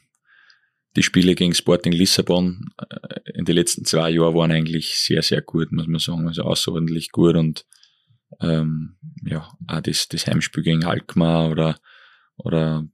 die 0.94 1.02
Spiele 1.02 1.34
gegen 1.34 1.54
Sporting 1.54 1.92
Lissabon 1.92 2.68
äh, 2.78 3.32
in 3.32 3.46
den 3.46 3.54
letzten 3.54 3.86
zwei 3.86 4.10
Jahren 4.10 4.34
waren 4.34 4.52
eigentlich 4.52 4.98
sehr, 4.98 5.22
sehr 5.22 5.40
gut, 5.40 5.72
muss 5.72 5.86
man 5.86 6.00
sagen. 6.00 6.28
Also 6.28 6.42
außerordentlich 6.42 7.12
gut 7.12 7.34
und 7.34 7.64
ähm, 8.40 8.96
ja, 9.24 9.48
auch 9.68 9.80
das, 9.80 10.08
das 10.08 10.26
Heimspiel 10.26 10.64
gegen 10.64 10.84
Alkmaar 10.84 11.50
oder, 11.50 11.80
oder 12.36 12.86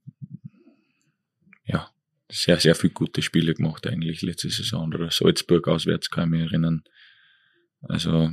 ja, 1.64 1.91
sehr, 2.31 2.61
sehr 2.61 2.77
viele 2.77 2.93
gute 2.93 3.20
Spiele 3.20 3.55
gemacht 3.55 3.85
eigentlich 3.89 4.23
letzte 4.23 4.49
Saison. 4.49 4.95
Oder 4.95 5.11
Salzburg 5.11 5.66
auswärts 5.66 6.09
kann 6.09 6.33
ich 6.33 6.41
mich 6.41 6.53
erinnern. 6.53 6.85
Also 7.83 8.30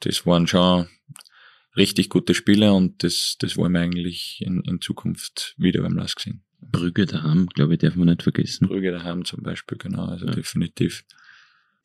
das 0.00 0.26
waren 0.26 0.46
schon 0.46 0.86
richtig 1.76 2.08
gute 2.08 2.34
Spiele 2.34 2.72
und 2.72 3.02
das, 3.02 3.36
das 3.38 3.56
wollen 3.56 3.72
wir 3.72 3.80
eigentlich 3.80 4.42
in, 4.44 4.62
in 4.62 4.80
Zukunft 4.80 5.54
wieder 5.56 5.82
beim 5.82 5.96
Lask 5.96 6.20
sehen. 6.20 6.42
Brügge 6.60 7.06
daheim, 7.06 7.46
glaube 7.46 7.74
ich, 7.74 7.80
darf 7.80 7.96
man 7.96 8.08
nicht 8.08 8.22
vergessen. 8.22 8.68
Brügge 8.68 8.92
daheim 8.92 9.24
zum 9.24 9.42
Beispiel, 9.42 9.78
genau, 9.78 10.04
also 10.04 10.26
ja. 10.26 10.32
definitiv. 10.32 11.04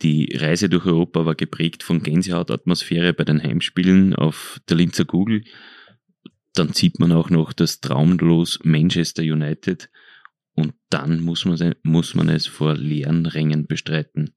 Die 0.02 0.36
Reise 0.36 0.68
durch 0.68 0.86
Europa 0.86 1.26
war 1.26 1.36
geprägt 1.36 1.82
von 1.82 2.04
Gänsehautatmosphäre 2.04 3.14
bei 3.14 3.24
den 3.24 3.42
Heimspielen 3.42 4.14
auf 4.14 4.60
der 4.68 4.78
Linzer 4.78 5.06
Google. 5.06 5.44
Dann 6.54 6.74
sieht 6.74 7.00
man 7.00 7.12
auch 7.14 7.30
noch 7.30 7.54
das 7.54 7.80
Traumlos 7.80 8.60
Manchester 8.64 9.24
United 9.24 9.90
und 10.54 10.74
dann 10.90 11.22
muss 11.22 11.46
man, 11.46 11.76
muss 11.84 12.14
man 12.16 12.30
es 12.30 12.46
vor 12.46 12.76
leeren 12.76 13.26
Rängen 13.26 13.68
bestreiten. 13.68 14.36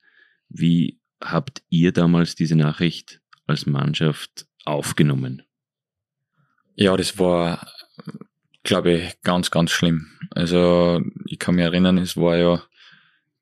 Wie 0.48 0.97
habt 1.20 1.62
ihr 1.68 1.92
damals 1.92 2.34
diese 2.34 2.56
Nachricht 2.56 3.20
als 3.46 3.66
Mannschaft 3.66 4.46
aufgenommen? 4.64 5.42
Ja, 6.74 6.96
das 6.96 7.18
war 7.18 7.66
glaube 8.68 8.92
ich, 8.92 9.20
ganz, 9.22 9.50
ganz 9.50 9.70
schlimm. 9.70 10.06
Also 10.30 11.00
ich 11.24 11.38
kann 11.38 11.54
mich 11.54 11.64
erinnern, 11.64 11.96
es 11.96 12.16
war 12.16 12.36
ja, 12.36 12.62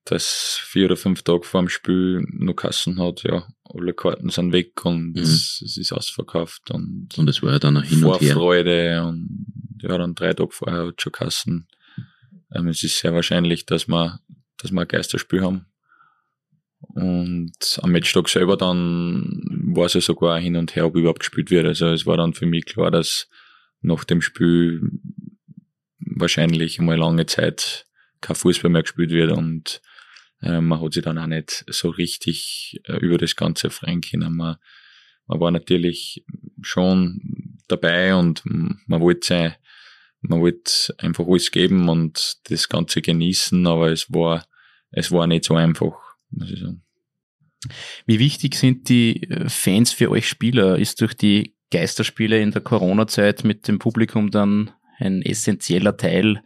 dass 0.05 0.61
vier 0.63 0.87
oder 0.87 0.97
fünf 0.97 1.23
Tage 1.23 1.43
vor 1.43 1.63
dem 1.63 1.69
Spiel 1.69 2.25
nur 2.31 2.55
Kassen 2.55 3.01
hat, 3.01 3.25
ja, 3.25 3.45
alle 3.65 3.93
Karten 3.93 4.29
sind 4.29 4.53
weg 4.53 4.85
und 4.85 5.15
mhm. 5.15 5.23
es, 5.23 5.61
es, 5.65 5.77
ist 5.77 5.93
ausverkauft 5.93 6.71
und, 6.71 7.09
und 7.19 7.29
es 7.29 7.43
war 7.43 7.53
ja 7.53 7.59
dann 7.59 7.77
auch 7.77 7.83
hin 7.83 8.05
und 8.05 8.21
her. 8.21 8.35
Vorfreude 8.35 9.05
und 9.05 9.47
ja, 9.83 9.99
dann 9.99 10.15
drei 10.15 10.33
Tage 10.33 10.53
vorher 10.53 10.87
hat 10.87 11.03
schon 11.03 11.13
Kassen. 11.13 11.69
Ähm, 12.55 12.69
es 12.69 12.85
ist 12.85 13.01
sehr 13.01 13.13
wahrscheinlich, 13.13 13.67
dass 13.67 13.89
wir, 13.89 14.21
dass 14.59 14.71
wir 14.71 14.81
ein 14.81 14.89
Geisterspiel 14.89 15.43
haben. 15.43 15.67
Und 16.95 17.79
am 17.83 17.93
Matchtag 17.93 18.29
selber 18.29 18.57
dann 18.57 19.43
war 19.75 19.87
es 19.87 19.95
ja 19.95 20.01
sogar 20.01 20.39
hin 20.41 20.57
und 20.57 20.75
her, 20.75 20.87
ob 20.87 20.97
überhaupt 20.97 21.21
gespielt 21.21 21.51
wird. 21.51 21.67
Also 21.67 21.89
es 21.89 22.07
war 22.07 22.17
dann 22.17 22.33
für 22.33 22.47
mich 22.47 22.65
klar, 22.65 22.91
dass 22.91 23.29
nach 23.83 24.05
dem 24.05 24.23
Spiel 24.23 24.81
wahrscheinlich 25.99 26.79
mal 26.79 26.97
lange 26.97 27.27
Zeit 27.27 27.87
kein 28.21 28.37
Fußball 28.37 28.71
mehr 28.71 28.83
gespielt 28.83 29.11
wird 29.11 29.33
und 29.33 29.83
äh, 30.41 30.61
man 30.61 30.81
hat 30.81 30.95
sich 30.95 31.05
dann 31.05 31.19
auch 31.19 31.27
nicht 31.27 31.65
so 31.69 31.91
richtig 31.91 32.81
äh, 32.85 32.97
über 32.97 33.19
das 33.19 33.37
Ganze 33.37 33.71
freuen 33.71 34.01
können. 34.01 34.35
Man, 34.35 34.57
man 35.27 35.41
war 35.41 35.51
natürlich 35.51 36.25
schon 36.63 37.59
dabei 37.69 38.15
und 38.15 38.43
man 38.45 39.01
wollte 39.01 39.57
man 40.29 40.41
wollte 40.41 40.95
einfach 40.99 41.27
alles 41.27 41.51
geben 41.51 41.89
und 41.89 42.39
das 42.51 42.69
Ganze 42.69 43.03
genießen, 43.03 43.67
aber 43.67 43.91
es 43.91 44.13
war, 44.13 44.47
es 44.91 45.13
war 45.13 45.27
nicht 45.27 45.45
so 45.45 45.55
einfach, 45.55 46.06
muss 46.31 46.51
ich 46.51 46.61
sagen. 46.61 46.83
Wie 48.07 48.19
wichtig 48.19 48.55
sind 48.55 48.89
die 48.89 49.23
äh, 49.25 49.49
Fans 49.49 49.93
für 49.93 50.11
euch 50.11 50.29
Spieler? 50.29 50.79
Ist 50.79 51.01
durch 51.01 51.15
die 51.15 51.57
Geisterspiele 51.71 52.41
in 52.41 52.53
der 52.53 52.63
Corona-Zeit 52.63 53.45
mit 53.45 53.67
dem 53.67 53.79
Publikum 53.79 54.31
dann 54.31 54.71
ein 54.99 55.23
essentieller 55.23 55.97
Teil 55.97 56.43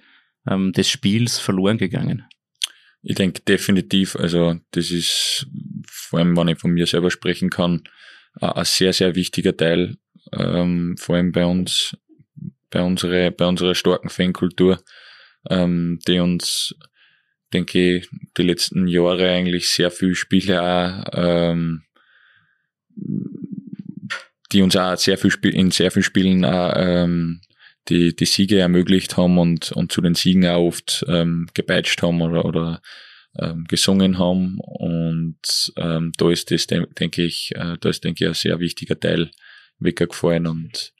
ähm, 0.49 0.72
des 0.72 0.89
Spiels 0.89 1.39
verloren 1.39 1.78
gegangen? 1.78 2.24
Ich 3.03 3.16
denke 3.16 3.41
definitiv, 3.43 4.16
also 4.16 4.59
das 4.72 4.91
ist 4.91 5.47
vor 5.87 6.18
allem, 6.18 6.37
wenn 6.37 6.49
ich 6.49 6.59
von 6.59 6.72
mir 6.72 6.87
selber 6.87 7.11
sprechen 7.11 7.49
kann, 7.49 7.83
ein 8.35 8.64
sehr, 8.64 8.93
sehr 8.93 9.14
wichtiger 9.14 9.57
Teil, 9.57 9.97
ähm, 10.33 10.97
vor 10.99 11.16
allem 11.16 11.33
bei 11.33 11.45
uns, 11.47 11.97
bei 12.70 12.83
unserer, 12.83 13.31
bei 13.31 13.47
unserer 13.47 13.74
starken 13.74 14.11
Fankultur, 14.11 14.83
ähm, 15.49 15.99
die 16.07 16.18
uns, 16.18 16.74
denke 17.53 17.96
ich, 17.96 18.09
die 18.36 18.42
letzten 18.42 18.86
Jahre 18.86 19.30
eigentlich 19.30 19.68
sehr 19.68 19.90
viel 19.90 20.14
Spiele 20.14 20.62
auch 20.62 21.05
ähm, 21.12 21.82
die 24.53 24.62
uns 24.62 24.76
auch 24.76 24.96
sehr 24.96 25.18
viel 25.18 25.30
Spiel, 25.30 25.55
in 25.55 25.70
sehr 25.70 25.90
vielen 25.90 26.03
Spielen 26.03 26.44
auch, 26.44 26.72
ähm, 26.76 27.40
die, 27.88 28.14
die 28.14 28.26
Siege 28.26 28.59
ermöglicht 28.59 29.16
haben 29.16 29.38
und, 29.38 29.72
und 29.72 29.92
zu 29.92 30.01
den 30.01 30.14
Siegen 30.14 30.46
auch 30.46 30.66
oft 30.66 31.05
ähm, 31.09 31.48
gepeitscht 31.55 32.03
haben 32.03 32.20
oder, 32.20 32.44
oder 32.44 32.82
ähm, 33.38 33.64
gesungen 33.68 34.18
haben 34.18 34.59
und 34.61 35.72
ähm, 35.76 36.12
da 36.16 36.30
ist 36.30 36.51
das, 36.51 36.66
denke 36.66 37.22
ich, 37.22 37.53
äh, 37.55 37.76
da 37.80 37.88
ist, 37.88 38.05
denke 38.05 38.24
ich, 38.24 38.28
ein 38.28 38.34
sehr 38.34 38.61
wichtiger 38.61 38.98
Teil 38.98 39.30
weggefallen 39.78 40.46
und 40.46 40.92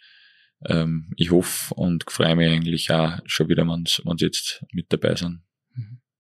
ähm, 0.67 1.13
ich 1.17 1.31
hoffe 1.31 1.75
und 1.75 2.11
freue 2.11 2.37
mich 2.37 2.51
eigentlich 2.51 2.91
auch 2.91 3.19
schon 3.27 3.49
wieder, 3.49 3.67
wenn 3.67 3.85
sie 3.87 4.25
jetzt 4.25 4.65
mit 4.73 4.87
dabei 4.93 5.17
sind. 5.17 5.43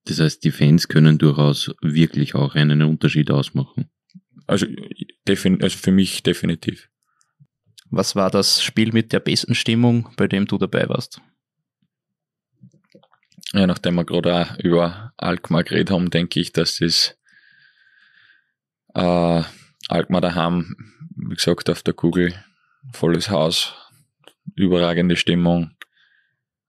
Das 0.04 0.20
heißt, 0.20 0.44
die 0.44 0.50
Fans 0.50 0.88
können 0.88 1.18
durchaus 1.18 1.72
wirklich 1.82 2.34
auch 2.34 2.54
einen 2.54 2.82
Unterschied 2.82 3.30
ausmachen. 3.30 3.90
Also, 4.46 4.66
also 5.26 5.78
für 5.78 5.92
mich 5.92 6.22
definitiv. 6.22 6.88
Was 7.90 8.16
war 8.16 8.30
das 8.30 8.62
Spiel 8.62 8.92
mit 8.92 9.12
der 9.12 9.20
besten 9.20 9.54
Stimmung, 9.54 10.10
bei 10.16 10.26
dem 10.28 10.46
du 10.46 10.58
dabei 10.58 10.88
warst? 10.88 11.20
Ja, 13.52 13.66
nachdem 13.66 13.96
wir 13.96 14.04
gerade 14.04 14.34
auch 14.34 14.58
über 14.58 15.12
Alkmaar 15.16 15.64
geredet 15.64 15.90
haben, 15.90 16.10
denke 16.10 16.38
ich, 16.38 16.52
dass 16.52 16.78
das 16.78 17.16
äh, 18.94 19.42
Alkmaar 19.88 20.20
daheim, 20.20 20.76
wie 21.16 21.34
gesagt, 21.34 21.68
auf 21.68 21.82
der 21.82 21.94
Kugel, 21.94 22.32
volles 22.92 23.28
Haus, 23.28 23.74
überragende 24.54 25.16
Stimmung. 25.16 25.72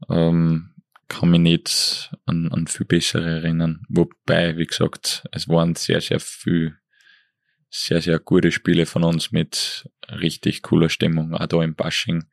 Ähm, 0.09 0.70
kann 1.11 1.29
mich 1.29 1.41
nicht 1.41 2.09
an, 2.25 2.49
an 2.51 2.67
viel 2.67 2.85
bessere 2.85 3.29
erinnern. 3.29 3.83
Wobei, 3.89 4.57
wie 4.57 4.65
gesagt, 4.65 5.25
es 5.33 5.49
waren 5.49 5.75
sehr, 5.75 5.99
sehr 5.99 6.21
viel, 6.21 6.77
sehr, 7.69 8.01
sehr 8.01 8.17
gute 8.19 8.51
Spiele 8.51 8.85
von 8.85 9.03
uns 9.03 9.31
mit 9.31 9.89
richtig 10.09 10.61
cooler 10.61 10.89
Stimmung, 10.89 11.33
auch 11.33 11.45
da 11.47 11.61
im 11.63 11.75
Bashing. 11.75 12.23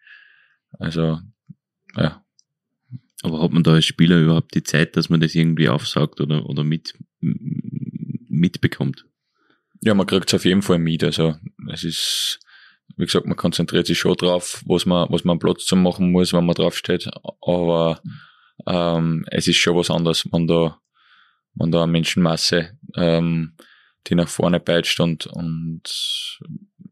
Also, 0.79 1.19
ja, 1.97 2.25
aber 3.23 3.43
hat 3.43 3.51
man 3.51 3.65
da 3.65 3.73
als 3.73 3.85
Spieler 3.85 4.21
überhaupt 4.21 4.55
die 4.55 4.63
Zeit, 4.63 4.97
dass 4.97 5.09
man 5.09 5.21
das 5.21 5.35
irgendwie 5.35 5.69
aufsaugt 5.69 6.21
oder, 6.21 6.47
oder 6.47 6.63
mit, 6.63 6.95
mitbekommt? 7.21 9.07
Ja, 9.81 9.95
man 9.95 10.07
kriegt 10.07 10.29
es 10.29 10.35
auf 10.35 10.45
jeden 10.45 10.63
Fall 10.63 10.79
mit. 10.79 11.03
Also 11.03 11.35
es 11.73 11.83
ist, 11.83 12.39
wie 12.97 13.07
gesagt, 13.07 13.27
man 13.27 13.37
konzentriert 13.37 13.89
sich 13.89 13.99
schon 13.99 14.15
drauf, 14.15 14.63
was 14.67 14.87
man, 14.87 15.09
was 15.11 15.25
man 15.25 15.41
Platz 15.41 15.67
zu 15.67 15.75
machen 15.75 16.13
muss, 16.13 16.33
wenn 16.33 16.47
man 16.47 16.55
draufsteht. 16.55 17.11
Aber 17.41 18.01
ähm, 18.69 19.25
es 19.31 19.49
ist 19.49 19.57
schon 19.57 19.77
was 19.77 19.91
anderes, 19.91 20.29
wenn 20.31 20.47
da, 20.47 20.81
wenn 21.55 21.73
da 21.73 21.83
eine 21.83 21.93
Menschenmasse 21.93 22.79
ähm, 22.95 23.55
die 24.07 24.15
nach 24.15 24.29
vorne 24.29 24.61
peitscht 24.61 25.01
und, 25.01 25.27
und 25.27 26.41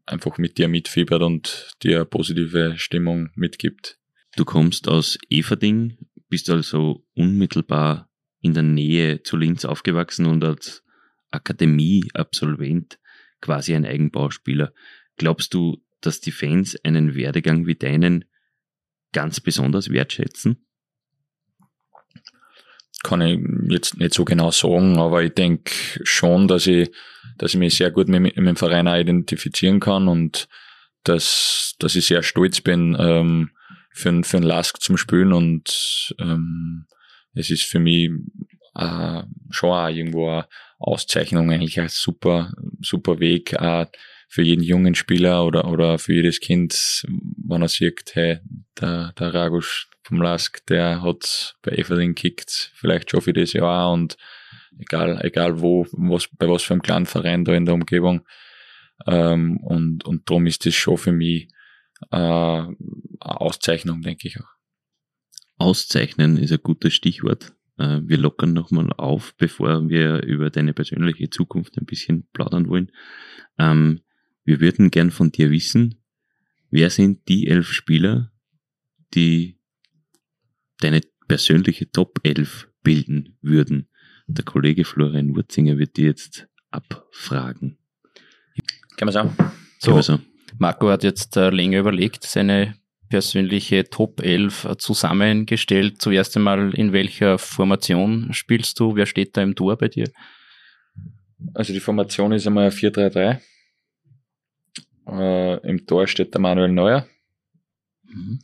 einfach 0.05 0.37
mit 0.37 0.57
dir 0.57 0.67
mitfiebert 0.67 1.21
und 1.21 1.71
dir 1.83 2.05
positive 2.05 2.77
Stimmung 2.77 3.29
mitgibt. 3.35 3.97
Du 4.35 4.45
kommst 4.45 4.87
aus 4.87 5.17
Everding, 5.29 5.97
bist 6.29 6.49
also 6.49 7.05
unmittelbar 7.15 8.09
in 8.41 8.53
der 8.53 8.63
Nähe 8.63 9.23
zu 9.23 9.37
Linz 9.37 9.65
aufgewachsen 9.65 10.27
und 10.27 10.43
als 10.43 10.83
Akademieabsolvent 11.31 12.99
quasi 13.41 13.75
ein 13.75 13.85
Eigenbauspieler. 13.85 14.73
Glaubst 15.17 15.53
du, 15.53 15.83
dass 16.01 16.21
die 16.21 16.31
Fans 16.31 16.77
einen 16.83 17.15
Werdegang 17.15 17.65
wie 17.65 17.75
deinen 17.75 18.25
ganz 19.11 19.39
besonders 19.39 19.89
wertschätzen? 19.89 20.66
Kann 23.07 23.21
ich 23.21 23.39
jetzt 23.69 23.97
nicht 23.97 24.13
so 24.13 24.25
genau 24.25 24.51
sagen, 24.51 24.97
aber 24.97 25.23
ich 25.23 25.33
denke 25.33 25.71
schon, 26.03 26.49
dass 26.49 26.67
ich, 26.67 26.91
dass 27.37 27.53
ich 27.53 27.57
mich 27.57 27.77
sehr 27.77 27.89
gut 27.89 28.09
mit, 28.09 28.21
mit 28.21 28.35
dem 28.35 28.57
Verein 28.57 28.85
identifizieren 28.85 29.79
kann 29.79 30.09
und 30.09 30.49
dass, 31.05 31.75
dass 31.79 31.95
ich 31.95 32.05
sehr 32.05 32.21
stolz 32.21 32.59
bin, 32.59 32.97
ähm, 32.99 33.51
für, 33.93 34.23
für 34.23 34.37
einen 34.37 34.45
Lask 34.45 34.81
zum 34.81 34.97
Spielen 34.97 35.31
und 35.31 36.13
ähm, 36.19 36.85
es 37.33 37.49
ist 37.49 37.63
für 37.63 37.79
mich 37.79 38.11
äh, 38.75 39.23
schon 39.51 39.69
auch 39.69 39.87
irgendwo 39.87 40.29
eine 40.29 40.47
Auszeichnung, 40.77 41.49
eigentlich 41.49 41.79
ein 41.79 41.87
super, 41.87 42.51
super 42.81 43.21
Weg 43.21 43.55
auch 43.55 43.85
für 44.27 44.41
jeden 44.41 44.63
jungen 44.63 44.95
Spieler 44.95 45.45
oder, 45.45 45.69
oder 45.69 45.97
für 45.97 46.13
jedes 46.13 46.41
Kind, 46.41 47.05
wenn 47.47 47.61
er 47.61 47.69
sieht, 47.69 48.11
hey, 48.15 48.39
der, 48.81 49.13
der 49.17 49.33
Ragusch 49.33 49.87
vom 50.07 50.21
Lask, 50.21 50.65
der 50.67 51.01
hat 51.01 51.57
bei 51.61 51.71
Everding 51.71 52.15
gekickt, 52.15 52.71
vielleicht 52.75 53.11
schon 53.11 53.21
für 53.21 53.33
das 53.33 53.53
Jahr 53.53 53.91
und 53.91 54.17
egal, 54.79 55.19
egal 55.23 55.59
wo, 55.61 55.85
was, 55.91 56.29
bei 56.29 56.47
was 56.47 56.63
für 56.63 56.73
einem 56.73 56.81
kleinen 56.81 57.05
Verein 57.05 57.43
da 57.43 57.53
in 57.53 57.65
der 57.65 57.73
Umgebung. 57.73 58.25
Ähm, 59.05 59.57
und, 59.57 60.05
und 60.05 60.29
darum 60.29 60.47
ist 60.47 60.65
das 60.65 60.75
schon 60.75 60.97
für 60.97 61.11
mich 61.11 61.49
äh, 62.11 62.63
Auszeichnung, 63.19 64.01
denke 64.01 64.27
ich 64.27 64.39
auch. 64.39 64.49
Auszeichnen 65.57 66.37
ist 66.37 66.51
ein 66.51 66.63
gutes 66.63 66.93
Stichwort. 66.93 67.53
Äh, 67.77 67.99
wir 68.03 68.17
lockern 68.17 68.53
nochmal 68.53 68.91
auf, 68.93 69.35
bevor 69.37 69.89
wir 69.89 70.23
über 70.23 70.49
deine 70.49 70.73
persönliche 70.73 71.29
Zukunft 71.29 71.77
ein 71.77 71.85
bisschen 71.85 72.27
plaudern 72.31 72.69
wollen. 72.69 72.91
Ähm, 73.57 74.01
wir 74.45 74.61
würden 74.61 74.89
gern 74.89 75.11
von 75.11 75.31
dir 75.31 75.51
wissen, 75.51 76.01
wer 76.69 76.89
sind 76.89 77.27
die 77.27 77.47
elf 77.47 77.67
Spieler, 77.67 78.31
die 79.13 79.56
deine 80.79 81.01
persönliche 81.27 81.91
Top 81.91 82.19
11 82.23 82.69
bilden 82.83 83.37
würden? 83.41 83.89
Der 84.27 84.43
Kollege 84.43 84.83
Florian 84.83 85.35
Wurzinger 85.35 85.77
wird 85.77 85.97
dir 85.97 86.07
jetzt 86.07 86.47
abfragen. 86.69 87.77
Kann 88.97 89.05
man 89.05 89.13
sagen. 89.13 89.35
So, 89.79 90.01
sagen. 90.01 90.25
Marco 90.57 90.89
hat 90.89 91.03
jetzt 91.03 91.37
äh, 91.37 91.49
länger 91.49 91.79
überlegt, 91.79 92.23
seine 92.23 92.75
persönliche 93.09 93.89
Top 93.89 94.21
11 94.21 94.65
äh, 94.65 94.77
zusammengestellt. 94.77 96.01
Zuerst 96.01 96.35
einmal, 96.35 96.73
in 96.73 96.93
welcher 96.93 97.37
Formation 97.37 98.33
spielst 98.33 98.79
du? 98.79 98.95
Wer 98.95 99.05
steht 99.05 99.37
da 99.37 99.43
im 99.43 99.55
Tor 99.55 99.77
bei 99.77 99.87
dir? 99.87 100.11
Also 101.53 101.73
die 101.73 101.79
Formation 101.79 102.31
ist 102.31 102.47
einmal 102.47 102.69
4-3-3. 102.69 103.39
Äh, 105.09 105.69
Im 105.69 105.85
Tor 105.85 106.07
steht 106.07 106.33
der 106.33 106.41
Manuel 106.41 106.71
Neuer. 106.71 107.07
Mhm. 108.03 108.39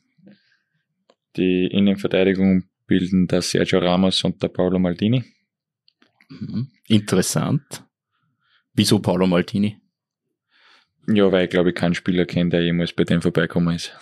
Die 1.35 1.67
Innenverteidigung 1.67 2.63
bilden 2.85 3.27
der 3.27 3.41
Sergio 3.41 3.79
Ramos 3.79 4.23
und 4.23 4.41
der 4.43 4.49
Paolo 4.49 4.79
Maldini. 4.79 5.23
Mhm. 6.29 6.69
Interessant. 6.87 7.83
Wieso 8.73 8.99
Paolo 8.99 9.27
Maldini? 9.27 9.79
Ja, 11.07 11.31
weil 11.31 11.45
ich 11.45 11.49
glaube, 11.49 11.69
ich 11.69 11.75
keinen 11.75 11.95
Spieler 11.95 12.25
kenne, 12.25 12.49
der 12.49 12.63
jemals 12.63 12.93
bei 12.93 13.03
dem 13.03 13.21
vorbeikommen 13.21 13.75
ist. 13.75 13.93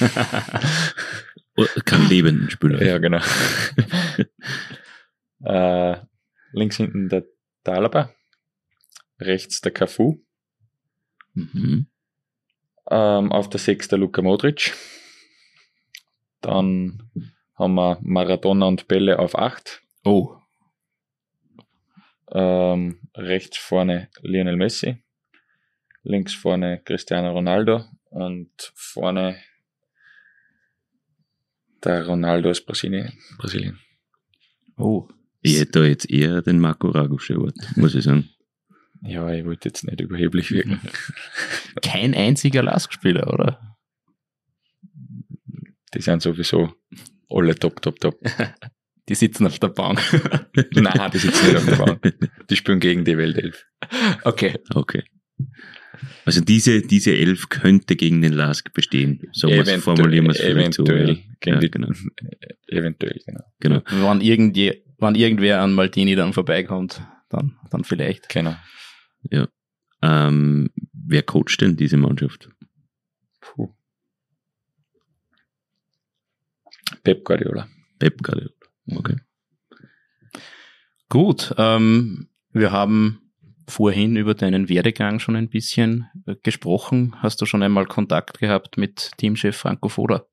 Kein 1.84 2.08
lebenden 2.08 2.50
Spieler. 2.50 2.82
Ja, 2.82 2.98
genau. 2.98 3.20
äh, 5.44 5.96
links 6.52 6.76
hinten 6.76 7.08
der 7.08 7.24
Dalaba, 7.64 8.12
rechts 9.20 9.60
der 9.60 9.72
Cafu. 9.72 10.20
Mhm. 11.34 11.86
Ähm, 12.90 13.32
auf 13.32 13.48
der 13.48 13.60
6 13.60 13.88
der 13.88 13.98
Luka 13.98 14.22
Modric. 14.22 14.74
Dann 16.44 17.10
haben 17.54 17.74
wir 17.74 17.98
Maradona 18.02 18.66
und 18.66 18.88
Bälle 18.88 19.18
auf 19.18 19.36
8. 19.36 19.82
Oh. 20.04 20.36
Ähm, 22.32 23.00
rechts 23.14 23.58
vorne 23.58 24.08
Lionel 24.22 24.56
Messi 24.56 25.04
links 26.04 26.34
vorne 26.34 26.80
Cristiano 26.84 27.32
Ronaldo 27.32 27.84
und 28.10 28.50
vorne 28.74 29.36
der 31.82 32.06
Ronaldo 32.06 32.50
aus 32.50 32.64
Brasilien. 32.64 33.12
Brasilien. 33.38 33.78
Oh. 34.76 35.08
Ich 35.40 35.58
hätte 35.58 35.80
da 35.80 35.84
jetzt 35.84 36.08
eher 36.08 36.40
den 36.40 36.58
Marco 36.58 36.88
Ragusch 36.88 37.30
erwartet, 37.30 37.76
muss 37.76 37.94
ich 37.94 38.04
sagen. 38.04 38.30
Ja, 39.02 39.30
ich 39.30 39.44
wollte 39.44 39.68
jetzt 39.68 39.84
nicht 39.84 40.00
überheblich 40.00 40.50
wirken. 40.50 40.80
Kein 41.82 42.14
einziger 42.14 42.62
Lask-Spieler, 42.62 43.32
oder? 43.32 43.73
Die 45.94 46.00
sind 46.00 46.22
sowieso 46.22 46.72
alle 47.30 47.54
top, 47.54 47.80
top, 47.82 48.00
top. 48.00 48.18
Die 49.08 49.14
sitzen 49.14 49.46
auf 49.46 49.58
der 49.58 49.68
Bank. 49.68 50.00
Nein, 50.72 51.10
die 51.12 51.18
sitzen 51.18 51.46
nicht 51.46 51.56
auf 51.56 51.66
der 51.66 51.76
Bank. 51.76 52.18
Die 52.48 52.56
spielen 52.56 52.80
gegen 52.80 53.04
die 53.04 53.18
Weltelf. 53.18 53.66
Okay. 54.22 54.58
Okay. 54.74 55.02
Also 56.24 56.40
diese, 56.40 56.80
diese 56.80 57.14
Elf 57.14 57.50
könnte 57.50 57.96
gegen 57.96 58.22
den 58.22 58.32
Lask 58.32 58.72
bestehen. 58.72 59.20
So 59.32 59.48
was 59.48 59.70
formulieren 59.82 60.24
wir 60.24 60.30
es 60.30 60.38
vielleicht 60.38 60.78
eventuell, 60.78 61.16
so. 61.16 61.50
Ja. 61.50 61.60
Ja, 61.60 61.68
genau. 61.68 61.88
Eventuell, 62.66 63.20
genau. 63.26 63.44
genau. 63.60 63.82
Wenn, 63.90 64.20
irgendwie, 64.22 64.82
wenn 64.98 65.14
irgendwer 65.14 65.60
an 65.60 65.74
Maltini 65.74 66.14
dann 66.14 66.32
vorbeikommt, 66.32 67.02
dann, 67.28 67.58
dann 67.70 67.84
vielleicht. 67.84 68.30
Genau. 68.30 68.56
Ja. 69.30 69.48
Ähm, 70.02 70.70
wer 70.92 71.22
coacht 71.22 71.60
denn 71.60 71.76
diese 71.76 71.98
Mannschaft? 71.98 72.48
Puh. 73.40 73.74
Pep 77.02 77.24
Guardiola. 77.24 77.68
Pep 77.98 78.22
Guardiola. 78.22 78.52
Okay. 78.86 79.16
Gut, 81.08 81.54
ähm, 81.58 82.28
wir 82.52 82.72
haben 82.72 83.20
vorhin 83.68 84.16
über 84.16 84.34
deinen 84.34 84.68
Werdegang 84.68 85.20
schon 85.20 85.36
ein 85.36 85.48
bisschen 85.48 86.06
äh, 86.26 86.36
gesprochen. 86.42 87.14
Hast 87.22 87.40
du 87.40 87.46
schon 87.46 87.62
einmal 87.62 87.86
Kontakt 87.86 88.38
gehabt 88.38 88.76
mit 88.76 89.12
Teamchef 89.16 89.56
Franco 89.56 89.88
Foda? 89.88 90.26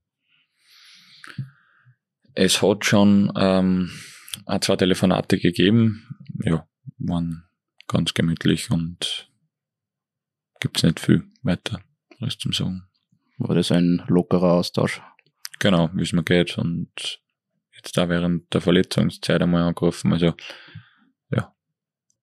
Es 2.34 2.62
hat 2.62 2.86
schon 2.86 3.32
ähm, 3.36 3.92
ein, 4.46 4.62
zwei 4.62 4.76
Telefonate 4.76 5.38
gegeben. 5.38 6.08
Ja, 6.44 6.68
waren 6.98 7.44
ganz 7.88 8.14
gemütlich 8.14 8.72
und 8.72 9.30
gibt's 10.60 10.84
nicht 10.84 11.00
viel 11.00 11.24
weiter, 11.44 11.82
was 12.20 12.38
zum 12.38 12.54
sagen. 12.54 12.84
War 13.38 13.56
das 13.56 13.72
ein 13.72 14.04
lockerer 14.08 14.54
Austausch? 14.54 15.02
Genau, 15.62 15.92
wie 15.94 16.02
es 16.02 16.12
mir 16.12 16.24
geht 16.24 16.58
und 16.58 17.22
jetzt 17.76 17.96
da 17.96 18.10
während 18.10 18.52
der 18.52 18.62
Verletzungszeit 18.62 19.44
einmal 19.44 19.62
angerufen, 19.62 20.12
also 20.12 20.34
ja. 21.30 21.56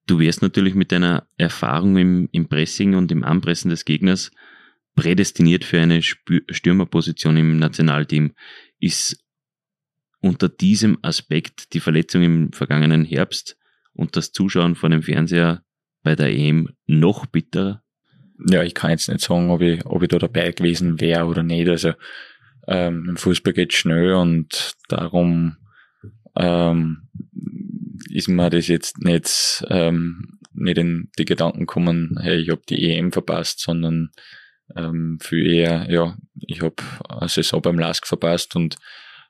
Du 0.09 0.19
wärst 0.19 0.43
natürlich 0.43 0.75
mit 0.75 0.91
deiner 0.91 1.29
Erfahrung 1.37 1.97
im, 1.99 2.29
im 2.33 2.49
Pressing 2.49 2.97
und 2.97 3.13
im 3.13 3.23
Anpressen 3.23 3.71
des 3.71 3.85
Gegners 3.85 4.33
prädestiniert 4.97 5.65
für 5.65 5.81
eine 5.81 6.03
Stürmerposition 6.03 7.37
im 7.37 7.61
Nationalteam. 7.61 8.35
Ist 8.81 9.25
unter 10.21 10.49
diesem 10.49 10.99
Aspekt 11.03 11.75
die 11.75 11.81
Verletzung 11.81 12.23
im 12.25 12.53
vergangenen 12.53 13.05
Herbst 13.05 13.57
und 13.93 14.17
das 14.17 14.33
Zuschauen 14.33 14.75
vor 14.75 14.89
dem 14.89 15.05
Fernseher 15.05 15.63
bei 16.03 16.17
der 16.17 16.37
EM 16.37 16.71
noch 16.87 17.27
bitterer? 17.27 17.85
Ja, 18.49 18.65
ich 18.65 18.75
kann 18.75 18.91
jetzt 18.91 19.09
nicht 19.09 19.21
sagen, 19.21 19.51
ob 19.51 19.61
ich, 19.61 19.87
ob 19.87 20.03
ich 20.03 20.09
da 20.09 20.19
dabei 20.19 20.51
gewesen 20.51 21.01
wäre 21.01 21.27
oder 21.27 21.45
nicht. 21.45 21.69
Also 21.69 21.93
ähm, 22.69 23.17
Fußball 23.17 23.55
geht 23.55 23.73
schnell 23.73 24.13
und 24.13 24.75
darum 24.89 25.57
ähm, 26.37 27.09
ist 28.11 28.29
mir 28.29 28.51
das 28.51 28.69
jetzt 28.69 28.99
nicht, 28.99 29.65
ähm, 29.71 30.39
nicht 30.53 30.79
in 30.79 31.11
die 31.19 31.25
Gedanken 31.25 31.67
kommen, 31.67 32.19
hey, 32.21 32.37
ich 32.37 32.51
habe 32.51 32.63
die 32.69 32.91
EM 32.91 33.11
verpasst, 33.11 33.61
sondern 33.61 34.11
ähm, 34.77 35.19
viel 35.21 35.51
eher, 35.51 35.91
ja, 35.91 36.17
ich 36.47 36.61
habe 36.61 36.77
eine 37.09 37.29
Saison 37.29 37.63
beim 37.63 37.79
Lask 37.79 38.07
verpasst 38.07 38.55
und 38.55 38.77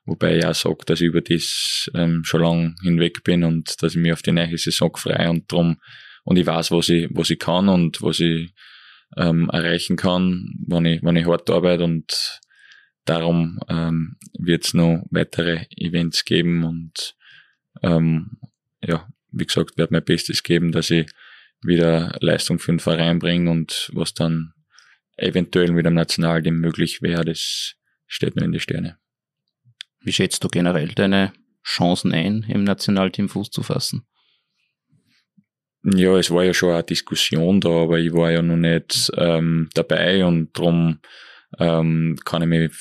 wobei 0.05 0.37
ich 0.37 0.45
auch 0.45 0.53
sage, 0.53 0.85
dass 0.85 0.99
ich 0.99 1.07
über 1.07 1.21
das 1.21 1.89
ähm, 1.95 2.23
schon 2.25 2.41
lange 2.41 2.75
hinweg 2.83 3.23
bin 3.23 3.45
und 3.45 3.81
dass 3.81 3.95
ich 3.95 4.01
mich 4.01 4.11
auf 4.11 4.21
die 4.21 4.33
neue 4.33 4.57
Saison 4.57 4.95
freue 4.97 5.29
und 5.29 5.49
drum 5.49 5.77
und 6.25 6.37
ich 6.37 6.45
weiß, 6.45 6.71
was 6.71 6.89
ich, 6.89 7.07
was 7.11 7.29
ich 7.29 7.39
kann 7.39 7.69
und 7.69 8.01
was 8.01 8.19
ich 8.19 8.53
ähm, 9.15 9.49
erreichen 9.49 9.95
kann, 9.95 10.55
wenn 10.67 10.85
ich, 10.85 11.03
wenn 11.03 11.15
ich 11.15 11.25
hart 11.25 11.49
arbeite 11.49 11.85
und 11.85 12.41
darum 13.09 13.59
ähm, 13.67 14.17
wird 14.37 14.65
es 14.65 14.73
noch 14.73 15.03
weitere 15.09 15.65
Events 15.75 16.25
geben 16.25 16.63
und 16.63 17.15
ähm, 17.81 18.37
ja, 18.83 19.07
wie 19.31 19.45
gesagt, 19.45 19.77
werde 19.77 19.93
mein 19.93 20.03
Bestes 20.03 20.43
geben, 20.43 20.71
dass 20.71 20.91
ich 20.91 21.09
wieder 21.61 22.15
Leistung 22.21 22.59
für 22.59 22.71
den 22.71 22.79
Verein 22.79 23.19
bringe 23.19 23.49
und 23.49 23.89
was 23.93 24.13
dann 24.13 24.53
eventuell 25.17 25.71
mit 25.71 25.85
dem 25.85 25.95
Nationalteam 25.95 26.59
möglich 26.59 27.01
wäre, 27.01 27.25
das 27.25 27.75
steht 28.07 28.35
mir 28.35 28.45
in 28.45 28.51
die 28.51 28.59
Sterne. 28.59 28.97
Wie 30.01 30.13
schätzt 30.13 30.43
du 30.43 30.47
generell 30.47 30.89
deine 30.89 31.33
Chancen 31.63 32.13
ein, 32.13 32.45
im 32.47 32.63
Nationalteam 32.63 33.27
Fuß 33.27 33.49
zu 33.49 33.63
fassen? 33.63 34.05
Ja, 35.83 36.17
es 36.17 36.31
war 36.31 36.43
ja 36.43 36.53
schon 36.53 36.73
eine 36.73 36.83
Diskussion 36.83 37.59
da, 37.59 37.69
aber 37.69 37.99
ich 37.99 38.13
war 38.13 38.31
ja 38.31 38.41
noch 38.41 38.57
nicht 38.57 39.11
ähm, 39.15 39.69
dabei 39.73 40.25
und 40.25 40.57
darum 40.57 40.99
ähm, 41.57 42.17
kann 42.25 42.41
ich 42.43 42.47
mich 42.47 42.71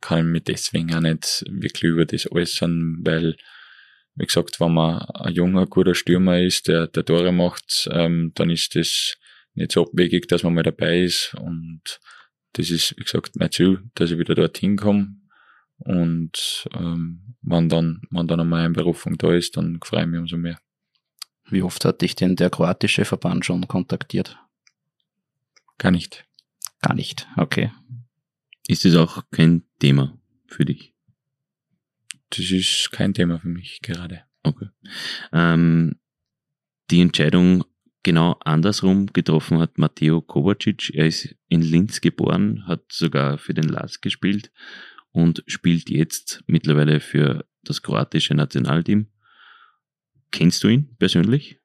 kann 0.00 0.18
ich 0.18 0.24
mich 0.24 0.44
deswegen 0.44 0.94
auch 0.94 1.00
nicht 1.00 1.44
wirklich 1.48 1.84
über 1.84 2.04
das 2.04 2.30
äußern, 2.30 2.98
weil 3.02 3.36
wie 4.14 4.26
gesagt, 4.26 4.60
wenn 4.60 4.74
man 4.74 5.00
ein 5.00 5.32
junger, 5.32 5.66
guter 5.66 5.94
Stürmer 5.94 6.40
ist, 6.40 6.68
der, 6.68 6.86
der 6.86 7.04
Tore 7.04 7.32
macht, 7.32 7.88
ähm, 7.90 8.32
dann 8.34 8.50
ist 8.50 8.74
das 8.74 9.14
nicht 9.54 9.72
so 9.72 9.86
abwegig, 9.86 10.28
dass 10.28 10.42
man 10.42 10.54
mal 10.54 10.62
dabei 10.62 11.02
ist. 11.02 11.34
Und 11.34 12.00
das 12.52 12.70
ist, 12.70 12.94
wie 12.98 13.04
gesagt, 13.04 13.36
mein 13.36 13.50
Ziel, 13.50 13.82
dass 13.94 14.10
ich 14.10 14.18
wieder 14.18 14.34
dorthin 14.34 14.76
komme. 14.76 15.16
Und 15.78 16.68
ähm, 16.74 17.36
wenn 17.40 17.68
dann, 17.68 18.02
wenn 18.10 18.28
dann 18.28 18.40
einmal 18.40 18.64
eine 18.64 18.74
Berufung 18.74 19.16
da 19.16 19.32
ist, 19.32 19.56
dann 19.56 19.80
freue 19.82 20.02
ich 20.02 20.08
mich 20.08 20.20
umso 20.20 20.36
mehr. 20.36 20.58
Wie 21.48 21.62
oft 21.62 21.84
hat 21.84 22.02
dich 22.02 22.14
denn 22.14 22.36
der 22.36 22.50
kroatische 22.50 23.04
Verband 23.04 23.44
schon 23.44 23.66
kontaktiert? 23.66 24.38
Gar 25.78 25.90
nicht. 25.90 26.24
Gar 26.82 26.94
nicht, 26.94 27.26
okay. 27.36 27.72
Ist 28.68 28.84
es 28.84 28.96
auch 28.96 29.22
kein 29.30 29.64
Thema 29.78 30.18
für 30.46 30.64
dich? 30.64 30.94
Das 32.30 32.50
ist 32.50 32.90
kein 32.92 33.14
Thema 33.14 33.38
für 33.38 33.48
mich 33.48 33.80
gerade. 33.82 34.22
Okay. 34.42 34.68
Ähm, 35.32 35.96
die 36.90 37.00
Entscheidung 37.00 37.64
genau 38.02 38.38
andersrum 38.44 39.06
getroffen 39.06 39.58
hat 39.58 39.78
Matteo 39.78 40.20
Kovacic. 40.20 40.90
Er 40.94 41.06
ist 41.06 41.34
in 41.48 41.62
Linz 41.62 42.00
geboren, 42.00 42.66
hat 42.66 42.84
sogar 42.90 43.38
für 43.38 43.54
den 43.54 43.68
LAS 43.68 44.00
gespielt 44.00 44.50
und 45.12 45.44
spielt 45.46 45.90
jetzt 45.90 46.42
mittlerweile 46.46 47.00
für 47.00 47.46
das 47.62 47.82
kroatische 47.82 48.34
Nationalteam. 48.34 49.06
Kennst 50.30 50.64
du 50.64 50.68
ihn 50.68 50.96
persönlich? 50.98 51.61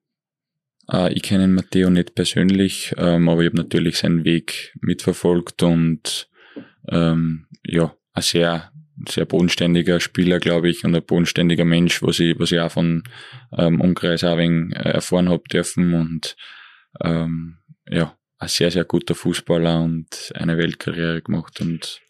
Uh, 0.92 1.10
ich 1.12 1.22
kenne 1.22 1.50
Matteo 1.50 1.90
nicht 1.90 2.16
persönlich, 2.16 2.94
ähm, 2.98 3.28
aber 3.28 3.42
ich 3.42 3.48
habe 3.48 3.58
natürlich 3.58 3.98
seinen 3.98 4.24
Weg 4.24 4.74
mitverfolgt 4.80 5.62
und 5.62 6.30
ähm, 6.88 7.48
ja, 7.66 7.94
ein 8.14 8.24
sehr 8.24 8.72
sehr 9.08 9.26
bodenständiger 9.26 10.00
Spieler, 10.00 10.40
glaube 10.40 10.70
ich, 10.70 10.84
und 10.84 10.96
ein 10.96 11.06
bodenständiger 11.06 11.66
Mensch, 11.66 12.02
was 12.02 12.20
ich, 12.20 12.40
was 12.40 12.52
ich 12.52 12.60
auch 12.60 12.72
von 12.72 13.04
ähm, 13.56 13.80
Umkreis 13.80 14.24
auch 14.24 14.38
äh, 14.38 14.72
erfahren 14.74 15.30
habe 15.30 15.44
dürfen 15.52 15.94
und 15.94 16.36
ähm, 17.02 17.58
ja, 17.90 18.18
ein 18.40 18.48
sehr, 18.48 18.72
sehr 18.72 18.86
guter 18.86 19.16
Fußballer 19.16 19.82
und 19.82 20.32
eine 20.36 20.58
Weltkarriere 20.58 21.22
gemacht 21.22 21.62
und 21.62 22.02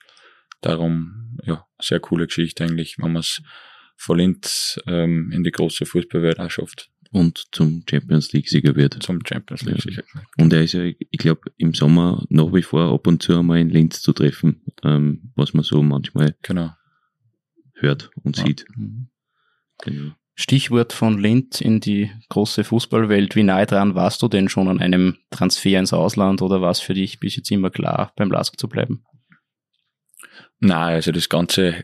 darum, 0.61 1.37
ja, 1.43 1.65
sehr 1.79 1.99
coole 1.99 2.27
Geschichte 2.27 2.63
eigentlich, 2.63 2.97
wenn 2.99 3.13
man 3.13 3.21
es 3.21 3.41
von 3.97 4.17
Linz 4.17 4.79
ähm, 4.87 5.31
in 5.33 5.43
die 5.43 5.51
große 5.51 5.85
Fußballwelt 5.85 6.39
auch 6.39 6.51
schafft. 6.51 6.89
Und 7.11 7.45
zum 7.51 7.83
Champions 7.89 8.33
League-Sieger 8.33 8.75
wird. 8.75 9.01
Zum 9.01 9.21
Champions 9.25 9.63
League-Sieger. 9.63 10.03
Ja. 10.13 10.21
Und 10.37 10.53
er 10.53 10.63
ist 10.63 10.73
ja, 10.73 10.83
ich 10.83 11.17
glaube, 11.17 11.51
im 11.57 11.73
Sommer 11.73 12.25
nach 12.29 12.53
wie 12.53 12.61
vor 12.61 12.93
ab 12.93 13.07
und 13.07 13.23
zu 13.23 13.37
einmal 13.37 13.59
in 13.59 13.69
Linz 13.69 14.01
zu 14.01 14.13
treffen, 14.13 14.61
ähm, 14.83 15.31
was 15.35 15.53
man 15.53 15.63
so 15.63 15.81
manchmal 15.83 16.35
genau 16.41 16.71
hört 17.75 18.09
und 18.23 18.37
ja. 18.37 18.45
sieht. 18.45 18.65
Mhm. 18.75 19.09
Genau. 19.83 20.13
Stichwort 20.39 20.93
von 20.93 21.17
Lind 21.17 21.61
in 21.61 21.79
die 21.79 22.11
große 22.29 22.63
Fußballwelt. 22.63 23.35
Wie 23.35 23.43
nahe 23.43 23.65
dran 23.65 23.95
warst 23.95 24.21
du 24.21 24.27
denn 24.27 24.49
schon 24.49 24.67
an 24.67 24.79
einem 24.79 25.17
Transfer 25.31 25.79
ins 25.79 25.93
Ausland 25.93 26.43
oder 26.43 26.61
war 26.61 26.69
es 26.69 26.79
für 26.79 26.93
dich 26.93 27.19
bis 27.19 27.35
jetzt 27.35 27.49
immer 27.49 27.71
klar, 27.71 28.13
beim 28.15 28.29
Lask 28.29 28.59
zu 28.59 28.69
bleiben? 28.69 29.03
Nein, 30.59 30.95
also 30.95 31.11
das 31.11 31.29
Ganze, 31.29 31.83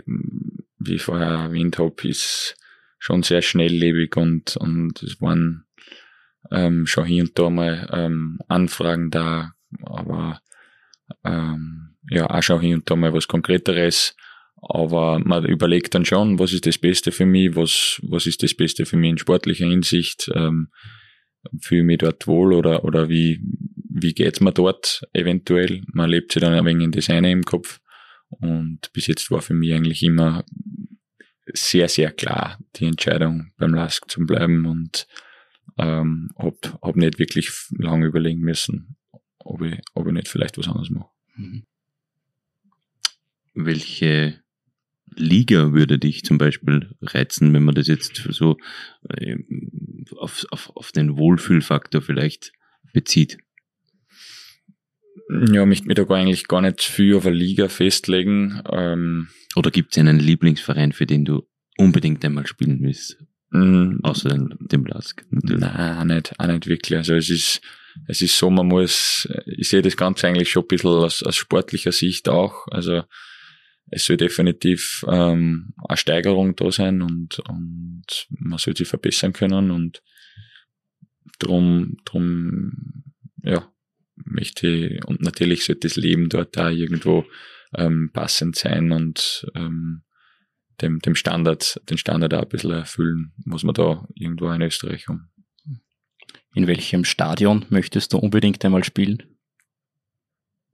wie 0.78 0.96
ich 0.96 1.02
vorher 1.02 1.30
erwähnt 1.30 1.80
habe, 1.80 2.08
ist 2.08 2.56
schon 3.04 3.22
sehr 3.22 3.42
schnelllebig 3.42 4.16
und, 4.16 4.56
und 4.56 5.04
es 5.04 5.20
waren 5.20 5.66
ähm, 6.52 6.86
schon 6.86 7.04
hier 7.04 7.24
und 7.24 7.38
da 7.38 7.50
mal 7.50 7.90
ähm, 7.92 8.40
Anfragen 8.48 9.12
da, 9.12 9.52
aber 9.82 10.40
ähm, 11.26 11.98
ja, 12.10 12.30
auch 12.30 12.42
schon 12.42 12.62
hier 12.62 12.76
und 12.76 12.90
da 12.90 12.96
mal 12.96 13.14
was 13.14 13.28
Konkreteres. 13.28 14.16
Aber 14.56 15.20
man 15.20 15.44
überlegt 15.44 15.94
dann 15.96 16.06
schon, 16.06 16.40
was 16.40 16.54
ist 16.54 16.66
das 16.66 16.78
Beste 16.78 17.12
für 17.12 17.26
mich, 17.26 17.58
was, 17.58 18.00
was 18.04 18.26
ist 18.26 18.42
das 18.42 18.54
Beste 18.54 18.86
für 18.86 18.96
mich 18.96 19.10
in 19.10 19.18
sportlicher 19.18 19.68
Hinsicht, 19.68 20.32
ähm, 20.34 20.70
fühle 21.60 21.82
ich 21.82 21.88
mich 21.88 21.98
dort 21.98 22.26
wohl 22.26 22.54
oder, 22.54 22.86
oder 22.86 23.10
wie, 23.10 23.42
wie 23.90 24.14
geht's 24.14 24.40
mir 24.40 24.54
dort 24.54 25.04
eventuell? 25.12 25.82
Man 25.92 26.10
lebt 26.10 26.32
sich 26.32 26.42
dann 26.42 26.54
ein 26.54 26.64
wenig 26.64 26.86
in 26.86 26.92
das 26.94 27.10
eine 27.10 27.34
im 27.34 27.44
Kopf. 27.44 27.82
Und 28.30 28.94
bis 28.94 29.08
jetzt 29.08 29.30
war 29.30 29.42
für 29.42 29.54
mich 29.54 29.74
eigentlich 29.74 30.04
immer 30.04 30.46
sehr, 31.52 31.90
sehr 31.90 32.12
klar 32.12 32.60
die 32.76 32.86
Entscheidung 32.86 33.52
beim 33.58 33.74
Lask 33.74 34.10
zu 34.10 34.26
bleiben 34.26 34.66
und 34.66 35.08
ähm, 35.78 36.30
hab, 36.38 36.80
hab 36.82 36.96
nicht 36.96 37.20
wirklich 37.20 37.52
lange 37.78 38.06
überlegen 38.06 38.42
müssen, 38.42 38.96
ob 39.40 39.62
ich, 39.62 39.80
ob 39.94 40.08
ich 40.08 40.14
nicht 40.14 40.28
vielleicht 40.28 40.58
was 40.58 40.68
anderes 40.68 40.90
mache. 40.90 41.10
Mhm. 41.36 41.66
Welche 43.54 44.42
Liga 45.16 45.74
würde 45.74 46.00
dich 46.00 46.24
zum 46.24 46.38
Beispiel 46.38 46.96
reizen, 47.02 47.54
wenn 47.54 47.64
man 47.64 47.76
das 47.76 47.88
jetzt 47.88 48.16
so 48.16 48.58
äh, 49.10 49.38
auf, 50.18 50.46
auf, 50.50 50.76
auf 50.76 50.92
den 50.92 51.18
Wohlfühlfaktor 51.18 52.02
vielleicht 52.02 52.52
bezieht? 52.94 53.38
Ja, 55.52 55.66
mich 55.66 55.84
da 55.84 56.04
eigentlich 56.10 56.48
gar 56.48 56.62
nicht 56.62 56.82
viel 56.82 57.16
auf 57.16 57.26
eine 57.26 57.36
Liga 57.36 57.68
festlegen. 57.68 58.62
Ähm, 58.72 59.30
Oder 59.56 59.72
gibt 59.72 59.92
es 59.92 59.98
einen 59.98 60.20
Lieblingsverein, 60.20 60.92
für 60.92 61.06
den 61.06 61.26
du 61.26 61.48
unbedingt 61.78 62.24
einmal 62.24 62.46
spielen 62.48 62.80
willst? 62.82 63.18
Mhm. 63.52 64.00
Außer 64.04 64.30
dem, 64.30 64.56
dem 64.60 64.86
Lask, 64.86 65.26
natürlich. 65.30 65.62
Nein, 65.62 65.98
auch 65.98 66.04
nicht, 66.04 66.40
auch 66.40 66.48
nicht 66.48 66.68
wirklich. 66.68 66.98
Also 66.98 67.16
es 67.16 67.30
ist, 67.30 67.62
es 68.08 68.22
ist 68.22 68.38
so, 68.38 68.50
man 68.50 68.68
muss, 68.68 69.28
ich 69.46 69.70
sehe 69.70 69.82
das 69.82 69.98
Ganze 69.98 70.28
eigentlich 70.28 70.50
schon 70.50 70.64
ein 70.64 70.68
bisschen 70.68 70.90
aus, 70.90 71.24
aus 71.24 71.36
sportlicher 71.36 71.92
Sicht 71.92 72.30
auch. 72.30 72.68
Also 72.72 73.04
es 73.92 74.06
soll 74.06 74.18
definitiv 74.18 75.06
ähm, 75.08 75.74
eine 75.88 75.98
Steigerung 75.98 76.56
da 76.56 76.72
sein 76.72 77.02
und, 77.02 77.40
und 77.48 78.06
man 78.30 78.58
soll 78.58 78.76
sich 78.76 78.88
verbessern 78.88 79.34
können 79.34 79.72
und 79.72 80.02
drum, 81.40 81.98
drum, 82.06 83.04
ja, 83.44 83.72
möchte 84.34 84.68
ich, 84.68 85.06
und 85.06 85.22
natürlich 85.22 85.66
sollte 85.66 85.88
das 85.88 85.96
Leben 85.96 86.30
dort 86.30 86.58
da 86.58 86.70
irgendwo 86.70 87.26
ähm, 87.76 88.10
passend 88.14 88.56
sein 88.56 88.92
und 88.92 89.48
ähm, 89.56 90.04
dem, 90.82 91.00
dem 91.00 91.16
Standard, 91.16 91.82
den 91.90 91.98
Standard 91.98 92.34
auch 92.34 92.44
ein 92.44 92.50
bisschen 92.50 92.72
erfüllen, 92.72 93.34
muss 93.46 93.64
man 93.64 93.76
da 93.76 94.08
irgendwo 94.16 94.50
in 94.52 94.62
Österreich 94.62 95.08
um. 95.10 95.30
In 96.56 96.68
welchem 96.68 97.04
Stadion 97.04 97.66
möchtest 97.70 98.14
du 98.14 98.18
unbedingt 98.18 98.64
einmal 98.64 98.84
spielen? 98.84 99.24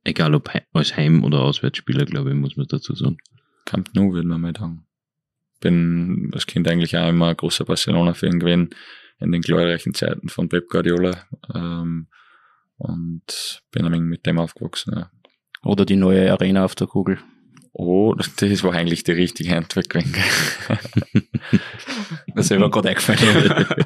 Egal 0.04 0.34
ob 0.36 0.52
als 0.74 0.96
Heim- 0.98 1.24
oder 1.24 1.40
Auswärtsspieler, 1.42 2.06
glaube 2.06 2.30
ich, 2.32 2.36
muss 2.36 2.58
man 2.58 2.68
dazu 2.68 2.96
sagen. 2.96 3.18
Camp 3.66 3.90
Nou, 3.94 4.14
würde 4.14 4.28
man 4.28 4.42
mal 4.42 4.56
sagen. 4.56 4.86
Bin 5.60 6.32
als 6.34 6.48
Kind 6.48 6.68
eigentlich 6.68 6.98
auch 6.98 7.10
immer 7.10 7.30
ein 7.30 7.38
großer 7.38 7.66
Barcelona-Fan 7.66 8.40
gewesen 8.40 8.70
in 9.20 9.32
den 9.32 9.42
glorreichen 9.42 9.94
Zeiten 9.94 10.30
von 10.30 10.50
Pep 10.50 10.70
Guardiola. 10.70 11.26
Ähm, 11.54 12.08
und 12.80 13.62
bin 13.72 13.86
ein 13.86 13.92
wenig 13.92 14.08
mit 14.08 14.26
dem 14.26 14.40
aufgewachsen. 14.40 14.94
Ja. 14.96 15.12
Oder 15.64 15.86
die 15.86 15.98
neue 15.98 16.32
Arena 16.32 16.66
auf 16.66 16.76
der 16.76 16.88
Kugel. 16.88 17.20
Oh, 17.72 18.16
das 18.16 18.64
war 18.64 18.74
eigentlich 18.74 19.04
die 19.04 19.12
richtige 19.12 19.56
Antwort 19.56 19.90
gewesen. 19.90 20.14
das 22.36 22.50
ist 22.50 22.58
mir 22.58 22.70
gerade 22.70 22.90
eingefallen. 22.90 23.86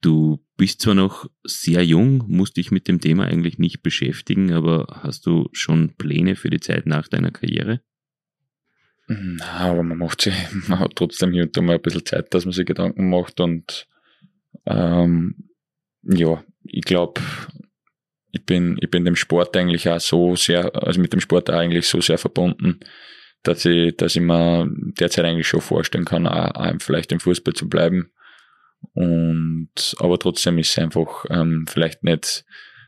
Du 0.00 0.44
bist 0.58 0.82
zwar 0.82 0.94
noch 0.94 1.30
sehr 1.44 1.84
jung, 1.84 2.24
musst 2.28 2.56
dich 2.58 2.70
mit 2.70 2.88
dem 2.88 3.00
Thema 3.00 3.24
eigentlich 3.24 3.58
nicht 3.58 3.82
beschäftigen, 3.82 4.52
aber 4.52 5.00
hast 5.02 5.24
du 5.24 5.48
schon 5.52 5.94
Pläne 5.96 6.36
für 6.36 6.50
die 6.50 6.60
Zeit 6.60 6.84
nach 6.86 7.08
deiner 7.08 7.30
Karriere? 7.30 7.80
Na, 9.06 9.60
aber 9.60 9.82
man 9.82 9.98
macht 9.98 10.22
sich, 10.22 10.34
man 10.68 10.78
hat 10.80 10.96
trotzdem 10.96 11.32
hier 11.32 11.44
und 11.44 11.56
da 11.56 11.62
mal 11.62 11.76
ein 11.76 11.82
bisschen 11.82 12.04
Zeit, 12.04 12.34
dass 12.34 12.44
man 12.44 12.52
sich 12.52 12.66
Gedanken 12.66 13.08
macht 13.08 13.40
und 13.40 13.86
ähm, 14.66 15.48
ja, 16.02 16.44
ich 16.64 16.82
glaube, 16.82 17.20
ich 18.32 18.44
bin, 18.44 18.76
ich 18.80 18.90
bin 18.90 19.04
dem 19.04 19.16
Sport 19.16 19.56
eigentlich 19.56 19.88
auch 19.88 20.00
so 20.00 20.34
sehr, 20.34 20.74
also 20.74 21.00
mit 21.00 21.12
dem 21.12 21.20
Sport 21.20 21.50
eigentlich 21.50 21.86
so 21.86 22.00
sehr 22.00 22.18
verbunden, 22.18 22.80
dass 23.44 23.64
ich, 23.64 23.96
dass 23.96 24.16
ich 24.16 24.22
mir 24.22 24.68
derzeit 24.98 25.24
eigentlich 25.24 25.46
schon 25.46 25.60
vorstellen 25.60 26.04
kann, 26.04 26.26
auch, 26.26 26.54
auch 26.54 26.72
vielleicht 26.80 27.12
im 27.12 27.20
Fußball 27.20 27.54
zu 27.54 27.68
bleiben. 27.68 28.10
Und, 28.92 29.94
aber 29.98 30.18
trotzdem 30.18 30.58
ist 30.58 30.70
es 30.70 30.78
einfach 30.78 31.24
ähm, 31.30 31.66
vielleicht 31.68 32.02
nicht, 32.02 32.44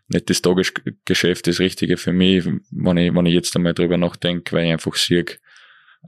nicht 0.08 0.28
das 0.28 0.42
Tagesgeschäft 0.42 1.46
das 1.46 1.60
Richtige 1.60 1.96
für 1.96 2.12
mich, 2.12 2.44
wenn 2.70 2.96
ich, 2.96 3.14
wenn 3.14 3.26
ich 3.26 3.34
jetzt 3.34 3.54
einmal 3.56 3.74
drüber 3.74 3.96
nachdenke, 3.96 4.52
weil 4.52 4.66
ich 4.66 4.72
einfach 4.72 4.94
sehe, 4.94 5.26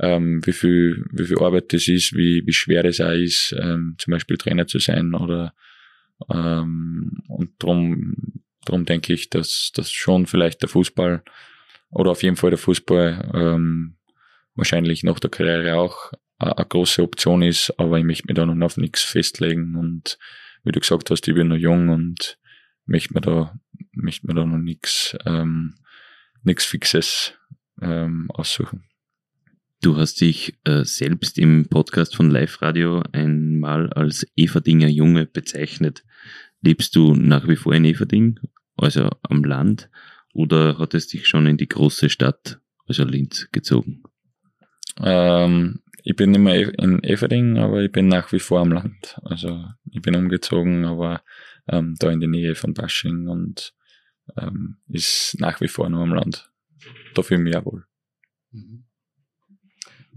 ähm, 0.00 0.40
wie 0.44 0.52
viel, 0.52 1.04
wie 1.12 1.24
viel 1.24 1.38
Arbeit 1.38 1.72
das 1.72 1.86
ist, 1.88 2.14
wie, 2.14 2.42
wie 2.44 2.52
schwer 2.52 2.82
das 2.82 3.00
auch 3.00 3.12
ist, 3.12 3.54
ähm, 3.58 3.94
zum 3.98 4.12
Beispiel 4.12 4.36
Trainer 4.36 4.66
zu 4.66 4.78
sein 4.78 5.14
oder, 5.14 5.54
ähm, 6.30 7.22
und 7.28 7.50
drum, 7.58 8.42
drum 8.64 8.84
denke 8.84 9.12
ich, 9.12 9.30
dass, 9.30 9.72
dass 9.74 9.90
schon 9.90 10.26
vielleicht 10.26 10.62
der 10.62 10.68
Fußball 10.68 11.22
oder 11.90 12.10
auf 12.10 12.22
jeden 12.22 12.36
Fall 12.36 12.50
der 12.50 12.58
Fußball, 12.58 13.30
ähm, 13.34 13.96
wahrscheinlich 14.54 15.04
nach 15.04 15.20
der 15.20 15.30
Karriere 15.30 15.76
auch 15.76 16.12
eine 16.38 16.66
große 16.66 17.02
Option 17.02 17.42
ist, 17.42 17.72
aber 17.78 17.98
ich 17.98 18.04
möchte 18.04 18.26
mich 18.26 18.36
da 18.36 18.46
noch 18.46 18.64
auf 18.64 18.76
nichts 18.76 19.02
festlegen 19.02 19.76
und 19.76 20.18
wie 20.64 20.72
du 20.72 20.80
gesagt 20.80 21.10
hast, 21.10 21.26
ich 21.26 21.34
bin 21.34 21.48
noch 21.48 21.56
jung 21.56 21.88
und 21.88 22.38
möchte 22.84 23.14
mir 23.14 23.20
da, 23.20 23.58
möchte 23.92 24.26
mir 24.26 24.34
da 24.34 24.44
noch 24.44 24.58
nichts, 24.58 25.16
ähm, 25.24 25.74
nichts 26.42 26.64
Fixes 26.64 27.34
ähm, 27.80 28.30
aussuchen. 28.30 28.87
Du 29.80 29.96
hast 29.96 30.20
dich 30.20 30.58
äh, 30.64 30.84
selbst 30.84 31.38
im 31.38 31.68
Podcast 31.68 32.16
von 32.16 32.30
Live 32.30 32.62
Radio 32.62 33.04
einmal 33.12 33.92
als 33.92 34.26
Everdinger 34.36 34.88
Junge 34.88 35.24
bezeichnet. 35.26 36.04
Lebst 36.60 36.96
du 36.96 37.14
nach 37.14 37.46
wie 37.46 37.54
vor 37.54 37.72
in 37.74 37.84
Everding, 37.84 38.40
also 38.76 39.08
am 39.22 39.44
Land, 39.44 39.88
oder 40.34 40.78
hat 40.78 40.94
es 40.94 41.06
dich 41.06 41.28
schon 41.28 41.46
in 41.46 41.58
die 41.58 41.68
große 41.68 42.10
Stadt, 42.10 42.60
also 42.88 43.04
Linz, 43.04 43.48
gezogen? 43.52 44.02
Ähm, 45.00 45.80
ich 46.02 46.16
bin 46.16 46.32
nicht 46.32 46.40
mehr 46.40 46.76
in 46.76 47.04
Everding, 47.04 47.58
aber 47.58 47.80
ich 47.80 47.92
bin 47.92 48.08
nach 48.08 48.32
wie 48.32 48.40
vor 48.40 48.58
am 48.58 48.72
Land. 48.72 49.16
Also 49.22 49.64
ich 49.92 50.02
bin 50.02 50.16
umgezogen, 50.16 50.86
aber 50.86 51.22
ähm, 51.68 51.94
da 52.00 52.10
in 52.10 52.18
die 52.18 52.26
Nähe 52.26 52.56
von 52.56 52.74
Basching 52.74 53.28
und 53.28 53.74
ähm, 54.36 54.78
ist 54.88 55.36
nach 55.38 55.60
wie 55.60 55.68
vor 55.68 55.88
nur 55.88 56.02
am 56.02 56.14
Land. 56.14 56.50
Da 57.14 57.22
fühle 57.22 57.38
ich 57.38 57.44
mich 57.44 57.54
ja 57.54 57.64
wohl. 57.64 57.84
Mhm. 58.50 58.87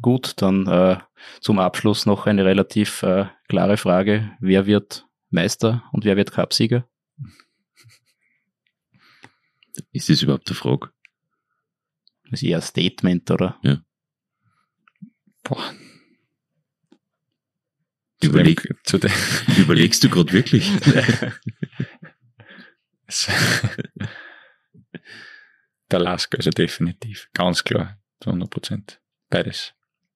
Gut, 0.01 0.41
dann 0.41 0.67
äh, 0.67 0.97
zum 1.41 1.59
Abschluss 1.59 2.05
noch 2.05 2.25
eine 2.25 2.45
relativ 2.45 3.03
äh, 3.03 3.25
klare 3.47 3.77
Frage. 3.77 4.31
Wer 4.39 4.65
wird 4.65 5.05
Meister 5.29 5.83
und 5.91 6.05
wer 6.05 6.17
wird 6.17 6.31
Cupsieger? 6.31 6.87
Ist 9.91 10.09
das 10.09 10.21
überhaupt 10.21 10.49
eine 10.49 10.55
Frage? 10.55 10.89
Das 12.29 12.41
ist 12.41 12.47
eher 12.47 12.57
ein 12.57 12.61
Statement, 12.61 13.29
oder? 13.29 13.59
Ja. 13.61 13.83
Boah. 15.43 15.73
Überleg, 18.23 18.67
zu 18.83 18.99
dem, 18.99 19.11
überlegst 19.57 20.03
du 20.03 20.09
gerade 20.09 20.31
wirklich? 20.31 20.71
Der 25.91 25.99
Lask, 25.99 26.33
also 26.35 26.51
definitiv. 26.51 27.29
Ganz 27.33 27.63
klar. 27.63 27.99
Zu 28.21 28.29
100 28.29 28.49
Prozent. 28.49 29.01
Beides. 29.29 29.73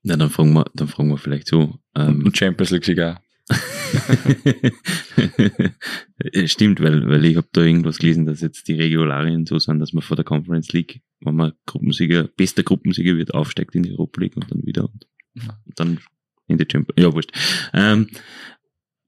Na, 0.08 0.18
dann 0.18 0.30
fragen 0.30 0.54
wir, 0.54 0.70
dann 0.76 0.88
fragen 0.88 1.10
wir 1.10 1.18
vielleicht 1.18 1.48
so. 1.48 1.80
Ähm, 1.96 2.24
und 2.24 2.38
Champions 2.38 2.70
League 2.70 2.86
sogar. 2.86 3.24
Stimmt, 6.46 6.80
weil, 6.80 7.10
weil 7.10 7.26
ich 7.26 7.38
habe 7.38 7.48
da 7.52 7.62
irgendwas 7.62 7.98
gelesen, 7.98 8.28
dass 8.28 8.42
jetzt 8.42 8.68
die 8.68 8.76
Regularien 8.76 9.48
so 9.48 9.58
sind, 9.58 9.80
dass 9.80 9.94
man 9.94 10.04
vor 10.04 10.16
der 10.16 10.24
Conference 10.24 10.72
League, 10.74 11.02
wenn 11.22 11.36
man 11.36 11.54
Gruppensieger, 11.66 12.28
bester 12.28 12.62
Gruppensieger 12.62 13.18
wird, 13.18 13.34
aufsteigt 13.34 13.74
in 13.74 13.82
die 13.82 13.94
Europa 13.94 14.22
League 14.22 14.36
und 14.36 14.52
dann 14.52 14.64
wieder 14.64 14.84
und, 14.84 15.08
und 15.34 15.80
dann 15.80 16.00
in 16.48 16.60
die 16.60 16.68
Champions 16.72 17.04
Ja, 17.04 17.12
wurscht. 17.12 17.32
Ähm, 17.74 18.08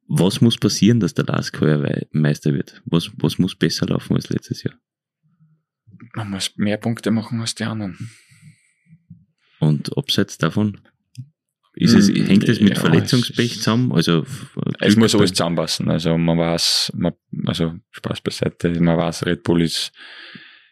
was 0.08 0.42
muss 0.42 0.58
passieren, 0.58 1.00
dass 1.00 1.14
der 1.14 1.26
Lask 1.26 1.62
heuer 1.62 2.08
Meister 2.12 2.56
wird? 2.56 2.82
Was, 2.86 3.12
was 3.18 3.38
muss 3.38 3.56
besser 3.56 3.86
laufen 3.86 4.16
als 4.16 4.30
letztes 4.30 4.64
Jahr? 4.64 4.74
Man 6.16 6.32
muss 6.32 6.58
mehr 6.58 6.78
Punkte 6.78 7.12
machen 7.12 7.40
als 7.40 7.54
die 7.54 7.66
anderen. 7.66 8.10
Und 9.60 9.98
abseits 9.98 10.38
davon? 10.38 10.80
Ist 11.80 11.94
es, 11.94 12.10
hm, 12.10 12.26
hängt 12.26 12.50
es 12.50 12.60
mit 12.60 12.76
ja, 12.76 12.80
Verletzungspech 12.80 13.52
es 13.52 13.58
zusammen? 13.60 13.92
Also, 13.92 14.26
es 14.80 14.96
muss 14.96 15.14
alles 15.14 15.32
zusammenpassen. 15.32 15.90
Also, 15.90 16.18
man 16.18 16.38
weiß, 16.38 16.92
man, 16.96 17.14
also, 17.46 17.76
Spaß 17.92 18.22
beiseite, 18.22 18.70
man 18.82 18.98
weiß, 18.98 19.28
Red 19.28 19.44
Bull 19.44 19.62
ist, 19.62 19.92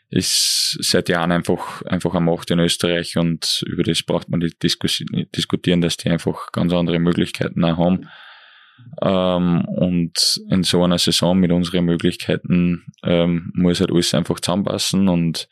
ist 0.10 0.78
seit 0.82 1.10
Jahren 1.10 1.32
einfach, 1.32 1.84
einfach 1.84 2.16
am 2.16 2.26
Macht 2.26 2.50
in 2.50 2.60
Österreich 2.60 3.18
und 3.18 3.64
über 3.68 3.84
das 3.84 4.02
braucht 4.02 4.30
man 4.30 4.40
nicht 4.40 4.64
diskutieren, 4.64 5.82
dass 5.82 5.98
die 5.98 6.10
einfach 6.10 6.52
ganz 6.52 6.74
andere 6.74 6.98
Möglichkeiten 7.00 7.64
auch 7.64 7.78
haben. 7.78 8.08
Ähm, 9.02 9.66
und 9.66 10.42
in 10.50 10.64
so 10.64 10.84
einer 10.84 10.98
Saison 10.98 11.38
mit 11.40 11.52
unseren 11.52 11.86
Möglichkeiten 11.86 12.86
ähm, 13.04 13.52
muss 13.54 13.80
halt 13.80 13.92
alles 13.92 14.14
einfach 14.14 14.40
zusammenpassen 14.40 15.08
und 15.08 15.48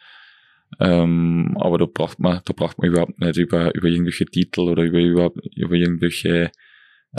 ähm, 0.79 1.55
aber 1.59 1.77
da 1.77 1.85
braucht 1.85 2.19
man, 2.19 2.41
da 2.45 2.53
braucht 2.53 2.77
man 2.77 2.89
überhaupt 2.89 3.19
nicht 3.19 3.37
über, 3.37 3.73
über 3.75 3.87
irgendwelche 3.87 4.25
Titel 4.25 4.61
oder 4.61 4.83
über, 4.83 4.99
über, 4.99 5.31
über 5.55 5.75
irgendwelche 5.75 6.51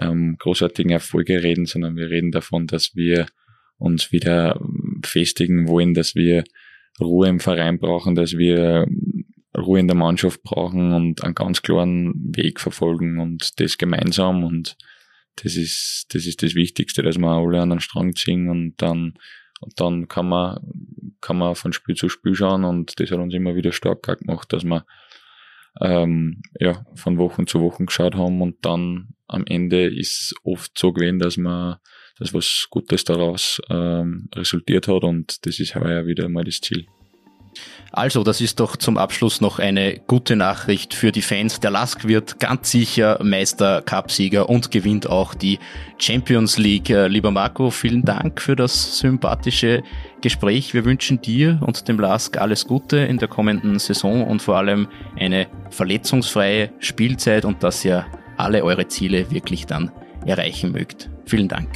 ähm, 0.01 0.37
großartigen 0.39 0.91
Erfolge 0.91 1.43
reden, 1.43 1.67
sondern 1.67 1.97
wir 1.97 2.11
reden 2.11 2.31
davon, 2.31 2.67
dass 2.67 2.95
wir 2.95 3.27
uns 3.79 4.13
wieder 4.13 4.61
festigen 5.05 5.69
wollen, 5.69 5.95
dass 5.95 6.15
wir 6.15 6.45
Ruhe 7.01 7.29
im 7.29 7.41
Verein 7.41 7.79
brauchen, 7.79 8.15
dass 8.15 8.37
wir 8.37 8.87
Ruhe 9.57 9.81
in 9.81 9.89
der 9.89 9.97
Mannschaft 9.97 10.43
brauchen 10.43 10.93
und 10.93 11.23
einen 11.23 11.35
ganz 11.35 11.63
klaren 11.63 12.13
Weg 12.37 12.61
verfolgen 12.61 13.21
und 13.21 13.61
das 13.61 13.79
gemeinsam. 13.79 14.45
Und 14.45 14.77
das 15.43 15.57
ist, 15.57 16.07
das 16.11 16.27
ist 16.27 16.43
das 16.43 16.55
Wichtigste, 16.55 17.03
dass 17.03 17.19
wir 17.19 17.29
alle 17.29 17.61
an 17.61 17.71
den 17.71 17.81
Strang 17.81 18.15
ziehen 18.15 18.49
und 18.49 18.75
dann, 18.79 19.15
und 19.65 19.81
dann 19.81 20.09
kann 20.09 20.29
man 20.29 20.61
kann 21.21 21.39
man 21.39 21.55
von 21.55 21.73
Spiel 21.73 21.95
zu 21.95 22.09
Spiel 22.09 22.35
schauen 22.35 22.65
und 22.65 23.01
das 23.01 23.11
hat 23.11 23.19
uns 23.19 23.35
immer 23.35 23.57
wieder 23.57 23.73
stark 23.73 24.03
gemacht, 24.03 24.53
dass 24.53 24.65
wir 24.65 24.85
ähm, 25.81 26.43
ja, 26.61 26.85
von 26.95 27.19
Wochen 27.19 27.47
zu 27.47 27.61
Wochen 27.61 27.87
geschaut 27.87 28.15
haben 28.15 28.43
und 28.43 28.65
dann 28.65 29.15
am 29.27 29.45
Ende 29.47 29.87
ist 29.87 30.35
oft 30.45 30.79
so 30.79 30.93
gewesen, 30.93 31.19
dass 31.19 31.37
man 31.37 31.77
dass 32.19 32.33
was 32.33 32.69
Gutes 32.71 33.05
daraus 33.05 33.61
ähm, 33.71 34.29
resultiert 34.35 34.87
hat 34.87 35.03
und 35.03 35.45
das 35.47 35.59
ist 35.59 35.75
heuer 35.75 36.07
wieder 36.07 36.29
mal 36.29 36.45
das 36.45 36.61
Ziel. 36.61 36.87
Also, 37.93 38.25
das 38.25 38.41
ist 38.41 38.61
doch 38.61 38.77
zum 38.77 38.99
Abschluss 38.99 39.41
noch 39.41 39.59
eine 39.59 40.01
gute 40.07 40.37
Nachricht 40.37 40.95
für 40.95 41.13
die 41.13 41.23
Fans. 41.23 41.61
Der 41.61 41.71
Lask 41.71 42.07
wird 42.09 42.41
ganz 42.41 42.71
sicher 42.71 43.19
Meister, 43.23 43.83
Cupsieger 43.83 44.49
und 44.49 44.71
gewinnt 44.71 45.09
auch 45.09 45.35
die 45.35 45.59
Champions 45.99 46.59
League. 46.59 46.91
Äh, 46.91 47.09
lieber 47.09 47.31
Marco, 47.31 47.71
vielen 47.71 48.05
Dank 48.05 48.41
für 48.41 48.57
das 48.57 48.99
sympathische 48.99 49.83
Gespräch. 50.21 50.75
Wir 50.75 50.85
wünschen 50.85 51.21
dir 51.21 51.61
und 51.65 51.87
dem 51.87 52.01
Lask 52.01 52.37
alles 52.39 52.67
Gute 52.67 52.97
in 52.99 53.19
der 53.19 53.29
kommenden 53.29 53.79
Saison 53.79 54.27
und 54.27 54.43
vor 54.43 54.57
allem 54.57 54.89
eine 55.17 55.47
verletzungsfreie 55.71 56.71
Spielzeit 56.81 57.45
und 57.45 57.63
dass 57.63 57.85
ihr 57.85 58.07
alle 58.37 58.65
eure 58.65 58.89
Ziele 58.89 59.31
wirklich 59.31 59.67
dann 59.67 59.93
erreichen 60.27 60.73
mögt. 60.73 61.11
Vielen 61.27 61.49
Dank. 61.49 61.69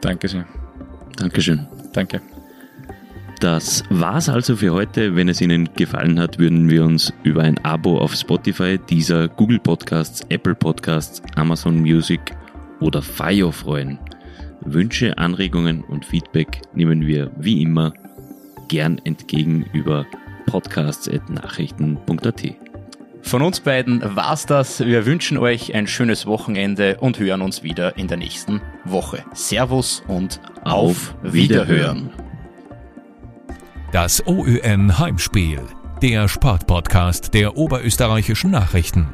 Danke 0.00 0.28
sehr. 0.28 0.46
Dankeschön. 1.16 1.66
Danke. 1.92 2.20
Das 3.40 3.82
war's 3.90 4.28
also 4.28 4.56
für 4.56 4.72
heute. 4.72 5.16
Wenn 5.16 5.28
es 5.28 5.40
Ihnen 5.40 5.68
gefallen 5.74 6.18
hat, 6.18 6.38
würden 6.38 6.68
wir 6.70 6.84
uns 6.84 7.12
über 7.22 7.42
ein 7.42 7.58
Abo 7.64 7.98
auf 7.98 8.14
Spotify, 8.14 8.78
dieser 8.78 9.28
Google 9.28 9.58
Podcasts, 9.58 10.22
Apple 10.28 10.54
Podcasts, 10.54 11.22
Amazon 11.34 11.80
Music 11.80 12.20
oder 12.80 13.02
Fire 13.02 13.52
freuen. 13.52 13.98
Wünsche, 14.64 15.18
Anregungen 15.18 15.84
und 15.84 16.06
Feedback 16.06 16.62
nehmen 16.72 17.06
wir 17.06 17.30
wie 17.36 17.62
immer 17.62 17.92
gern 18.68 18.98
entgegen 19.04 19.66
über 19.72 20.06
podcasts.nachrichten.at. 20.46 22.42
Von 23.22 23.42
uns 23.42 23.60
beiden 23.60 24.02
war's 24.16 24.46
das. 24.46 24.80
Wir 24.80 25.06
wünschen 25.06 25.38
euch 25.38 25.74
ein 25.74 25.86
schönes 25.86 26.26
Wochenende 26.26 26.98
und 27.00 27.18
hören 27.18 27.40
uns 27.42 27.62
wieder 27.62 27.96
in 27.96 28.06
der 28.06 28.18
nächsten 28.18 28.60
Woche. 28.84 29.24
Servus 29.32 30.02
und 30.06 30.40
auf, 30.62 31.14
auf 31.22 31.32
Wiederhören. 31.32 32.10
Das 33.94 34.26
OÜN 34.26 34.98
Heimspiel, 34.98 35.60
der 36.02 36.26
Sportpodcast 36.26 37.32
der 37.32 37.56
oberösterreichischen 37.56 38.50
Nachrichten. 38.50 39.06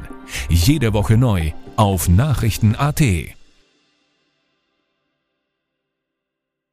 Jede 0.49 0.91
Woche 0.93 1.17
neu 1.17 1.51
auf 1.75 2.09
Nachrichten.at. 2.09 3.03